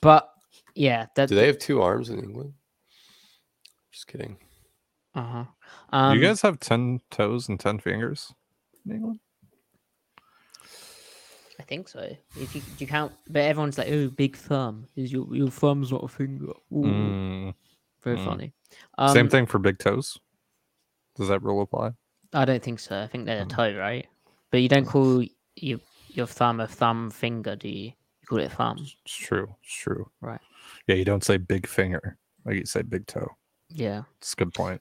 but 0.00 0.30
yeah, 0.74 1.06
that 1.16 1.28
do 1.28 1.34
they 1.34 1.46
have 1.46 1.58
two 1.58 1.82
arms 1.82 2.10
in 2.10 2.18
England? 2.18 2.54
Just 3.92 4.06
kidding. 4.06 4.36
Uh 5.14 5.22
huh. 5.22 5.44
Um, 5.92 6.16
you 6.16 6.22
guys 6.22 6.40
have 6.42 6.60
ten 6.60 7.00
toes 7.10 7.48
and 7.48 7.58
ten 7.58 7.78
fingers 7.78 8.32
in 8.86 8.94
England? 8.94 9.20
I 11.58 11.62
think 11.64 11.88
so. 11.88 12.16
If 12.36 12.54
you 12.54 12.62
you 12.78 12.86
count, 12.86 13.12
but 13.28 13.42
everyone's 13.42 13.76
like, 13.76 13.90
"Oh, 13.90 14.08
big 14.08 14.36
thumb." 14.36 14.86
Is 14.96 15.12
your 15.12 15.26
your 15.34 15.50
thumb's 15.50 15.92
not 15.92 16.04
a 16.04 16.08
finger? 16.08 16.52
Mm. 16.72 17.54
very 18.02 18.16
mm. 18.16 18.24
funny. 18.24 18.52
Um, 18.96 19.12
Same 19.12 19.28
thing 19.28 19.46
for 19.46 19.58
big 19.58 19.78
toes. 19.78 20.18
Does 21.16 21.28
that 21.28 21.42
rule 21.42 21.60
apply? 21.60 21.90
I 22.32 22.44
don't 22.44 22.62
think 22.62 22.80
so. 22.80 23.02
I 23.02 23.06
think 23.08 23.26
they're 23.26 23.42
a 23.42 23.46
Mm. 23.46 23.50
toe, 23.50 23.76
right? 23.76 24.06
But 24.50 24.62
you 24.62 24.68
don't 24.68 24.86
call 24.86 25.24
your 25.56 25.80
your 26.08 26.26
thumb 26.26 26.60
a 26.60 26.66
thumb 26.66 27.10
finger, 27.10 27.56
do 27.56 27.68
you? 27.68 27.92
It 28.38 28.52
thumb. 28.52 28.78
It's 28.80 29.14
true. 29.14 29.54
It's 29.62 29.72
true. 29.74 30.10
Right. 30.20 30.40
Yeah, 30.86 30.94
you 30.96 31.04
don't 31.04 31.24
say 31.24 31.36
big 31.36 31.66
finger. 31.66 32.16
Like 32.44 32.56
you 32.56 32.64
say 32.66 32.82
big 32.82 33.06
toe. 33.06 33.28
Yeah. 33.68 34.02
It's 34.18 34.32
a 34.32 34.36
good 34.36 34.54
point. 34.54 34.80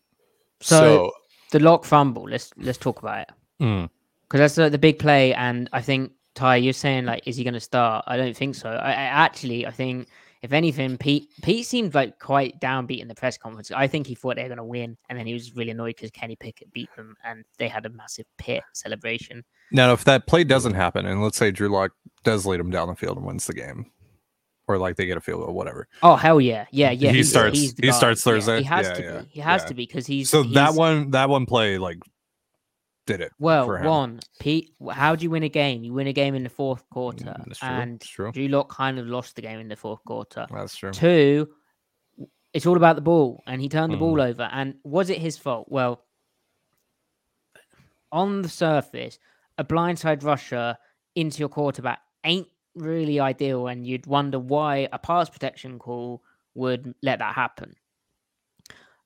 So, 0.61 0.77
so 0.77 1.11
the 1.51 1.59
Lock 1.59 1.85
fumble. 1.85 2.23
Let's 2.29 2.51
let's 2.57 2.77
talk 2.77 2.99
about 2.99 3.21
it 3.21 3.29
Mm. 3.61 3.89
because 4.23 4.39
that's 4.39 4.55
the, 4.55 4.69
the 4.69 4.77
big 4.77 4.99
play. 4.99 5.33
And 5.33 5.69
I 5.73 5.81
think 5.81 6.11
Ty, 6.35 6.57
you're 6.57 6.73
saying 6.73 7.05
like, 7.05 7.27
is 7.27 7.35
he 7.37 7.43
going 7.43 7.53
to 7.53 7.59
start? 7.59 8.05
I 8.07 8.15
don't 8.17 8.35
think 8.35 8.55
so. 8.55 8.69
I, 8.69 8.89
I 8.91 8.93
actually 9.25 9.65
I 9.65 9.71
think 9.71 10.07
if 10.41 10.53
anything, 10.53 10.97
Pete 10.97 11.29
Pete 11.41 11.65
seemed 11.65 11.93
like 11.93 12.17
quite 12.19 12.59
downbeat 12.61 13.01
in 13.01 13.07
the 13.07 13.15
press 13.15 13.37
conference. 13.37 13.71
I 13.71 13.87
think 13.87 14.07
he 14.07 14.15
thought 14.15 14.35
they 14.37 14.43
were 14.43 14.47
going 14.49 14.57
to 14.57 14.63
win, 14.63 14.97
and 15.09 15.19
then 15.19 15.25
he 15.27 15.33
was 15.33 15.55
really 15.55 15.71
annoyed 15.71 15.95
because 15.95 16.11
Kenny 16.11 16.35
Pickett 16.37 16.71
beat 16.73 16.89
them, 16.95 17.15
and 17.25 17.43
they 17.57 17.67
had 17.67 17.85
a 17.85 17.89
massive 17.89 18.25
pit 18.37 18.63
celebration. 18.73 19.43
Now, 19.71 19.91
if 19.93 20.03
that 20.05 20.27
play 20.27 20.43
doesn't 20.43 20.73
happen, 20.75 21.05
and 21.05 21.21
let's 21.21 21.37
say 21.37 21.51
Drew 21.51 21.69
Lock 21.69 21.91
does 22.23 22.45
lead 22.45 22.59
them 22.59 22.69
down 22.69 22.87
the 22.87 22.95
field 22.95 23.17
and 23.17 23.25
wins 23.25 23.45
the 23.47 23.53
game, 23.53 23.91
or 24.67 24.77
like 24.77 24.95
they 24.95 25.05
get 25.05 25.17
a 25.17 25.21
field 25.21 25.45
goal, 25.45 25.53
whatever. 25.53 25.87
Oh 26.03 26.15
hell 26.15 26.39
yeah, 26.39 26.65
yeah, 26.71 26.91
yeah. 26.91 27.09
He 27.09 27.17
he's- 27.17 27.29
starts- 27.29 27.59
he 27.77 27.91
starts 27.91 28.25
Yeah, 28.25 28.31
Thursday? 28.31 28.57
he 28.59 28.63
has 28.63 28.87
Yeah, 28.87 28.93
to 28.93 29.03
yeah, 29.03 29.19
be. 29.21 29.27
He 29.31 29.39
has 29.41 29.61
yeah. 29.63 29.67
to 29.67 29.73
be 29.73 29.85
because 29.85 30.07
he's 30.07 30.29
So 30.29 30.43
that 30.43 30.73
one, 30.73 31.11
that 31.11 31.27
one 31.29 31.45
play, 31.45 31.77
like, 31.77 31.97
did 33.09 33.21
it. 33.21 33.31
Well, 33.39 33.67
one, 33.67 34.19
Pete, 34.39 34.75
how 34.91 35.15
do 35.15 35.23
you 35.23 35.31
win 35.31 35.41
a 35.43 35.49
game? 35.49 35.83
You 35.83 35.93
win 35.93 36.05
a 36.07 36.13
game 36.13 36.35
in 36.35 36.43
the 36.43 36.49
fourth 36.49 36.87
quarter, 36.89 37.25
Mm, 37.25 37.45
that's 37.47 37.59
true, 37.59 37.67
and 37.69 37.99
that's 37.99 38.07
true. 38.07 38.31
Drew 38.31 38.47
Lock 38.47 38.69
kind 38.69 38.99
of 38.99 39.07
lost 39.07 39.35
the 39.35 39.41
game 39.41 39.59
in 39.59 39.67
the 39.67 39.75
fourth 39.75 40.03
quarter. 40.05 40.45
That's 40.53 40.75
true. 40.75 40.91
Two, 40.91 41.49
it's 42.53 42.67
all 42.67 42.77
about 42.77 42.95
the 42.95 43.01
ball, 43.01 43.41
and 43.47 43.61
he 43.61 43.67
turned 43.67 43.93
the 43.93 43.97
Mm. 43.97 44.01
ball 44.01 44.21
over. 44.21 44.43
And 44.51 44.75
was 44.83 45.09
it 45.09 45.17
his 45.17 45.37
fault? 45.37 45.67
Well, 45.71 46.03
on 48.11 48.41
the 48.43 48.49
surface, 48.49 49.17
a 49.57 49.63
blindside 49.63 50.23
rusher 50.23 50.77
into 51.15 51.39
your 51.39 51.49
quarterback 51.49 52.01
ain't 52.23 52.47
really 52.75 53.19
ideal, 53.19 53.67
and 53.67 53.87
you'd 53.87 54.05
wonder 54.05 54.39
why 54.39 54.87
a 54.91 54.99
pass 54.99 55.29
protection 55.29 55.79
call 55.79 56.23
would 56.53 56.93
let 57.01 57.19
that 57.19 57.33
happen. 57.35 57.75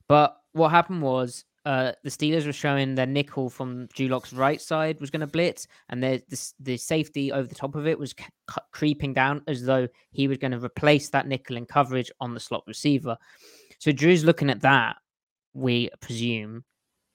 But 0.08 0.38
what 0.52 0.70
happened 0.70 1.02
was 1.02 1.44
uh, 1.64 1.92
the 2.02 2.10
Steelers 2.10 2.46
were 2.46 2.52
showing 2.52 2.94
their 2.94 3.06
nickel 3.06 3.48
from 3.48 3.86
Drew 3.94 4.08
Lock's 4.08 4.32
right 4.32 4.60
side 4.60 5.00
was 5.00 5.10
going 5.10 5.20
to 5.20 5.26
blitz, 5.26 5.66
and 5.88 6.02
the, 6.02 6.22
the 6.28 6.52
the 6.60 6.76
safety 6.76 7.32
over 7.32 7.48
the 7.48 7.54
top 7.54 7.74
of 7.74 7.86
it 7.86 7.98
was 7.98 8.10
c- 8.10 8.24
c- 8.50 8.60
creeping 8.72 9.14
down 9.14 9.42
as 9.46 9.64
though 9.64 9.88
he 10.10 10.28
was 10.28 10.38
going 10.38 10.52
to 10.52 10.62
replace 10.62 11.08
that 11.10 11.26
nickel 11.26 11.56
in 11.56 11.64
coverage 11.64 12.10
on 12.20 12.34
the 12.34 12.40
slot 12.40 12.64
receiver. 12.66 13.16
So 13.78 13.92
Drew's 13.92 14.24
looking 14.24 14.50
at 14.50 14.60
that. 14.60 14.96
We 15.54 15.88
presume 16.00 16.64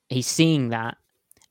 he's 0.07 0.27
seeing 0.27 0.69
that, 0.69 0.97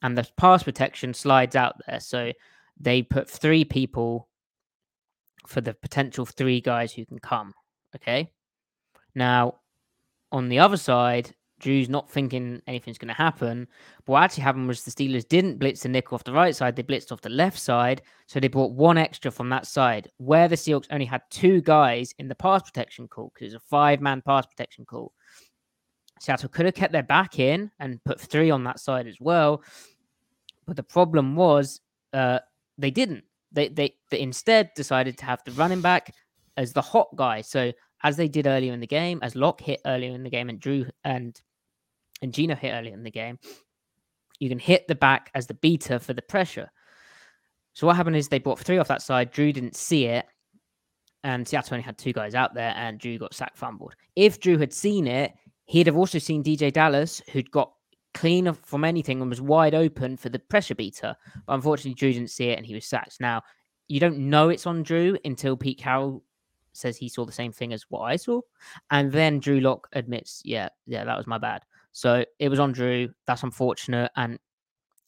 and 0.03 0.19
the 0.19 0.29
pass 0.37 0.65
protection 0.65 1.15
slides 1.15 1.55
out 1.55 1.77
there. 1.87 2.01
So 2.01 2.33
they 2.81 3.03
put 3.03 3.31
three 3.31 3.65
people 3.65 4.29
for 5.47 5.61
the 5.61 5.75
potential 5.75 6.27
three 6.27 6.61
guys 6.61 6.93
who 6.93 7.07
can 7.07 7.19
come. 7.21 7.55
Okay. 7.95 8.31
Now, 9.15 9.61
on 10.31 10.49
the 10.49 10.59
other 10.59 10.77
side, 10.77 11.35
Drew's 11.59 11.89
not 11.89 12.11
thinking 12.11 12.63
anything's 12.67 12.99
going 12.99 13.09
to 13.09 13.15
happen. 13.15 13.67
But 14.05 14.13
what 14.13 14.23
actually 14.23 14.45
happened 14.45 14.69
was 14.69 14.83
the 14.83 14.91
Steelers 14.91 15.29
didn't 15.29 15.59
blitz 15.59 15.83
the 15.83 15.89
nickel 15.89 16.15
off 16.15 16.25
the 16.25 16.33
right 16.33 16.55
side; 16.55 16.77
they 16.77 16.83
blitzed 16.83 17.13
off 17.13 17.21
the 17.21 17.29
left 17.29 17.59
side. 17.59 18.03
So 18.27 18.41
they 18.41 18.49
brought 18.49 18.73
one 18.73 18.99
extra 18.99 19.31
from 19.31 19.49
that 19.51 19.67
side, 19.67 20.09
where 20.19 20.49
the 20.49 20.57
Seahawks 20.57 20.87
only 20.91 21.07
had 21.07 21.23
two 21.31 21.61
guys 21.61 22.15
in 22.19 22.29
the 22.29 22.35
pass 22.35 22.63
protection 22.63 23.09
call 23.09 23.33
because 23.35 23.55
it's 23.55 23.63
a 23.63 23.67
five-man 23.69 24.23
pass 24.23 24.47
protection 24.47 24.85
call. 24.85 25.13
Seattle 26.21 26.49
could 26.49 26.67
have 26.67 26.75
kept 26.75 26.93
their 26.93 27.03
back 27.03 27.39
in 27.39 27.71
and 27.79 28.03
put 28.05 28.21
three 28.21 28.51
on 28.51 28.65
that 28.65 28.81
side 28.81 29.07
as 29.07 29.17
well, 29.21 29.63
but 30.67 30.77
the 30.77 30.83
problem 30.83 31.37
was 31.37 31.81
uh, 32.13 32.41
they 32.77 32.91
didn't. 32.91 33.25
They, 33.53 33.69
they 33.69 33.95
they 34.11 34.21
instead 34.21 34.71
decided 34.75 35.17
to 35.19 35.25
have 35.25 35.43
the 35.45 35.53
running 35.53 35.81
back 35.81 36.13
as 36.57 36.73
the 36.73 36.83
hot 36.83 37.09
guy. 37.17 37.41
So 37.41 37.73
as 38.03 38.17
they 38.17 38.29
did 38.29 38.47
earlier 38.47 38.73
in 38.73 38.81
the 38.81 38.87
game, 38.87 39.19
as 39.23 39.35
Lock 39.35 39.61
hit 39.61 39.81
earlier 39.87 40.13
in 40.13 40.23
the 40.23 40.31
game, 40.31 40.49
and 40.49 40.61
Drew 40.61 40.87
and 41.05 41.41
and 42.23 42.33
Geno 42.33 42.55
hit 42.55 42.73
earlier 42.73 42.95
in 42.95 43.03
the 43.03 43.11
game, 43.11 43.39
you 44.39 44.49
can 44.49 44.59
hit 44.59 44.87
the 44.89 44.95
back 44.95 45.31
as 45.35 45.47
the 45.47 45.55
beater 45.55 45.99
for 45.99 46.15
the 46.15 46.23
pressure. 46.23 46.71
So 47.73 47.87
what 47.87 47.97
happened 47.97 48.17
is 48.17 48.29
they 48.29 48.39
brought 48.39 48.59
three 48.59 48.79
off 48.79 48.89
that 48.89 49.03
side. 49.03 49.31
Drew 49.31 49.53
didn't 49.53 49.77
see 49.77 50.07
it, 50.07 50.27
and 51.25 51.47
Seattle 51.47 51.75
only 51.75 51.85
had 51.85 51.99
two 51.99 52.13
guys 52.13 52.35
out 52.35 52.55
there, 52.55 52.75
and 52.77 52.99
Drew 52.99 53.19
got 53.19 53.35
sack 53.35 53.57
fumbled. 53.57 53.95
If 54.17 54.41
Drew 54.41 54.59
had 54.59 54.73
seen 54.73 55.07
it, 55.07 55.33
he'd 55.65 55.87
have 55.87 55.97
also 55.97 56.19
seen 56.19 56.43
DeeJay 56.43 56.73
Dallas, 56.73 57.23
who'd 57.33 57.51
got 57.51 57.73
clean 58.15 58.53
from 58.53 58.85
anything 58.85 59.21
and 59.21 59.31
was 59.31 59.41
wide 59.41 59.75
open 59.75 60.17
for 60.17 60.29
the 60.29 60.39
pressure 60.39 60.75
beater. 60.75 61.15
But 61.47 61.55
unfortunately, 61.55 61.95
Drew 61.95 62.13
didn't 62.13 62.31
see 62.31 62.49
it, 62.49 62.59
and 62.59 62.67
he 62.67 62.75
was 62.75 62.87
sacked. 62.87 63.21
Now 63.21 63.43
you 63.89 64.01
don't 64.01 64.19
know 64.19 64.51
it's 64.51 64.67
on 64.67 64.83
Drew 64.83 65.19
until 65.25 65.57
Pete 65.57 65.79
Carroll 65.79 66.23
says 66.73 66.97
he 66.97 67.09
saw 67.09 67.25
the 67.25 67.33
same 67.33 67.53
thing 67.53 67.73
as 67.73 67.87
what 67.89 68.03
I 68.03 68.17
saw. 68.17 68.41
And 68.91 69.11
then 69.11 69.41
Drew 69.41 69.61
Lock 69.61 69.89
admits, 69.95 70.43
yeah, 70.45 70.69
yeah, 70.87 71.05
that 71.05 71.17
was 71.17 71.27
my 71.27 71.39
bad. 71.39 71.63
So 71.99 72.25
it 72.39 72.49
was 72.49 72.61
on 72.61 72.71
Drew. 72.71 73.09
That's 73.27 73.43
unfortunate. 73.43 74.13
And 74.15 74.39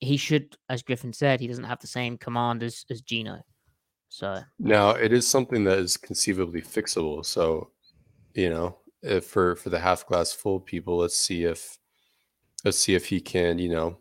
he 0.01 0.17
should, 0.17 0.57
as 0.69 0.83
Griffin 0.83 1.13
said, 1.13 1.39
he 1.39 1.47
doesn't 1.47 1.63
have 1.63 1.79
the 1.79 1.87
same 1.87 2.19
command 2.19 2.65
as, 2.65 2.85
as 2.91 3.01
Geno. 3.01 3.43
So 4.09 4.41
Now 4.59 4.91
it 4.91 5.13
is 5.13 5.25
something 5.25 5.63
that 5.65 5.79
is 5.79 5.97
conceivably 5.97 6.61
fixable. 6.63 7.25
So, 7.25 7.71
you 8.35 8.51
know, 8.51 8.79
if 9.05 9.25
for 9.27 9.55
for 9.55 9.71
the 9.71 9.79
half 9.79 10.05
glass 10.05 10.33
full 10.33 10.59
people, 10.59 10.97
let's 10.97 11.17
see 11.17 11.45
if 11.45 11.79
let's 12.65 12.79
see 12.79 12.97
if 12.97 13.07
he 13.07 13.21
can, 13.21 13.61
you 13.61 13.69
know, 13.69 13.99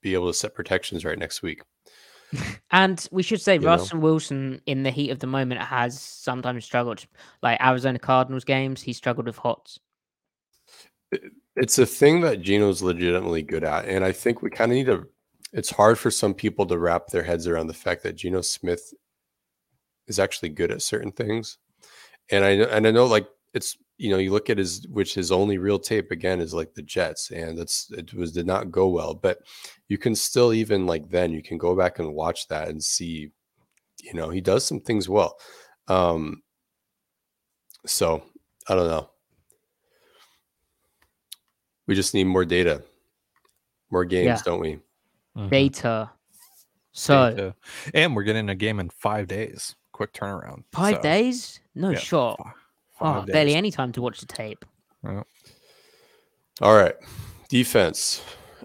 be 0.00 0.14
able 0.14 0.28
to 0.28 0.38
set 0.38 0.54
protections 0.54 1.04
right 1.04 1.18
next 1.18 1.42
week. 1.42 1.60
and 2.70 3.06
we 3.12 3.22
should 3.22 3.42
say 3.42 3.56
You 3.56 3.60
know? 3.60 3.66
Russell 3.66 3.98
Wilson 3.98 4.62
in 4.64 4.84
the 4.84 4.90
heat 4.90 5.10
of 5.10 5.18
the 5.18 5.26
moment 5.26 5.60
has 5.60 6.00
sometimes 6.00 6.64
struggled. 6.64 7.04
Like 7.42 7.60
Arizona 7.60 7.98
Cardinals 7.98 8.44
games, 8.44 8.80
he 8.80 8.94
struggled 8.94 9.26
with 9.26 9.36
hots. 9.36 9.78
It's 11.58 11.78
a 11.78 11.86
thing 11.86 12.20
that 12.22 12.40
Geno's 12.42 12.82
legitimately 12.82 13.42
good 13.42 13.64
at, 13.64 13.86
and 13.86 14.04
I 14.04 14.12
think 14.12 14.42
we 14.42 14.50
kind 14.50 14.70
of 14.72 14.76
need 14.76 14.86
to. 14.86 15.08
It's 15.52 15.70
hard 15.70 15.98
for 15.98 16.10
some 16.10 16.34
people 16.34 16.66
to 16.66 16.78
wrap 16.78 17.08
their 17.08 17.22
heads 17.22 17.46
around 17.46 17.66
the 17.66 17.74
fact 17.74 18.02
that 18.04 18.16
Geno 18.16 18.42
Smith 18.42 18.92
is 20.06 20.18
actually 20.18 20.50
good 20.50 20.70
at 20.70 20.82
certain 20.82 21.12
things, 21.12 21.58
and 22.30 22.44
I 22.44 22.56
know- 22.56 22.68
and 22.70 22.86
I 22.86 22.90
know 22.90 23.06
like 23.06 23.28
it's 23.54 23.76
you 23.98 24.10
know 24.10 24.18
you 24.18 24.30
look 24.32 24.50
at 24.50 24.58
his 24.58 24.86
which 24.88 25.14
his 25.14 25.32
only 25.32 25.58
real 25.58 25.78
tape 25.78 26.10
again 26.12 26.40
is 26.40 26.54
like 26.54 26.74
the 26.74 26.82
Jets, 26.82 27.30
and 27.30 27.58
that's 27.58 27.90
it 27.92 28.14
was 28.14 28.32
did 28.32 28.46
not 28.46 28.70
go 28.70 28.88
well, 28.88 29.14
but 29.14 29.38
you 29.88 29.98
can 29.98 30.14
still 30.14 30.52
even 30.52 30.86
like 30.86 31.10
then 31.10 31.32
you 31.32 31.42
can 31.42 31.58
go 31.58 31.76
back 31.76 31.98
and 31.98 32.14
watch 32.14 32.48
that 32.48 32.68
and 32.68 32.82
see, 32.82 33.32
you 34.02 34.14
know, 34.14 34.30
he 34.30 34.40
does 34.42 34.64
some 34.66 34.80
things 34.80 35.08
well. 35.08 35.38
Um, 35.88 36.42
so 37.86 38.22
I 38.68 38.74
don't 38.74 38.88
know. 38.88 39.10
We 41.88 41.94
just 41.96 42.14
need 42.14 42.24
more 42.24 42.44
data, 42.44 42.84
more 43.90 44.04
games, 44.04 44.26
Yeah. 44.26 44.42
don't 44.44 44.60
we? 44.60 44.78
Mhm. 45.36 45.50
Data. 45.50 46.10
So 46.92 47.30
Data. 47.30 47.54
and 47.94 48.14
we're 48.14 48.22
getting 48.24 48.48
a 48.50 48.54
game 48.54 48.78
in 48.78 48.90
five 48.90 49.26
days. 49.26 49.74
Quick 49.92 50.12
turnaround. 50.12 50.62
five 50.72 50.96
So, 50.96 51.02
days? 51.02 51.60
No 51.74 51.90
yeah, 51.90 51.98
shot. 51.98 52.38
fi- 52.38 52.52
Oh, 53.00 53.14
five 53.20 53.26
barely 53.26 53.54
any 53.54 53.70
time 53.72 53.90
to 53.92 54.02
watch 54.02 54.20
the 54.20 54.26
tape. 54.26 54.64
Yeah. 55.02 55.22
All 56.60 56.74
right, 56.76 56.94
defense. 57.48 58.22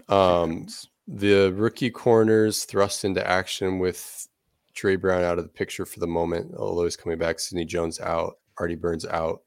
Um, 0.08 0.66
the 1.06 1.52
rookie 1.52 1.90
corners 1.90 2.64
thrust 2.64 3.04
into 3.04 3.24
action 3.26 3.78
with 3.78 4.28
Tre 4.74 4.96
Brown 4.96 5.22
out 5.22 5.38
of 5.38 5.44
the 5.44 5.50
picture 5.50 5.86
for 5.86 6.00
the 6.00 6.06
moment, 6.08 6.54
although 6.56 6.84
he's 6.84 6.96
coming 6.96 7.18
back. 7.18 7.38
Sidney 7.38 7.64
Jones 7.64 8.00
out, 8.00 8.38
Artie 8.58 8.74
Burns 8.74 9.06
out. 9.06 9.42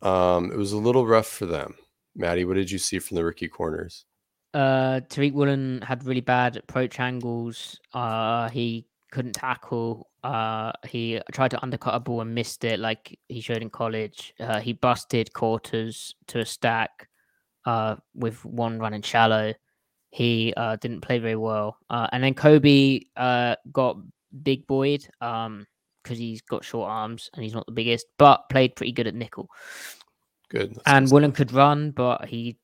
Um, 0.00 0.50
it 0.50 0.56
was 0.56 0.72
a 0.72 0.78
little 0.78 1.06
rough 1.06 1.26
for 1.26 1.44
them. 1.46 1.74
Maddie, 2.18 2.44
what 2.44 2.56
did 2.56 2.70
you 2.70 2.78
see 2.78 2.98
from 2.98 3.14
the 3.14 3.24
rookie 3.24 3.48
corners? 3.48 4.04
Uh, 4.52 5.00
Tariq 5.08 5.32
Woolen 5.32 5.80
had 5.82 6.04
really 6.04 6.20
bad 6.20 6.58
approach 6.58 7.00
angles. 7.00 7.80
Uh, 7.94 8.50
he 8.50 8.86
couldn't 9.10 9.32
tackle. 9.32 10.10
Uh, 10.22 10.72
he 10.86 11.20
tried 11.32 11.52
to 11.52 11.62
undercut 11.62 11.94
a 11.94 12.00
ball 12.00 12.20
and 12.20 12.34
missed 12.34 12.64
it, 12.64 12.78
like 12.78 13.18
he 13.28 13.40
showed 13.40 13.62
in 13.62 13.70
college. 13.70 14.34
Uh, 14.38 14.60
he 14.60 14.74
busted 14.74 15.32
quarters 15.32 16.14
to 16.26 16.40
a 16.40 16.44
stack. 16.44 17.08
Uh, 17.66 17.96
with 18.14 18.42
one 18.46 18.78
running 18.78 19.02
shallow. 19.02 19.52
He 20.10 20.54
uh 20.56 20.76
didn't 20.76 21.02
play 21.02 21.18
very 21.18 21.36
well. 21.36 21.76
Uh, 21.90 22.06
and 22.12 22.24
then 22.24 22.32
Coby 22.32 23.08
uh 23.14 23.56
got 23.70 23.98
big 24.42 24.66
boyed 24.66 25.06
um 25.20 25.66
because 26.02 26.16
he's 26.16 26.40
got 26.40 26.64
short 26.64 26.88
arms 26.88 27.28
and 27.34 27.44
he's 27.44 27.52
not 27.52 27.66
the 27.66 27.72
biggest, 27.72 28.06
but 28.16 28.48
played 28.48 28.74
pretty 28.74 28.92
good 28.92 29.06
at 29.06 29.14
nickel. 29.14 29.50
Good. 30.50 30.74
that's 30.74 30.82
and 30.86 31.10
good 31.10 31.34
could 31.34 31.52
run, 31.52 31.90
but 31.90 32.26
he 32.26 32.58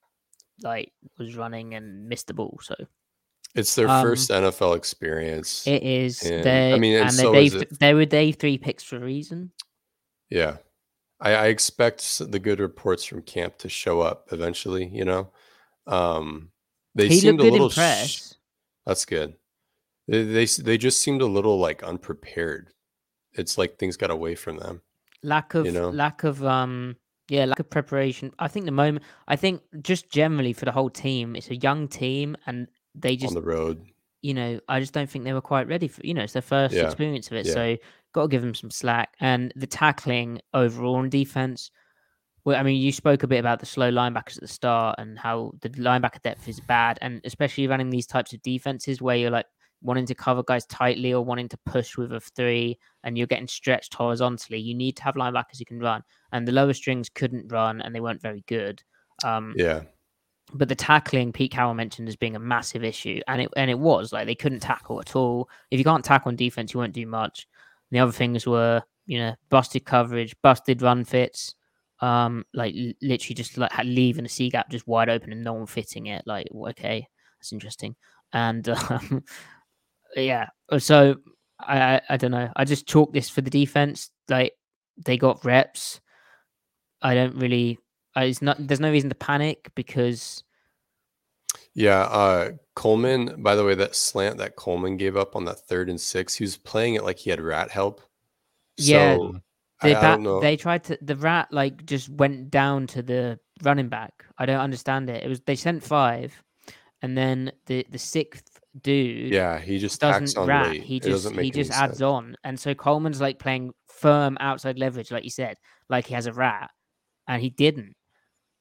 like 0.62 0.92
was 1.18 1.36
running 1.36 1.74
and 1.74 2.08
missed 2.08 2.28
the 2.28 2.34
ball. 2.34 2.58
So 2.62 2.74
It's 3.54 3.74
their 3.74 3.88
um, 3.88 4.02
first 4.02 4.30
NFL 4.30 4.76
experience. 4.76 5.66
it 5.66 5.82
is 5.82 6.22
And. 6.22 6.74
I 6.74 6.78
mean, 6.78 6.94
and 6.94 7.04
and 7.04 7.12
so 7.12 7.32
they, 7.32 7.48
they 7.48 7.94
were 7.94 8.04
day 8.04 8.32
three 8.32 8.58
picks 8.58 8.82
for 8.82 8.96
a 8.96 9.00
reason. 9.00 9.52
Yeah. 10.30 10.56
I, 11.20 11.34
I 11.34 11.46
expect 11.46 12.18
the 12.30 12.38
good 12.38 12.60
reports 12.60 13.04
from 13.04 13.22
camp 13.22 13.58
to 13.58 13.68
show 13.68 14.00
up 14.00 14.28
eventually, 14.32 14.86
you 14.86 15.04
know. 15.04 15.30
Um 15.86 16.50
they 16.94 17.08
he 17.08 17.18
seemed 17.18 17.40
a 17.40 17.44
little 17.44 17.68
sh- 17.68 18.32
that's 18.86 19.04
good. 19.04 19.34
They, 20.08 20.22
they 20.24 20.46
they 20.46 20.78
just 20.78 21.00
seemed 21.00 21.22
a 21.22 21.26
little 21.26 21.58
like 21.58 21.82
unprepared. 21.82 22.68
It's 23.32 23.58
like 23.58 23.78
things 23.78 23.96
got 23.96 24.10
away 24.10 24.34
from 24.34 24.58
them. 24.58 24.80
lack 25.22 25.54
of 25.54 25.66
you 25.66 25.72
know? 25.72 25.90
lack 25.90 26.24
of 26.24 26.44
um 26.44 26.96
yeah 27.28 27.44
lack 27.46 27.58
of 27.60 27.70
preparation. 27.70 28.32
I 28.38 28.48
think 28.48 28.66
the 28.66 28.72
moment. 28.72 29.04
I 29.28 29.36
think 29.36 29.62
just 29.82 30.10
generally 30.10 30.52
for 30.52 30.64
the 30.64 30.72
whole 30.72 30.90
team, 30.90 31.36
it's 31.36 31.50
a 31.50 31.56
young 31.56 31.88
team, 31.88 32.36
and 32.46 32.68
they 32.94 33.16
just 33.16 33.36
on 33.36 33.42
the 33.42 33.48
road. 33.48 33.84
you 34.22 34.34
know 34.34 34.60
I 34.68 34.80
just 34.80 34.92
don't 34.92 35.08
think 35.10 35.24
they 35.24 35.32
were 35.32 35.40
quite 35.40 35.66
ready 35.68 35.88
for 35.88 36.00
you 36.06 36.14
know 36.14 36.22
it's 36.22 36.32
their 36.34 36.42
first 36.42 36.74
Yeah, 36.74 36.84
experience 36.84 37.28
of 37.30 37.36
it. 37.38 37.46
yeah. 37.46 37.52
So 37.52 37.76
got 38.12 38.22
to 38.22 38.28
give 38.28 38.42
them 38.42 38.54
some 38.54 38.70
slack. 38.70 39.14
And 39.20 39.52
the 39.56 39.66
tackling 39.66 40.40
overall 40.52 40.96
on 40.96 41.10
defense. 41.10 41.70
Well, 42.44 42.56
I 42.56 42.62
mean, 42.62 42.80
you 42.80 42.92
spoke 42.92 43.22
a 43.22 43.26
bit 43.26 43.38
about 43.40 43.58
the 43.58 43.66
slow 43.66 43.90
linebackers 43.90 44.36
at 44.36 44.42
the 44.42 44.48
start 44.48 44.96
and 44.98 45.18
how 45.18 45.52
the 45.62 45.70
linebacker 45.70 46.20
depth 46.22 46.46
is 46.46 46.60
bad, 46.60 46.98
and 47.00 47.20
especially 47.24 47.66
running 47.66 47.88
these 47.90 48.06
types 48.06 48.34
of 48.34 48.42
defenses 48.42 49.00
where 49.00 49.16
you're 49.16 49.30
like 49.30 49.46
wanting 49.84 50.06
to 50.06 50.14
cover 50.14 50.42
guys 50.42 50.66
tightly 50.66 51.12
or 51.14 51.24
wanting 51.24 51.48
to 51.50 51.58
push 51.66 51.96
with 51.96 52.12
a 52.12 52.18
three 52.20 52.76
and 53.04 53.16
you're 53.16 53.26
getting 53.28 53.46
stretched 53.46 53.94
horizontally. 53.94 54.58
You 54.58 54.74
need 54.74 54.96
to 54.96 55.04
have 55.04 55.14
linebackers 55.14 55.58
who 55.58 55.64
can 55.64 55.78
run, 55.78 56.02
and 56.32 56.48
the 56.48 56.52
lower 56.52 56.72
strings 56.72 57.08
couldn't 57.08 57.52
run 57.52 57.80
and 57.82 57.94
they 57.94 58.00
weren't 58.00 58.20
very 58.22 58.42
good. 58.48 58.82
Um, 59.22 59.54
Yeah. 59.56 59.82
but 60.54 60.68
the 60.68 60.74
tackling 60.74 61.32
Pete 61.32 61.52
Carroll 61.52 61.74
mentioned 61.74 62.08
as 62.08 62.16
being 62.16 62.34
a 62.36 62.40
massive 62.40 62.82
issue, 62.84 63.20
and 63.28 63.42
it 63.42 63.48
and 63.56 63.70
it 63.70 63.78
was 63.78 64.12
like 64.12 64.26
they 64.26 64.34
couldn't 64.34 64.60
tackle 64.60 65.00
at 65.00 65.14
all. 65.14 65.48
If 65.70 65.78
you 65.78 65.84
can't 65.84 66.04
tackle 66.04 66.30
on 66.30 66.36
defense, 66.36 66.74
you 66.74 66.80
won't 66.80 66.92
do 66.94 67.06
much. 67.06 67.46
And 67.90 67.96
the 67.96 68.02
other 68.02 68.12
things 68.12 68.46
were, 68.46 68.82
you 69.06 69.18
know, 69.18 69.34
busted 69.50 69.84
coverage, 69.84 70.34
busted 70.42 70.80
run 70.82 71.04
fits, 71.04 71.54
um, 72.00 72.44
like 72.54 72.74
literally 73.02 73.34
just 73.34 73.56
like 73.58 73.70
leaving 73.84 74.24
a 74.24 74.28
C 74.28 74.48
gap 74.50 74.70
just 74.70 74.86
wide 74.86 75.08
open 75.10 75.32
and 75.32 75.44
no 75.44 75.52
one 75.52 75.66
fitting 75.66 76.06
it. 76.06 76.22
Like, 76.26 76.46
okay, 76.70 77.06
that's 77.38 77.52
interesting. 77.52 77.94
And 78.32 78.68
um, 78.90 79.24
yeah, 80.16 80.48
uh, 80.70 80.78
so 80.78 81.16
I, 81.60 81.96
I 81.96 82.00
I 82.10 82.16
don't 82.16 82.30
know. 82.30 82.50
I 82.56 82.64
just 82.64 82.86
chalk 82.86 83.12
this 83.12 83.28
for 83.28 83.40
the 83.40 83.50
defense. 83.50 84.10
Like 84.28 84.54
they 84.96 85.16
got 85.18 85.44
reps. 85.44 86.00
I 87.02 87.14
don't 87.14 87.36
really. 87.36 87.78
I, 88.14 88.24
it's 88.24 88.42
not. 88.42 88.56
There's 88.58 88.80
no 88.80 88.90
reason 88.90 89.10
to 89.10 89.14
panic 89.16 89.70
because 89.74 90.44
Yeah, 91.74 92.02
uh 92.02 92.52
Coleman, 92.74 93.42
by 93.42 93.54
the 93.54 93.64
way, 93.64 93.74
that 93.76 93.94
slant 93.96 94.38
that 94.38 94.56
Coleman 94.56 94.96
gave 94.96 95.16
up 95.16 95.36
on 95.36 95.44
that 95.44 95.60
third 95.68 95.88
and 95.90 96.00
six, 96.00 96.34
he 96.34 96.44
was 96.44 96.56
playing 96.56 96.94
it 96.94 97.04
like 97.04 97.18
he 97.18 97.30
had 97.30 97.40
rat 97.40 97.70
help. 97.70 98.00
Yeah, 98.76 99.18
So 99.18 99.40
I, 99.80 99.88
the 99.90 99.96
I 99.96 100.02
don't 100.02 100.22
know. 100.22 100.40
they 100.40 100.56
tried 100.56 100.84
to. 100.84 100.98
The 101.02 101.16
rat 101.16 101.48
like 101.52 101.84
just 101.86 102.08
went 102.08 102.50
down 102.50 102.86
to 102.88 103.02
the 103.02 103.38
running 103.62 103.88
back. 103.88 104.24
I 104.38 104.46
don't 104.46 104.60
understand 104.60 105.08
it. 105.10 105.22
It 105.24 105.28
was 105.28 105.40
they 105.42 105.56
sent 105.56 105.82
five, 105.82 106.42
and 107.02 107.16
then 107.16 107.52
the 107.66 107.86
the 107.90 107.98
sixth 107.98 108.53
dude. 108.82 109.32
yeah, 109.32 109.58
he 109.58 109.78
just 109.78 110.00
doesn't 110.00 110.36
on 110.36 110.46
rat. 110.48 110.68
late. 110.70 110.82
He 110.82 111.00
just 111.00 111.30
he 111.32 111.50
just 111.50 111.70
adds 111.72 111.98
sense. 111.98 112.02
on, 112.02 112.36
and 112.44 112.58
so 112.58 112.74
Coleman's 112.74 113.20
like 113.20 113.38
playing 113.38 113.72
firm 113.88 114.36
outside 114.40 114.78
leverage, 114.78 115.10
like 115.10 115.24
you 115.24 115.30
said, 115.30 115.56
like 115.88 116.06
he 116.06 116.14
has 116.14 116.26
a 116.26 116.32
rat, 116.32 116.70
and 117.28 117.40
he 117.42 117.50
didn't. 117.50 117.94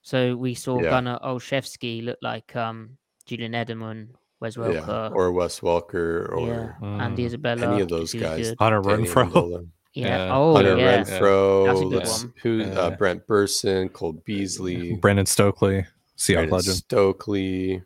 So 0.02 0.36
we 0.36 0.54
saw 0.54 0.82
Yeah. 0.82 0.90
Gunnar 0.90 1.20
Olszewski 1.24 2.04
look 2.04 2.18
like 2.22 2.56
um 2.56 2.98
Julian 3.26 3.54
Edelman, 3.54 4.10
Wes 4.42 4.58
Yeah, 4.58 4.64
Welker, 4.64 5.12
or 5.16 5.32
Wes 5.32 5.62
Welker 5.62 6.30
or 6.32 6.76
yeah, 6.82 7.04
Andy 7.04 7.24
Mm. 7.24 7.26
Isabella, 7.28 7.74
any 7.74 7.82
of 7.82 7.90
those 7.90 8.14
guys. 8.14 8.50
good. 8.50 8.58
Hunter 8.60 8.82
Danny 8.82 9.04
Renfro. 9.08 9.32
Amendola. 9.32 9.68
Yeah. 9.96 10.08
Yeah. 10.26 10.36
Oh 10.36 10.56
Hunter 10.56 10.76
yeah. 10.78 11.04
Renfro. 11.04 11.66
That's 11.68 11.80
a 11.80 11.84
good 11.84 11.94
let's- 11.94 12.24
one. 12.24 12.34
Who? 12.42 12.64
Uh, 12.64 12.90
Brent 12.98 13.28
Burson, 13.28 13.90
Cole 13.90 14.14
Beasley, 14.26 14.96
Brandon 14.96 15.26
Stokley, 15.28 15.86
Seahawks 16.18 16.50
legend. 16.52 16.78
Stokley. 16.78 17.84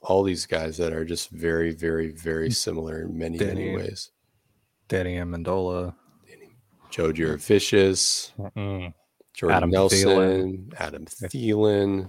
All 0.00 0.22
these 0.22 0.46
guys 0.46 0.76
that 0.78 0.92
are 0.92 1.04
just 1.04 1.30
very, 1.30 1.72
very, 1.72 2.10
very 2.12 2.50
similar 2.50 3.02
in 3.02 3.16
many, 3.18 3.38
many 3.38 3.74
ways. 3.74 4.10
Danny 4.88 5.16
Amendola. 5.16 5.94
Joe 6.90 7.12
Jurevicius, 7.12 8.30
Mm. 8.56 8.94
Jordan 9.34 9.56
Adam 9.56 9.70
Nelson, 9.70 9.98
Thielen. 10.08 10.74
Adam 10.78 11.04
Thielen, 11.06 12.08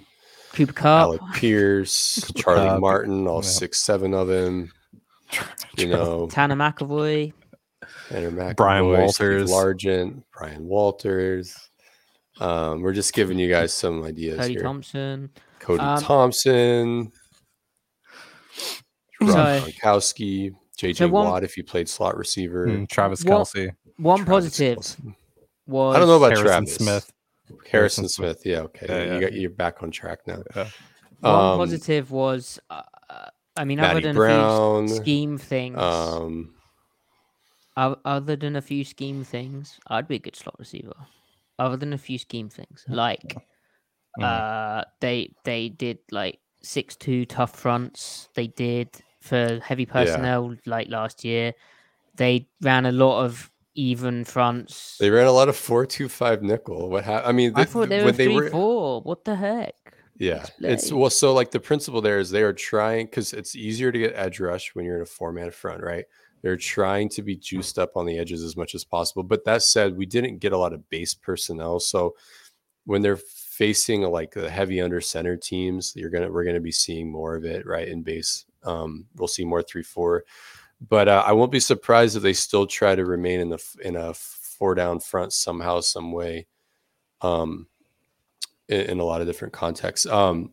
Cooper 0.53 0.73
Kupp. 0.73 1.01
Alec 1.01 1.21
Pierce, 1.33 2.31
Charlie 2.35 2.67
Cup. 2.67 2.81
Martin, 2.81 3.27
all 3.27 3.37
Yeah. 3.43 3.49
six, 3.49 3.79
seven 3.79 4.13
of 4.13 4.27
them. 4.27 4.71
You 5.77 5.87
know, 5.89 6.27
Tanner 6.27 6.55
McEvoy. 6.55 7.33
Tanner 8.09 8.31
McEvoy, 8.31 8.55
Brian 8.55 9.09
Steve 9.09 9.27
Walters. 9.47 9.51
Largent, 9.51 10.23
Brian 10.37 10.65
Walters. 10.65 11.57
Um, 12.39 12.81
we're 12.81 12.93
just 12.93 13.13
giving 13.13 13.39
you 13.39 13.49
guys 13.49 13.73
some 13.73 14.03
ideas 14.03 14.37
Cody 14.37 14.53
here. 14.53 14.61
Thompson. 14.61 15.29
Cody 15.59 15.81
Um, 15.81 15.99
Thompson, 16.01 17.11
Rob 19.27 19.61
So- 19.63 19.67
Gronkowski, 19.71 20.55
JJ 20.77 20.97
So 20.97 21.07
one- 21.07 21.27
Watt 21.27 21.43
if 21.43 21.55
you 21.57 21.63
played 21.63 21.87
slot 21.89 22.17
receiver. 22.17 22.67
Mm, 22.67 22.89
Travis 22.89 23.23
Kelce. 23.23 23.71
One 23.97 24.25
Travis 24.25 24.29
positive 24.57 24.77
Kelce. 24.79 25.15
was 25.67 25.95
I 25.95 25.99
don't 25.99 26.07
know 26.07 26.17
about 26.17 26.31
Harrison 26.31 26.45
Travis 26.45 26.75
Smith. 26.75 27.11
Harrison 27.47 27.69
Harrison 27.71 28.09
Smith. 28.09 28.41
Yeah, 28.45 28.59
okay. 28.61 28.85
Yeah, 28.89 29.13
you 29.15 29.21
got 29.21 29.33
you're 29.33 29.49
back 29.51 29.83
on 29.83 29.91
track 29.91 30.19
now. 30.27 30.41
Yeah. 30.55 30.67
one 31.21 31.33
Um, 31.33 31.57
positive 31.59 32.11
was 32.11 32.59
uh, 32.69 32.81
uh, 33.09 33.29
I 33.55 33.63
mean 33.65 33.77
Matty 33.79 33.91
other 34.07 34.13
than 34.13 34.17
a 34.21 34.87
few 34.87 34.95
scheme 34.95 35.37
things 35.37 35.77
Um, 35.79 36.55
other 37.77 38.35
than 38.35 38.55
a 38.55 38.61
few 38.61 38.83
scheme 38.85 39.23
things 39.23 39.79
I'd 39.87 40.07
be 40.07 40.15
a 40.15 40.19
good 40.19 40.35
slot 40.35 40.55
receiver 40.59 40.93
other 41.59 41.77
than 41.77 41.93
a 41.93 41.97
few 41.97 42.17
scheme 42.17 42.49
things 42.49 42.85
like 42.87 43.37
Mm. 44.19 44.23
uh 44.23 44.85
they 45.01 45.33
they 45.43 45.67
did 45.67 45.97
like 46.09 46.39
six 46.63 46.95
two 46.95 47.25
tough 47.25 47.53
fronts 47.53 48.29
they 48.33 48.47
did 48.47 48.87
for 49.25 49.59
heavy 49.63 49.85
personnel 49.85 50.55
like 50.65 50.87
last 50.89 51.25
year 51.25 51.53
they 52.15 52.47
ran 52.61 52.85
a 52.85 52.91
lot 52.91 53.23
of 53.23 53.51
even 53.73 54.23
fronts 54.23 54.97
they 54.99 55.09
ran 55.09 55.27
a 55.27 55.31
lot 55.31 55.49
of 55.49 55.55
four 55.55 55.85
two 55.85 56.07
five 56.07 56.41
nickel. 56.41 56.89
What 56.89 57.03
happened? 57.03 57.27
I 57.27 57.31
mean, 57.33 57.51
I 57.55 57.65
thought 57.65 57.89
they 57.89 58.03
were 58.03 58.11
they 58.11 58.25
three 58.25 58.35
were 58.35 58.49
four 58.49 59.01
what 59.01 59.25
the 59.25 59.35
heck 59.35 59.75
Yeah, 60.17 60.45
it's 60.59 60.91
well. 60.93 61.09
So 61.09 61.33
like 61.33 61.51
the 61.51 61.59
principle 61.59 62.01
there 62.01 62.19
is 62.19 62.29
they 62.29 62.43
are 62.43 62.53
trying 62.53 63.07
because 63.07 63.33
it's 63.33 63.55
easier 63.55 63.91
to 63.91 63.99
get 63.99 64.13
edge 64.15 64.39
rush 64.39 64.73
when 64.73 64.85
you're 64.85 64.95
in 64.95 65.01
a 65.01 65.05
four 65.05 65.33
man 65.33 65.51
front, 65.51 65.83
right? 65.83 66.05
They're 66.41 66.57
trying 66.57 67.09
to 67.09 67.23
be 67.23 67.35
juiced 67.35 67.79
up 67.79 67.97
on 67.97 68.05
the 68.05 68.19
edges 68.19 68.43
as 68.43 68.55
much 68.55 68.75
as 68.75 68.83
possible. 68.83 69.23
But 69.23 69.45
that 69.45 69.63
said, 69.63 69.97
we 69.97 70.05
didn't 70.05 70.37
get 70.37 70.53
a 70.53 70.57
lot 70.57 70.73
of 70.73 70.87
base 70.89 71.15
personnel, 71.15 71.79
so 71.79 72.15
when 72.85 73.01
they're 73.01 73.17
facing 73.17 74.03
like 74.03 74.33
the 74.33 74.49
heavy 74.49 74.79
under 74.79 75.01
center 75.01 75.35
teams, 75.35 75.93
you're 75.95 76.11
gonna 76.11 76.31
we're 76.31 76.45
gonna 76.45 76.61
be 76.61 76.71
seeing 76.71 77.11
more 77.11 77.35
of 77.35 77.43
it, 77.43 77.65
right? 77.65 77.87
In 77.87 78.03
base, 78.03 78.45
um, 78.65 79.05
we'll 79.15 79.27
see 79.27 79.45
more 79.45 79.61
three 79.63 79.83
four. 79.83 80.25
But 80.89 81.07
uh, 81.07 81.23
I 81.25 81.31
won't 81.31 81.51
be 81.51 81.59
surprised 81.61 82.17
if 82.17 82.23
they 82.23 82.33
still 82.33 82.67
try 82.67 82.95
to 82.95 83.05
remain 83.05 83.39
in 83.39 83.49
the 83.49 83.63
in 83.83 83.95
a 83.95 84.13
four 84.13 84.75
down 84.75 84.99
front 84.99 85.31
somehow, 85.33 85.79
some 85.79 86.11
way. 86.11 86.47
Um, 87.21 87.67
in, 88.67 88.81
in 88.81 88.99
a 88.99 89.03
lot 89.03 89.21
of 89.21 89.27
different 89.27 89.53
contexts. 89.53 90.05
Um, 90.05 90.51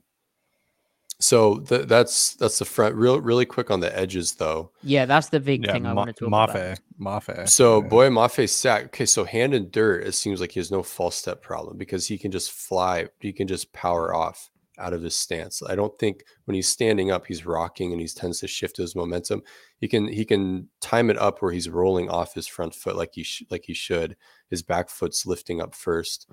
so 1.18 1.58
th- 1.60 1.86
that's 1.86 2.34
that's 2.34 2.58
the 2.58 2.64
front. 2.64 2.94
Real 2.94 3.20
really 3.20 3.44
quick 3.46 3.70
on 3.70 3.80
the 3.80 3.96
edges 3.96 4.34
though. 4.34 4.70
yeah 4.82 5.06
that's 5.06 5.28
the 5.28 5.38
big 5.40 5.64
Yeah, 5.64 5.72
thing 5.72 5.86
I 5.86 5.90
Ma- 5.92 5.94
want 6.04 6.08
to 6.16 6.24
talk 6.24 6.28
about 6.28 6.50
Mafe. 6.50 6.78
Mafe. 7.00 7.48
So 7.48 7.80
yeah. 7.82 7.88
boy 7.88 8.08
Mafe 8.10 8.48
sack. 8.48 8.86
Okay, 8.86 9.06
so 9.06 9.24
hand 9.24 9.54
and 9.54 9.70
dirt. 9.70 10.04
It 10.06 10.12
seems 10.12 10.40
like 10.40 10.52
he 10.52 10.60
has 10.60 10.70
no 10.70 10.82
false 10.82 11.16
step 11.16 11.40
problem 11.42 11.76
because 11.78 12.06
he 12.08 12.18
can 12.18 12.30
just 12.32 12.50
fly. 12.52 13.08
He 13.20 13.32
can 13.32 13.46
just 13.48 13.72
power 13.72 14.14
off 14.14 14.50
out 14.78 14.92
of 14.92 15.02
his 15.02 15.14
stance. 15.14 15.62
I 15.62 15.74
don't 15.74 15.96
think 15.98 16.24
when 16.44 16.54
he's 16.54 16.68
standing 16.68 17.10
up, 17.10 17.26
he's 17.26 17.46
rocking 17.46 17.92
and 17.92 18.00
he 18.00 18.06
tends 18.06 18.40
to 18.40 18.48
shift 18.48 18.76
his 18.76 18.96
momentum. 18.96 19.42
He 19.78 19.88
can 19.88 20.08
he 20.08 20.24
can 20.24 20.68
time 20.80 21.10
it 21.10 21.18
up 21.18 21.40
where 21.40 21.52
he's 21.52 21.68
rolling 21.68 22.08
off 22.08 22.34
his 22.34 22.46
front 22.46 22.74
foot 22.74 22.96
like 22.96 23.10
he 23.12 23.22
sh- 23.22 23.44
like 23.50 23.64
he 23.66 23.74
should. 23.74 24.16
His 24.48 24.62
back 24.62 24.88
foot's 24.88 25.26
lifting 25.26 25.60
up 25.60 25.74
first. 25.74 26.28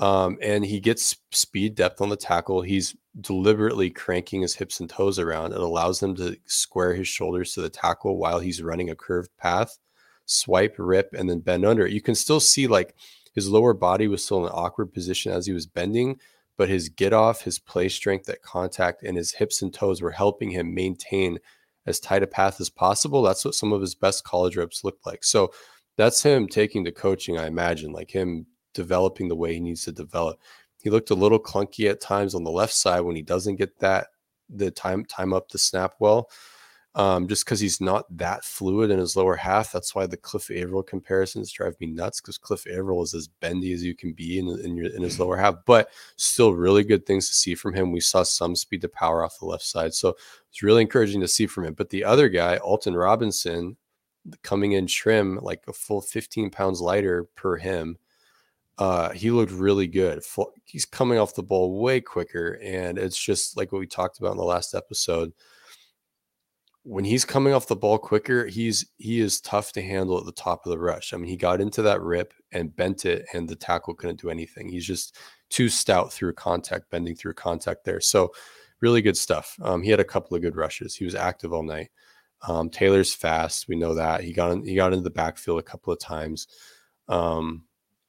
Um, 0.00 0.38
and 0.42 0.64
he 0.64 0.80
gets 0.80 1.16
speed 1.30 1.74
depth 1.76 2.00
on 2.00 2.08
the 2.08 2.16
tackle. 2.16 2.62
He's 2.62 2.96
deliberately 3.20 3.90
cranking 3.90 4.42
his 4.42 4.54
hips 4.54 4.80
and 4.80 4.88
toes 4.88 5.18
around. 5.18 5.52
It 5.52 5.60
allows 5.60 6.02
him 6.02 6.16
to 6.16 6.36
square 6.46 6.94
his 6.94 7.06
shoulders 7.06 7.52
to 7.54 7.60
the 7.60 7.70
tackle 7.70 8.16
while 8.16 8.40
he's 8.40 8.62
running 8.62 8.90
a 8.90 8.96
curved 8.96 9.30
path, 9.38 9.78
swipe, 10.24 10.74
rip, 10.78 11.10
and 11.16 11.28
then 11.28 11.40
bend 11.40 11.64
under. 11.64 11.86
You 11.86 12.00
can 12.00 12.14
still 12.14 12.40
see 12.40 12.66
like 12.66 12.96
his 13.34 13.48
lower 13.48 13.74
body 13.74 14.08
was 14.08 14.24
still 14.24 14.38
in 14.38 14.44
an 14.46 14.52
awkward 14.54 14.92
position 14.92 15.32
as 15.32 15.46
he 15.46 15.52
was 15.52 15.66
bending, 15.66 16.18
but 16.56 16.68
his 16.68 16.88
get 16.88 17.12
off, 17.12 17.42
his 17.42 17.58
play 17.58 17.88
strength 17.88 18.28
at 18.28 18.42
contact, 18.42 19.02
and 19.02 19.16
his 19.16 19.32
hips 19.32 19.62
and 19.62 19.72
toes 19.72 20.02
were 20.02 20.10
helping 20.10 20.50
him 20.50 20.74
maintain 20.74 21.38
as 21.86 21.98
tight 21.98 22.22
a 22.22 22.26
path 22.26 22.60
as 22.60 22.70
possible. 22.70 23.22
That's 23.22 23.44
what 23.44 23.54
some 23.54 23.72
of 23.72 23.80
his 23.80 23.94
best 23.94 24.24
college 24.24 24.56
reps 24.56 24.84
looked 24.84 25.06
like. 25.06 25.24
So 25.24 25.52
that's 25.96 26.22
him 26.22 26.46
taking 26.48 26.84
the 26.84 26.92
coaching, 26.92 27.38
I 27.38 27.46
imagine, 27.46 27.92
like 27.92 28.10
him 28.10 28.46
developing 28.74 29.28
the 29.28 29.36
way 29.36 29.54
he 29.54 29.60
needs 29.60 29.84
to 29.84 29.92
develop. 29.92 30.40
He 30.82 30.90
looked 30.90 31.10
a 31.10 31.14
little 31.14 31.40
clunky 31.40 31.88
at 31.90 32.00
times 32.00 32.34
on 32.34 32.44
the 32.44 32.50
left 32.50 32.72
side 32.72 33.00
when 33.00 33.16
he 33.16 33.22
doesn't 33.22 33.56
get 33.56 33.78
that 33.80 34.08
the 34.48 34.70
time 34.70 35.04
time 35.04 35.32
up 35.32 35.48
the 35.48 35.58
snap 35.58 35.94
well. 35.98 36.28
Um, 36.94 37.26
just 37.26 37.46
because 37.46 37.58
he's 37.58 37.80
not 37.80 38.04
that 38.18 38.44
fluid 38.44 38.90
in 38.90 38.98
his 38.98 39.16
lower 39.16 39.34
half. 39.34 39.72
That's 39.72 39.94
why 39.94 40.06
the 40.06 40.18
Cliff 40.18 40.50
Avril 40.50 40.82
comparisons 40.82 41.50
drive 41.50 41.74
me 41.80 41.86
nuts 41.86 42.20
because 42.20 42.36
Cliff 42.36 42.66
Avril 42.66 43.02
is 43.02 43.14
as 43.14 43.28
bendy 43.28 43.72
as 43.72 43.82
you 43.82 43.94
can 43.94 44.12
be 44.12 44.38
in, 44.38 44.48
in, 44.62 44.76
your, 44.76 44.94
in 44.94 45.02
his 45.02 45.18
lower 45.18 45.38
half, 45.38 45.54
but 45.64 45.88
still 46.16 46.52
really 46.52 46.84
good 46.84 47.06
things 47.06 47.28
to 47.28 47.34
see 47.34 47.54
from 47.54 47.72
him. 47.72 47.92
We 47.92 48.00
saw 48.00 48.24
some 48.24 48.54
speed 48.54 48.82
to 48.82 48.90
power 48.90 49.24
off 49.24 49.38
the 49.38 49.46
left 49.46 49.64
side. 49.64 49.94
So 49.94 50.16
it's 50.50 50.62
really 50.62 50.82
encouraging 50.82 51.22
to 51.22 51.28
see 51.28 51.46
from 51.46 51.64
him. 51.64 51.72
But 51.72 51.88
the 51.88 52.04
other 52.04 52.28
guy, 52.28 52.58
Alton 52.58 52.94
Robinson, 52.94 53.78
coming 54.42 54.72
in 54.72 54.86
trim, 54.86 55.38
like 55.42 55.62
a 55.68 55.72
full 55.72 56.00
15 56.00 56.50
pounds 56.50 56.80
lighter 56.80 57.24
per 57.34 57.56
him. 57.56 57.96
Uh, 58.78 59.10
he 59.10 59.30
looked 59.30 59.52
really 59.52 59.86
good. 59.86 60.22
He's 60.64 60.86
coming 60.86 61.18
off 61.18 61.34
the 61.34 61.42
ball 61.42 61.80
way 61.80 62.00
quicker, 62.00 62.58
and 62.62 62.98
it's 62.98 63.18
just 63.18 63.56
like 63.56 63.70
what 63.70 63.78
we 63.78 63.86
talked 63.86 64.18
about 64.18 64.32
in 64.32 64.38
the 64.38 64.44
last 64.44 64.74
episode. 64.74 65.32
When 66.84 67.04
he's 67.04 67.24
coming 67.24 67.52
off 67.52 67.68
the 67.68 67.76
ball 67.76 67.98
quicker, 67.98 68.46
he's 68.46 68.86
he 68.98 69.20
is 69.20 69.40
tough 69.40 69.72
to 69.72 69.82
handle 69.82 70.18
at 70.18 70.24
the 70.24 70.32
top 70.32 70.66
of 70.66 70.70
the 70.70 70.78
rush. 70.78 71.12
I 71.12 71.16
mean, 71.16 71.28
he 71.28 71.36
got 71.36 71.60
into 71.60 71.82
that 71.82 72.02
rip 72.02 72.34
and 72.50 72.74
bent 72.74 73.06
it, 73.06 73.26
and 73.32 73.48
the 73.48 73.56
tackle 73.56 73.94
couldn't 73.94 74.20
do 74.20 74.30
anything. 74.30 74.68
He's 74.68 74.86
just 74.86 75.16
too 75.48 75.68
stout 75.68 76.12
through 76.12 76.34
contact, 76.34 76.90
bending 76.90 77.14
through 77.14 77.34
contact 77.34 77.84
there. 77.84 78.00
So, 78.00 78.32
really 78.80 79.02
good 79.02 79.16
stuff. 79.16 79.56
Um, 79.62 79.82
he 79.82 79.90
had 79.90 80.00
a 80.00 80.04
couple 80.04 80.36
of 80.36 80.42
good 80.42 80.56
rushes. 80.56 80.96
He 80.96 81.04
was 81.04 81.14
active 81.14 81.52
all 81.52 81.62
night. 81.62 81.90
Um, 82.48 82.68
Taylor's 82.68 83.14
fast. 83.14 83.68
We 83.68 83.76
know 83.76 83.94
that 83.94 84.22
he 84.22 84.32
got 84.32 84.50
in, 84.50 84.64
he 84.64 84.74
got 84.74 84.92
into 84.92 85.04
the 85.04 85.10
backfield 85.10 85.60
a 85.60 85.62
couple 85.62 85.92
of 85.92 86.00
times. 86.00 86.48
Um, 87.08 87.64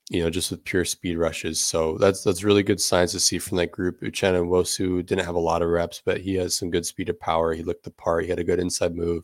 you 0.09 0.21
know, 0.21 0.29
just 0.29 0.51
with 0.51 0.63
pure 0.65 0.85
speed 0.85 1.17
rushes. 1.17 1.61
So 1.61 1.97
that's 1.97 2.23
that's 2.23 2.43
really 2.43 2.63
good 2.63 2.81
signs 2.81 3.11
to 3.13 3.19
see 3.19 3.39
from 3.39 3.57
that 3.57 3.71
group. 3.71 4.01
Uchenna 4.01 4.43
Nwosu 4.43 5.05
didn't 5.05 5.25
have 5.25 5.35
a 5.35 5.39
lot 5.39 5.61
of 5.61 5.69
reps, 5.69 6.01
but 6.03 6.19
he 6.19 6.35
has 6.35 6.55
some 6.55 6.69
good 6.69 6.85
speed 6.85 7.09
of 7.09 7.19
power. 7.19 7.53
He 7.53 7.63
looked 7.63 7.83
the 7.83 7.91
part. 7.91 8.23
He 8.23 8.29
had 8.29 8.39
a 8.39 8.43
good 8.43 8.59
inside 8.59 8.95
move. 8.95 9.23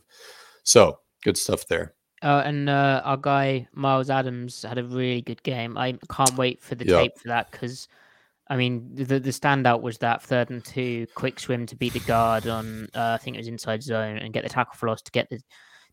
So 0.62 0.98
good 1.22 1.36
stuff 1.36 1.66
there. 1.66 1.94
Uh, 2.22 2.42
and 2.44 2.68
uh, 2.68 3.00
our 3.04 3.16
guy 3.16 3.66
Myles 3.72 4.10
Adams 4.10 4.62
had 4.62 4.78
a 4.78 4.84
really 4.84 5.22
good 5.22 5.42
game. 5.42 5.78
I 5.78 5.98
can't 6.10 6.36
wait 6.36 6.62
for 6.62 6.74
the 6.74 6.86
yep. 6.86 7.02
tape 7.02 7.18
for 7.18 7.28
that 7.28 7.50
because, 7.50 7.88
I 8.48 8.56
mean, 8.56 8.90
the 8.94 9.18
the 9.18 9.30
standout 9.30 9.80
was 9.80 9.98
that 9.98 10.22
third 10.22 10.50
and 10.50 10.64
two 10.64 11.06
quick 11.14 11.40
swim 11.40 11.66
to 11.66 11.76
beat 11.76 11.94
the 11.94 12.00
guard 12.00 12.46
on 12.46 12.88
uh, 12.94 13.12
I 13.14 13.18
think 13.18 13.36
it 13.36 13.40
was 13.40 13.48
inside 13.48 13.82
zone 13.82 14.18
and 14.18 14.34
get 14.34 14.42
the 14.42 14.50
tackle 14.50 14.74
for 14.74 14.88
loss 14.88 15.02
to 15.02 15.12
get 15.12 15.28
the 15.30 15.40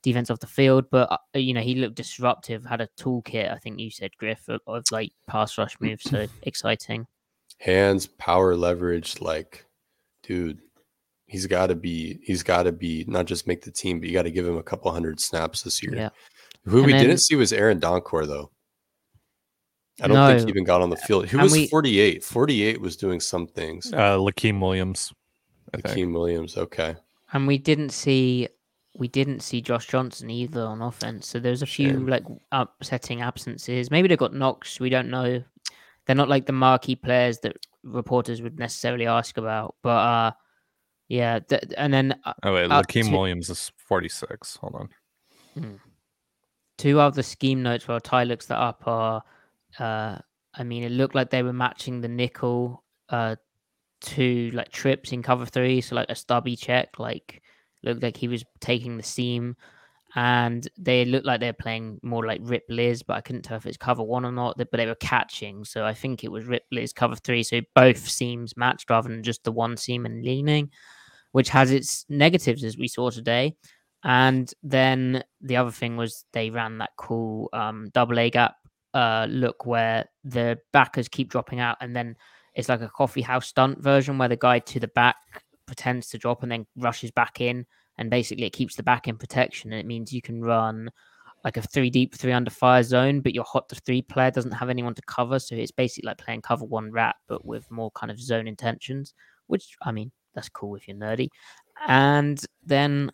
defense 0.01 0.29
off 0.29 0.39
the 0.39 0.47
field. 0.47 0.85
But 0.89 1.11
uh, 1.11 1.39
you 1.39 1.53
know, 1.53 1.61
he 1.61 1.75
looked 1.75 1.95
disruptive. 1.95 2.65
Had 2.65 2.81
a 2.81 2.89
toolkit. 2.99 3.51
I 3.51 3.57
think 3.57 3.79
you 3.79 3.91
said 3.91 4.11
Griff 4.17 4.47
of, 4.49 4.61
of 4.67 4.85
like 4.91 5.11
pass 5.27 5.57
rush 5.57 5.75
moves. 5.79 6.03
So 6.09 6.27
exciting. 6.43 7.07
Hands, 7.59 8.05
power, 8.17 8.55
leverage. 8.55 9.19
Like, 9.21 9.65
dude, 10.23 10.59
he's 11.25 11.47
got 11.47 11.67
to 11.67 11.75
be. 11.75 12.19
He's 12.23 12.43
got 12.43 12.63
to 12.63 12.71
be 12.71 13.05
not 13.07 13.25
just 13.25 13.47
make 13.47 13.63
the 13.63 13.71
team, 13.71 13.99
but 13.99 14.07
you 14.07 14.13
got 14.13 14.23
to 14.23 14.31
give 14.31 14.47
him 14.47 14.57
a 14.57 14.63
couple 14.63 14.91
hundred 14.91 15.19
snaps 15.19 15.63
this 15.63 15.81
year. 15.83 15.95
Yeah. 15.95 16.09
Who 16.65 16.79
and 16.79 16.85
we 16.87 16.91
then, 16.93 17.07
didn't 17.07 17.21
see 17.21 17.35
was 17.35 17.53
Aaron 17.53 17.79
Donkor 17.79 18.27
though. 18.27 18.51
I 20.01 20.07
don't 20.07 20.15
no. 20.15 20.27
think 20.27 20.47
he 20.47 20.49
even 20.49 20.63
got 20.63 20.81
on 20.81 20.89
the 20.89 20.97
field. 20.97 21.27
Who 21.27 21.39
was 21.39 21.51
we, 21.51 21.67
48? 21.67 22.23
48 22.23 22.81
was 22.81 22.95
doing 22.95 23.19
some 23.19 23.47
things. 23.47 23.91
Uh 23.93 24.17
Lakeem 24.17 24.59
Williams. 24.59 25.11
I 25.73 25.77
Lakeem 25.77 25.93
think. 25.93 26.13
Williams. 26.13 26.57
Okay. 26.57 26.95
And 27.33 27.47
we 27.47 27.57
didn't 27.57 27.89
see 27.89 28.47
we 28.97 29.07
didn't 29.07 29.41
see 29.41 29.61
Josh 29.61 29.87
Johnson 29.87 30.29
either 30.29 30.61
on 30.61 30.81
offense. 30.81 31.27
So 31.27 31.39
there's 31.39 31.61
a 31.61 31.67
few 31.67 32.07
like 32.07 32.23
upsetting 32.51 33.21
absences. 33.21 33.91
Maybe 33.91 34.07
they 34.07 34.17
got 34.17 34.33
knocks. 34.33 34.79
We 34.79 34.89
don't 34.89 35.09
know. 35.09 35.43
They're 36.05 36.15
not 36.15 36.29
like 36.29 36.45
the 36.45 36.53
marquee 36.53 36.95
players 36.95 37.39
that 37.39 37.57
reporters 37.83 38.41
would 38.41 38.57
necessarily 38.57 39.05
ask 39.05 39.37
about. 39.37 39.75
But 39.83 39.89
uh 39.89 40.31
yeah, 41.09 41.39
th- 41.39 41.63
and 41.77 41.93
then 41.93 42.19
uh, 42.25 42.33
oh 42.43 42.53
wait, 42.53 42.69
Lakeem 42.69 43.11
Williams 43.11 43.49
is 43.49 43.71
46. 43.77 44.57
Hold 44.57 44.75
on. 44.75 44.89
Hmm. 45.53 45.75
Two 46.77 46.99
other 46.99 47.23
scheme 47.23 47.63
notes 47.63 47.87
while 47.87 47.99
Ty 47.99 48.25
looks 48.25 48.47
that 48.47 48.59
up 48.59 48.83
are, 48.85 49.23
uh, 49.79 50.17
I 50.53 50.63
mean, 50.63 50.83
it 50.83 50.91
looked 50.91 51.15
like 51.15 51.29
they 51.29 51.43
were 51.43 51.53
matching 51.53 52.01
the 52.01 52.07
nickel 52.07 52.83
uh 53.09 53.35
to 53.99 54.51
like 54.53 54.69
trips 54.69 55.11
in 55.11 55.23
cover 55.23 55.45
three, 55.45 55.81
so 55.81 55.95
like 55.95 56.09
a 56.09 56.15
stubby 56.15 56.55
check, 56.55 56.99
like 56.99 57.41
looked 57.83 58.03
like 58.03 58.17
he 58.17 58.27
was 58.27 58.43
taking 58.59 58.97
the 58.97 59.03
seam, 59.03 59.55
and 60.15 60.67
they 60.77 61.05
looked 61.05 61.25
like 61.25 61.39
they're 61.39 61.53
playing 61.53 61.99
more 62.01 62.25
like 62.25 62.39
Rip 62.43 62.63
Liz, 62.69 63.03
but 63.03 63.17
I 63.17 63.21
couldn't 63.21 63.43
tell 63.43 63.57
if 63.57 63.65
it's 63.65 63.77
cover 63.77 64.03
one 64.03 64.25
or 64.25 64.31
not. 64.31 64.57
But 64.57 64.71
they 64.71 64.85
were 64.85 64.95
catching, 64.95 65.63
so 65.63 65.85
I 65.85 65.93
think 65.93 66.23
it 66.23 66.31
was 66.31 66.45
Rip 66.45 66.63
Liz 66.71 66.93
cover 66.93 67.15
three. 67.15 67.43
So 67.43 67.61
both 67.75 68.07
seams 68.07 68.55
matched 68.57 68.89
rather 68.89 69.09
than 69.09 69.23
just 69.23 69.43
the 69.43 69.51
one 69.51 69.77
seam 69.77 70.05
and 70.05 70.23
leaning, 70.23 70.71
which 71.33 71.49
has 71.49 71.71
its 71.71 72.05
negatives 72.09 72.63
as 72.63 72.77
we 72.77 72.87
saw 72.87 73.09
today. 73.09 73.55
And 74.03 74.51
then 74.63 75.23
the 75.41 75.57
other 75.57 75.71
thing 75.71 75.97
was 75.97 76.23
they 76.31 76.49
ran 76.49 76.77
that 76.77 76.91
cool 76.97 77.49
um, 77.51 77.89
double 77.93 78.19
A 78.19 78.29
gap 78.29 78.55
uh, 78.93 79.27
look 79.29 79.65
where 79.65 80.05
the 80.23 80.59
backers 80.71 81.09
keep 81.09 81.29
dropping 81.29 81.59
out, 81.59 81.77
and 81.81 81.95
then 81.95 82.15
it's 82.55 82.69
like 82.69 82.81
a 82.81 82.89
coffee 82.89 83.21
house 83.21 83.47
stunt 83.47 83.83
version 83.83 84.17
where 84.17 84.29
the 84.29 84.37
guy 84.37 84.59
to 84.59 84.79
the 84.79 84.87
back 84.87 85.43
pretends 85.67 86.07
to 86.09 86.17
drop 86.17 86.41
and 86.41 86.51
then 86.51 86.65
rushes 86.75 87.11
back 87.11 87.39
in, 87.41 87.65
and 87.97 88.09
basically 88.09 88.45
it 88.45 88.53
keeps 88.53 88.75
the 88.75 88.83
back 88.83 89.07
in 89.07 89.17
protection, 89.17 89.71
and 89.71 89.79
it 89.79 89.85
means 89.85 90.11
you 90.11 90.21
can 90.21 90.41
run 90.41 90.89
like 91.43 91.57
a 91.57 91.61
three 91.61 91.89
deep, 91.89 92.15
three 92.15 92.33
under 92.33 92.49
fire 92.49 92.83
zone, 92.83 93.21
but 93.21 93.35
your 93.35 93.43
hot 93.43 93.69
to 93.69 93.75
three 93.75 94.01
player 94.01 94.31
doesn't 94.31 94.51
have 94.51 94.69
anyone 94.69 94.95
to 94.95 95.01
cover, 95.03 95.37
so 95.37 95.55
it's 95.55 95.71
basically 95.71 96.07
like 96.07 96.17
playing 96.17 96.41
cover 96.41 96.65
one 96.65 96.91
wrap, 96.91 97.17
but 97.27 97.45
with 97.45 97.69
more 97.69 97.91
kind 97.91 98.11
of 98.11 98.19
zone 98.19 98.47
intentions. 98.47 99.13
Which 99.45 99.75
I 99.81 99.91
mean, 99.91 100.11
that's 100.33 100.49
cool 100.49 100.75
if 100.75 100.87
you're 100.87 100.97
nerdy. 100.97 101.29
And 101.87 102.43
then 102.65 103.11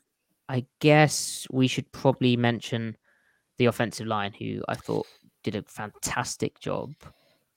I 0.49 0.65
guess 0.79 1.45
we 1.51 1.67
should 1.67 1.91
probably 1.91 2.37
mention 2.37 2.97
the 3.57 3.65
offensive 3.65 4.07
line, 4.07 4.33
who 4.33 4.63
I 4.67 4.75
thought 4.75 5.05
did 5.43 5.55
a 5.55 5.63
fantastic 5.63 6.59
job 6.59 6.91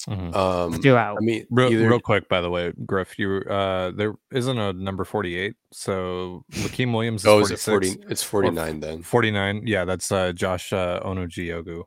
Mm-hmm. 0.09 0.36
Um, 0.36 0.72
throughout. 0.80 1.16
I 1.16 1.20
mean, 1.20 1.46
real, 1.50 1.72
either... 1.72 1.88
real, 1.88 1.98
quick, 1.98 2.28
by 2.28 2.40
the 2.40 2.48
way, 2.48 2.72
Griff, 2.84 3.18
you 3.18 3.38
uh, 3.50 3.90
there 3.90 4.14
isn't 4.30 4.57
a 4.57 4.72
number 4.72 5.04
forty-eight, 5.04 5.57
so 5.72 6.44
Lakeem 6.52 6.92
Williams. 6.92 7.22
Is 7.22 7.26
oh, 7.26 7.40
is 7.40 7.50
it 7.50 7.59
forty? 7.59 7.96
It's 8.09 8.22
forty-nine 8.22 8.78
then. 8.78 9.02
Forty-nine. 9.02 9.62
Yeah, 9.66 9.84
that's 9.84 10.12
uh, 10.12 10.32
Josh 10.32 10.72
uh, 10.72 11.00
Onoji 11.04 11.84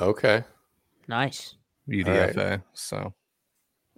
Okay. 0.00 0.42
Nice. 1.06 1.54
UDFA. 1.88 2.50
Right. 2.50 2.60
So. 2.72 3.14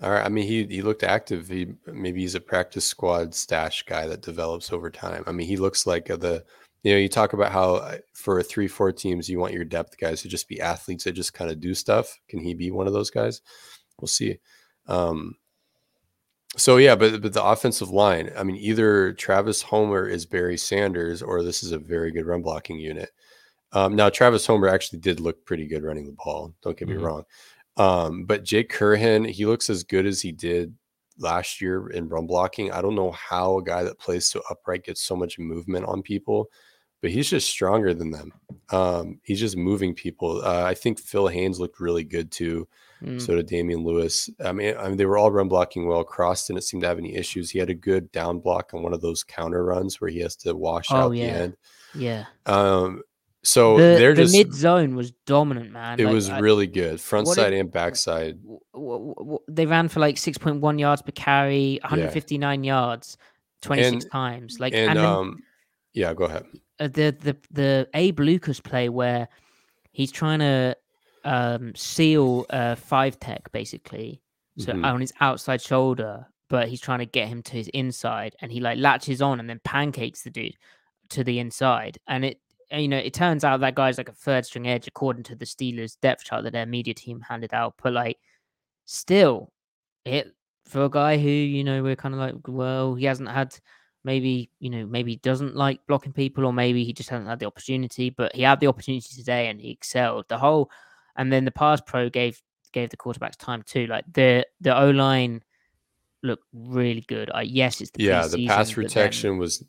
All 0.03 0.11
right. 0.11 0.25
I 0.25 0.29
mean, 0.29 0.47
he 0.47 0.67
he 0.67 0.83
looked 0.83 1.03
active. 1.03 1.49
He 1.49 1.69
maybe 1.87 2.21
he's 2.21 2.35
a 2.35 2.41
practice 2.41 2.85
squad 2.85 3.35
stash 3.35 3.85
guy 3.85 4.07
that 4.07 4.21
develops 4.21 4.71
over 4.73 4.91
time. 4.91 5.25
I 5.27 5.33
mean, 5.33 5.47
he 5.47 5.57
looks 5.57 5.87
like 5.87 6.07
the 6.07 6.45
you 6.85 6.93
know, 6.93 6.99
you 6.99 7.09
talk 7.09 7.33
about 7.33 7.51
how 7.51 7.77
uh, 7.77 7.97
for 8.13 8.41
three, 8.43 8.69
four 8.69 8.93
teams, 8.93 9.29
you 9.29 9.39
want 9.39 9.55
your 9.55 9.65
depth 9.65 9.99
guys 9.99 10.21
to 10.23 10.29
just 10.29 10.49
be 10.49 10.61
athletes 10.61 11.05
that 11.05 11.13
just 11.13 11.33
kind 11.33 11.51
of 11.51 11.59
do 11.59 11.75
stuff. 11.75 12.17
Can 12.29 12.39
he 12.41 12.55
be 12.55 12.71
one 12.71 12.87
of 12.87 12.93
those 12.93 13.11
guys? 13.11 13.41
We'll 13.99 14.09
see. 14.09 14.39
Um, 14.87 15.37
so 16.57 16.77
yeah, 16.77 16.95
but 16.95 17.23
but 17.23 17.33
the 17.33 17.43
offensive 17.43 17.91
line, 17.91 18.31
I 18.37 18.45
mean, 18.45 18.57
either 18.57 19.15
Travis 19.15 19.63
Homer 19.63 20.07
is 20.07 20.27
Barry 20.27 20.59
Sanders, 20.59 21.23
or 21.23 21.43
this 21.43 21.63
is 21.63 21.73
a 21.73 21.79
very 21.79 22.13
good 22.13 22.27
run 22.27 22.43
blocking 22.43 22.79
unit. 22.79 23.11
Um, 23.73 23.97
now, 23.97 24.11
Travis 24.11 24.47
Homer 24.47 24.69
actually 24.69 25.01
did 25.01 25.21
look 25.21 25.45
pretty 25.47 25.67
good 25.67 25.83
running 25.83 26.07
the 26.07 26.17
ball. 26.23 26.55
Don't 26.63 26.77
get 26.77 26.87
mm-hmm. 26.87 26.99
me 26.99 27.03
wrong. 27.03 27.25
Um, 27.77 28.25
but 28.27 28.45
Jake 28.45 28.71
Curhan, 28.71 29.29
he 29.29 29.47
looks 29.47 29.69
as 29.69 29.83
good 29.83 30.07
as 30.07 30.21
he 30.21 30.31
did 30.31 30.75
last 31.19 31.61
year 31.61 31.89
in 31.89 32.09
run 32.09 32.27
blocking. 32.27 32.71
I 32.71 32.83
don't 32.83 32.95
know 32.95 33.11
how 33.13 33.59
a 33.59 33.65
guy 33.65 33.83
that 33.83 33.99
plays 33.99 34.27
so 34.27 34.43
upright 34.51 34.85
gets 34.85 35.03
so 35.03 35.17
much 35.17 35.39
movement 35.39 35.87
on 35.87 36.03
people 36.03 36.51
but 37.05 37.11
he's 37.11 37.29
just 37.29 37.51
stronger 37.51 37.93
than 37.93 38.11
them. 38.11 38.33
Um, 38.71 39.21
he's 39.25 39.39
just 39.39 39.59
moving 39.59 39.93
people. 39.93 40.41
Uh, 40.43 40.63
I 40.65 40.73
think 40.73 40.99
Phil 40.99 41.29
Haynes 41.29 41.61
looked 41.61 41.79
really 41.79 42.03
good 42.03 42.31
too. 42.31 42.67
Mm. 43.03 43.21
So 43.21 43.35
did 43.35 43.45
Damian 43.45 43.85
Lewis. 43.85 44.31
I 44.43 44.53
mean, 44.53 44.75
I 44.79 44.89
mean, 44.89 44.97
they 44.97 45.05
were 45.05 45.19
all 45.19 45.31
run 45.31 45.47
blocking 45.47 45.87
well. 45.87 46.03
Cross 46.03 46.47
didn't 46.47 46.63
seem 46.63 46.81
to 46.81 46.87
have 46.87 46.97
any 46.97 47.15
issues. 47.15 47.51
He 47.51 47.59
had 47.59 47.69
a 47.69 47.75
good 47.75 48.11
down 48.11 48.39
block 48.39 48.73
on 48.73 48.83
one 48.83 48.95
of 48.95 49.03
those 49.03 49.23
counter 49.23 49.63
runs 49.67 50.01
where 50.01 50.09
he 50.09 50.21
has 50.21 50.35
to 50.37 50.57
wash 50.57 50.87
oh, 50.89 50.97
out 50.97 51.11
yeah. 51.11 51.27
the 51.27 51.39
end. 51.43 51.57
Yeah. 51.95 52.25
Um, 52.47 53.03
so 53.43 53.77
the, 53.77 53.83
they're 53.99 54.15
just 54.15 54.33
the 54.33 54.39
just 54.39 54.49
mid 54.49 54.55
zone 54.55 54.97
was 54.97 55.11
dominant, 55.27 55.73
man. 55.73 56.01
It 56.01 56.07
like, 56.07 56.15
was 56.15 56.33
really 56.33 56.67
good, 56.67 57.03
front 57.03 57.29
side 57.29 57.53
and 57.53 57.71
back 57.71 57.97
side. 57.97 58.39
They 59.47 59.67
ran 59.67 59.91
for 59.91 60.01
like 60.01 60.17
six 60.17 60.39
point 60.39 60.63
one 60.63 60.79
yards 60.79 61.03
per 61.03 61.13
carry, 61.13 61.81
159 61.83 62.65
yeah. 62.65 62.75
yards, 62.75 63.19
26 63.61 64.07
times. 64.07 64.59
Like 64.59 64.73
and, 64.73 64.89
and 64.89 64.99
then, 64.99 65.05
um, 65.05 65.43
yeah, 65.95 66.13
go 66.13 66.25
ahead. 66.25 66.45
Uh, 66.79 66.89
the 66.89 67.17
the 67.21 67.37
the 67.51 67.89
Abe 67.95 68.21
Lucas 68.21 68.61
play 68.61 68.89
where 68.89 69.29
he's 69.93 70.11
trying 70.11 70.41
to 70.41 70.77
um, 71.25 71.75
seal 71.75 72.45
uh, 72.51 72.75
five 72.75 73.19
tech 73.21 73.51
basically, 73.53 74.21
so 74.59 74.73
mm-hmm. 74.73 74.85
on 74.85 75.01
his 75.01 75.13
outside 75.21 75.63
shoulder, 75.63 76.27
but 76.51 76.69
he's 76.69 76.81
trying 76.81 76.99
to 76.99 77.07
get 77.07 77.29
him 77.29 77.43
to 77.45 77.53
his 77.53 77.69
inside, 77.69 78.35
and 78.41 78.51
he 78.53 78.61
like 78.61 78.79
latches 78.79 79.23
on 79.23 79.41
and 79.41 79.49
then 79.49 79.61
pancakes 79.65 80.23
the 80.23 80.31
dude 80.31 80.57
to 81.11 81.23
the 81.23 81.39
inside, 81.39 81.97
and 82.09 82.25
it 82.25 82.41
you 82.73 82.89
know 82.89 82.99
it 82.99 83.15
turns 83.15 83.45
out 83.45 83.61
that 83.61 83.77
guy's 83.77 83.97
like 83.99 84.09
a 84.09 84.13
third 84.13 84.45
string 84.45 84.67
edge 84.67 84.89
according 84.89 85.23
to 85.23 85.37
the 85.37 85.45
Steelers 85.45 85.97
depth 86.03 86.25
chart 86.25 86.43
that 86.43 86.53
their 86.53 86.67
media 86.67 86.93
team 86.93 87.21
handed 87.21 87.55
out, 87.55 87.75
but 87.81 87.93
like 87.93 88.19
still 88.85 89.53
it 90.05 90.35
for 90.67 90.85
a 90.85 90.91
guy 90.91 91.19
who 91.19 91.29
you 91.29 91.63
know 91.63 91.83
we're 91.85 91.95
kind 91.97 92.15
of 92.15 92.21
like 92.21 92.35
well 92.49 92.95
he 92.97 93.05
hasn't 93.05 93.29
had 93.29 93.57
maybe 94.05 94.51
you 94.61 94.71
know 94.71 94.87
maybe 94.87 95.13
he 95.13 95.17
doesn't 95.17 95.57
like 95.57 95.81
blocking 95.87 96.13
people 96.13 96.45
or 96.45 96.53
maybe 96.53 96.85
he 96.85 96.93
just 96.93 97.09
hasn't 97.09 97.29
had 97.29 97.39
the 97.39 97.47
opportunity 97.47 98.11
but 98.11 98.35
he 98.35 98.43
had 98.43 98.61
the 98.61 98.67
opportunity 98.67 99.09
today 99.15 99.49
and 99.49 99.61
he 99.61 99.71
excelled 99.71 100.27
the 100.29 100.39
whole 100.39 100.71
and 101.17 101.33
then 101.33 101.45
the 101.45 101.51
pass 101.51 101.81
pro 101.81 102.09
gave 102.09 102.41
gave 102.73 102.91
the 102.91 102.97
quarterbacks 102.97 103.37
time 103.37 103.63
too 103.63 103.87
like 103.87 104.05
the 104.13 104.47
the 104.61 104.77
o 104.77 104.91
line 104.91 105.43
looked 106.23 106.45
really 106.53 107.05
good 107.09 107.31
uh, 107.35 107.41
yes 107.41 107.81
it's 107.81 107.91
the 107.93 108.03
yeah 108.03 108.27
the 108.27 108.47
pass 108.47 108.73
protection 108.73 109.33
then... 109.33 109.39
was 109.39 109.65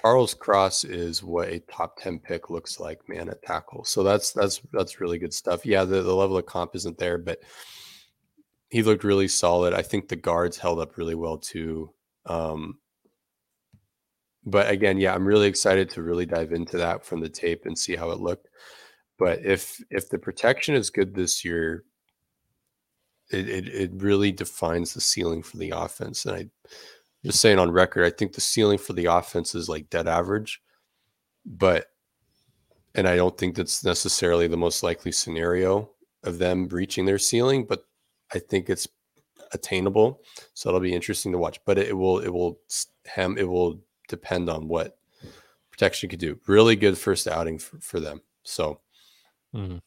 Charles 0.00 0.32
Cross 0.32 0.84
is 0.84 1.24
what 1.24 1.48
a 1.48 1.58
top 1.58 1.98
10 1.98 2.20
pick 2.20 2.50
looks 2.50 2.78
like, 2.78 3.00
man, 3.08 3.28
at 3.28 3.42
tackle. 3.42 3.84
So 3.84 4.04
that's 4.04 4.30
that's 4.30 4.60
that's 4.72 5.00
really 5.00 5.18
good 5.18 5.34
stuff. 5.34 5.66
Yeah, 5.66 5.84
the, 5.84 6.02
the 6.02 6.14
level 6.14 6.36
of 6.36 6.46
comp 6.46 6.76
isn't 6.76 6.98
there, 6.98 7.18
but 7.18 7.40
he 8.70 8.84
looked 8.84 9.02
really 9.02 9.26
solid. 9.26 9.74
I 9.74 9.82
think 9.82 10.08
the 10.08 10.14
guards 10.14 10.56
held 10.56 10.78
up 10.78 10.96
really 10.98 11.16
well 11.16 11.36
too. 11.36 11.92
Um, 12.26 12.78
but 14.50 14.70
again, 14.70 14.98
yeah, 14.98 15.14
I'm 15.14 15.26
really 15.26 15.48
excited 15.48 15.90
to 15.90 16.02
really 16.02 16.26
dive 16.26 16.52
into 16.52 16.76
that 16.78 17.04
from 17.04 17.20
the 17.20 17.28
tape 17.28 17.66
and 17.66 17.78
see 17.78 17.96
how 17.96 18.10
it 18.10 18.20
looked. 18.20 18.48
But 19.18 19.44
if 19.44 19.80
if 19.90 20.08
the 20.08 20.18
protection 20.18 20.74
is 20.74 20.90
good 20.90 21.14
this 21.14 21.44
year, 21.44 21.84
it 23.30 23.48
it, 23.48 23.68
it 23.68 23.90
really 23.94 24.32
defines 24.32 24.94
the 24.94 25.00
ceiling 25.00 25.42
for 25.42 25.56
the 25.56 25.70
offense. 25.70 26.24
And 26.26 26.36
I 26.36 26.46
just 27.24 27.40
saying 27.40 27.58
on 27.58 27.70
record, 27.70 28.04
I 28.04 28.10
think 28.10 28.32
the 28.32 28.40
ceiling 28.40 28.78
for 28.78 28.92
the 28.92 29.06
offense 29.06 29.54
is 29.54 29.68
like 29.68 29.90
dead 29.90 30.06
average, 30.06 30.62
but 31.44 31.86
and 32.94 33.08
I 33.08 33.16
don't 33.16 33.36
think 33.36 33.56
that's 33.56 33.84
necessarily 33.84 34.48
the 34.48 34.56
most 34.56 34.82
likely 34.82 35.12
scenario 35.12 35.90
of 36.24 36.38
them 36.38 36.68
reaching 36.68 37.06
their 37.06 37.18
ceiling, 37.18 37.64
but 37.64 37.84
I 38.34 38.38
think 38.38 38.68
it's 38.68 38.88
attainable. 39.52 40.20
So 40.54 40.68
it'll 40.68 40.80
be 40.80 40.94
interesting 40.94 41.32
to 41.32 41.38
watch. 41.38 41.60
But 41.64 41.78
it 41.78 41.96
will 41.96 42.18
it 42.20 42.28
will 42.28 42.60
hem 43.06 43.36
it 43.38 43.48
will 43.48 43.80
depend 44.08 44.50
on 44.50 44.66
what 44.68 44.98
protection 45.70 46.08
could 46.08 46.18
do. 46.18 46.38
Really 46.46 46.74
good 46.76 46.98
first 46.98 47.28
outing 47.28 47.58
for, 47.58 47.78
for 47.80 48.00
them. 48.00 48.20
So 48.42 48.80
Mhm. 49.54 49.80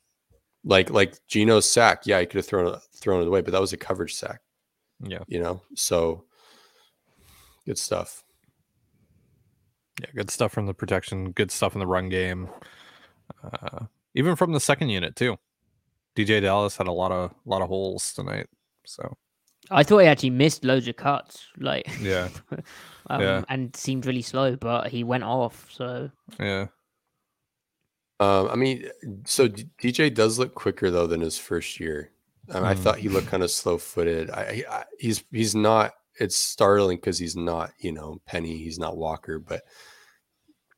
like 0.64 0.90
like 0.90 1.26
Geno's 1.28 1.70
sack, 1.70 2.06
yeah, 2.08 2.20
he 2.20 2.26
could 2.26 2.38
have 2.38 2.46
thrown 2.46 2.74
it 2.74 2.80
thrown 2.96 3.22
it 3.22 3.28
away, 3.28 3.42
but 3.42 3.52
that 3.52 3.62
was 3.62 3.74
a 3.74 3.78
coverage 3.78 4.14
sack, 4.16 4.42
Yeah. 5.02 5.24
you 5.28 5.40
know. 5.42 5.62
So 5.76 6.26
good 7.66 7.78
stuff. 7.78 8.24
Yeah, 10.02 10.10
good 10.16 10.32
stuff 10.32 10.52
from 10.52 10.66
the 10.66 10.74
protection, 10.74 11.32
good 11.32 11.52
stuff 11.52 11.74
in 11.74 11.80
the 11.80 11.88
run 11.88 12.10
game. 12.10 12.50
Uh, 13.44 13.86
even 14.16 14.36
from 14.36 14.52
the 14.52 14.60
second 14.60 14.90
unit 14.90 15.16
too. 15.16 15.38
DeeJay 16.16 16.42
Dallas 16.42 16.76
had 16.76 16.88
a 16.88 16.92
lot 16.92 17.12
of 17.12 17.32
a 17.32 17.50
lot 17.50 17.62
of 17.62 17.68
holes 17.70 18.14
tonight. 18.14 18.48
So 18.86 19.18
I 19.72 19.84
thought 19.84 20.00
he 20.00 20.08
actually 20.08 20.32
missed 20.32 20.64
loads 20.66 20.88
of 20.88 20.96
cuts, 20.98 21.48
like 21.58 21.88
Yeah. 22.02 22.30
um, 23.10 23.22
Yeah. 23.22 23.44
and 23.50 23.76
seemed 23.76 24.06
really 24.06 24.22
slow, 24.22 24.56
but 24.56 24.88
he 24.90 25.04
went 25.04 25.24
off. 25.24 25.68
So 25.72 26.12
yeah, 26.40 26.68
Um, 28.20 28.50
I 28.50 28.56
mean, 28.56 28.88
so 29.26 29.48
DeeJay 29.50 30.14
does 30.14 30.38
look 30.38 30.54
quicker 30.54 30.92
though 30.92 31.08
than 31.08 31.22
his 31.22 31.38
first 31.38 31.80
year. 31.80 32.12
Um, 32.50 32.64
I 32.64 32.74
Mhm. 32.74 32.80
thought 32.80 32.98
he 33.00 33.10
looked 33.10 33.28
kind 33.28 33.44
of 33.44 33.50
slow 33.52 33.78
footed. 33.78 34.30
I, 34.30 34.64
I 34.70 34.84
he's 35.00 35.24
he's 35.32 35.56
not. 35.56 35.94
It's 36.20 36.36
startling 36.36 36.98
because 36.98 37.18
he's 37.18 37.36
not, 37.36 37.72
you 37.80 37.92
know, 37.94 38.22
Penny. 38.26 38.58
He's 38.58 38.78
not 38.78 38.98
Walker, 38.98 39.40
but 39.40 39.64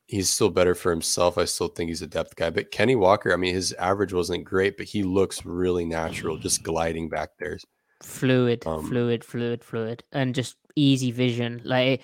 he's 0.06 0.30
still 0.30 0.50
better 0.50 0.76
for 0.76 0.91
himself. 0.91 1.38
I 1.38 1.46
still 1.46 1.68
think 1.70 1.89
he's 1.89 2.02
a 2.04 2.08
depth 2.08 2.36
guy. 2.36 2.50
But 2.52 2.72
Kenny 2.72 2.96
Walker, 2.96 3.34
I 3.34 3.38
mean, 3.38 3.54
his 3.56 3.74
average 3.74 4.14
wasn't 4.14 4.44
great, 4.46 4.78
but 4.78 4.86
he 4.86 5.04
looks 5.04 5.44
really 5.46 5.86
natural, 5.86 6.38
just 6.38 6.64
gliding 6.64 7.10
back 7.10 7.32
there. 7.39 7.58
Fluid, 8.04 8.66
Um, 8.68 8.88
fluid, 8.88 9.24
fluid, 9.24 9.64
fluid, 9.64 10.04
and 10.12 10.36
just 10.36 10.58
easy 10.76 11.12
vision. 11.12 11.62
Like 11.64 12.01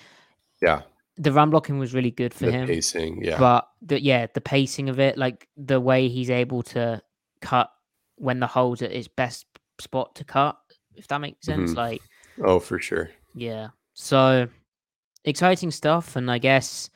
Yeah, 0.62 0.82
the 1.16 1.32
run 1.32 1.50
blocking 1.50 1.78
was 1.78 1.94
really 1.94 2.10
good 2.10 2.32
for 2.34 2.46
the 2.46 2.52
him. 2.52 2.66
pacing. 2.68 3.24
Yeah, 3.24 3.38
But 3.38 3.68
the 3.82 4.00
yeah, 4.02 4.26
the 4.32 4.40
pacing 4.40 4.88
of 4.88 4.98
it, 4.98 5.16
like 5.18 5.48
the 5.56 5.80
way 5.80 6.08
he's 6.08 6.30
able 6.30 6.62
to 6.64 7.02
cut 7.40 7.70
when 8.16 8.40
the 8.40 8.46
hole's 8.46 8.82
at 8.82 8.92
his 8.92 9.08
best 9.08 9.46
spot 9.80 10.14
to 10.16 10.24
cut, 10.24 10.58
if 10.94 11.06
that 11.08 11.20
makes 11.20 11.46
sense. 11.46 11.72
Mhm. 11.72 11.76
Like, 11.76 12.02
oh 12.42 12.58
for 12.60 12.78
sure. 12.78 13.10
yeah. 13.34 13.68
So 13.94 14.48
exciting 15.24 15.70
stuff. 15.70 16.16
And 16.16 16.30
I 16.30 16.38
guess, 16.38 16.90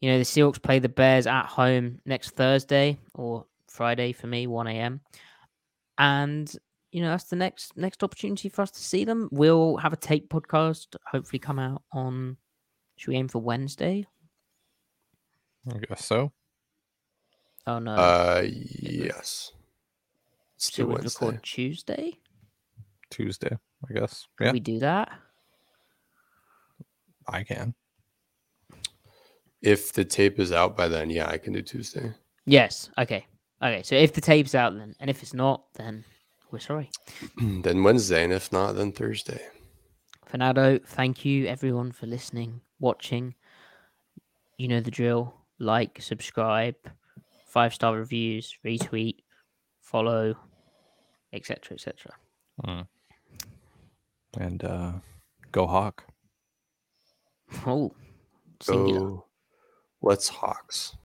you 0.00 0.10
know, 0.10 0.18
the 0.18 0.24
Seahawks 0.24 0.62
play 0.62 0.78
the 0.78 0.88
Bears 0.88 1.26
at 1.26 1.46
home 1.46 2.00
next 2.04 2.30
Thursday 2.30 2.98
or 3.14 3.46
Friday 3.68 4.12
for 4.12 4.26
me, 4.26 4.46
1 4.46 4.66
a.m. 4.66 5.00
And 5.98 6.54
you 6.92 7.00
know, 7.02 7.10
that's 7.10 7.24
the 7.24 7.36
next 7.36 7.76
next 7.76 8.04
opportunity 8.04 8.48
for 8.48 8.62
us 8.62 8.70
to 8.70 8.80
see 8.80 9.04
them. 9.04 9.28
We'll 9.32 9.76
have 9.78 9.92
a 9.92 9.96
tape 9.96 10.28
podcast, 10.28 10.94
hopefully 11.06 11.40
come 11.40 11.58
out 11.58 11.82
on 11.92 12.36
should 12.96 13.08
we 13.10 13.16
aim 13.16 13.28
for 13.28 13.40
Wednesday? 13.40 14.06
I 15.72 15.78
guess 15.78 16.04
so. 16.04 16.32
Oh 17.66 17.78
no. 17.78 17.92
Uh, 17.92 18.42
yes. 18.44 19.52
Let's 20.54 20.70
should 20.72 20.86
we 20.86 20.94
Wednesday. 20.94 21.26
record 21.26 21.42
Tuesday? 21.42 22.18
Tuesday, 23.10 23.56
I 23.88 23.92
guess. 23.98 24.26
Can 24.38 24.46
Yeah, 24.46 24.52
we 24.52 24.60
do 24.60 24.78
that? 24.80 25.10
I 27.26 27.42
can. 27.42 27.74
If 29.60 29.92
the 29.92 30.04
tape 30.04 30.38
is 30.40 30.50
out 30.52 30.76
by 30.76 30.88
then, 30.88 31.08
yeah, 31.08 31.28
I 31.28 31.38
can 31.38 31.52
do 31.52 31.62
Tuesday. 31.62 32.12
Yes. 32.46 32.90
Okay. 32.98 33.26
Okay. 33.62 33.82
So 33.84 33.94
if 33.94 34.12
the 34.12 34.20
tape's 34.20 34.54
out, 34.54 34.74
then, 34.74 34.94
and 34.98 35.08
if 35.08 35.22
it's 35.22 35.34
not, 35.34 35.72
then 35.74 36.04
we're 36.52 36.58
sorry. 36.58 36.90
then 37.40 37.82
Wednesday, 37.82 38.22
and 38.24 38.32
if 38.32 38.52
not, 38.52 38.76
then 38.76 38.92
Thursday. 38.92 39.40
Fernando, 40.26 40.78
thank 40.78 41.24
you 41.24 41.46
everyone 41.46 41.92
for 41.92 42.06
listening, 42.06 42.60
watching. 42.78 43.34
You 44.58 44.68
know 44.68 44.80
the 44.80 44.90
drill. 44.90 45.34
Like, 45.58 46.00
subscribe, 46.00 46.76
five 47.46 47.74
star 47.74 47.96
reviews, 47.96 48.56
retweet, 48.64 49.16
follow, 49.80 50.34
etc. 51.32 51.74
etc. 51.74 52.12
And 54.38 54.64
uh 54.64 54.92
go 55.50 55.66
Hawk. 55.66 56.04
Oh, 57.66 57.92
singular. 58.60 59.00
Go, 59.00 59.26
let's 60.00 60.28
Hawks. 60.28 60.96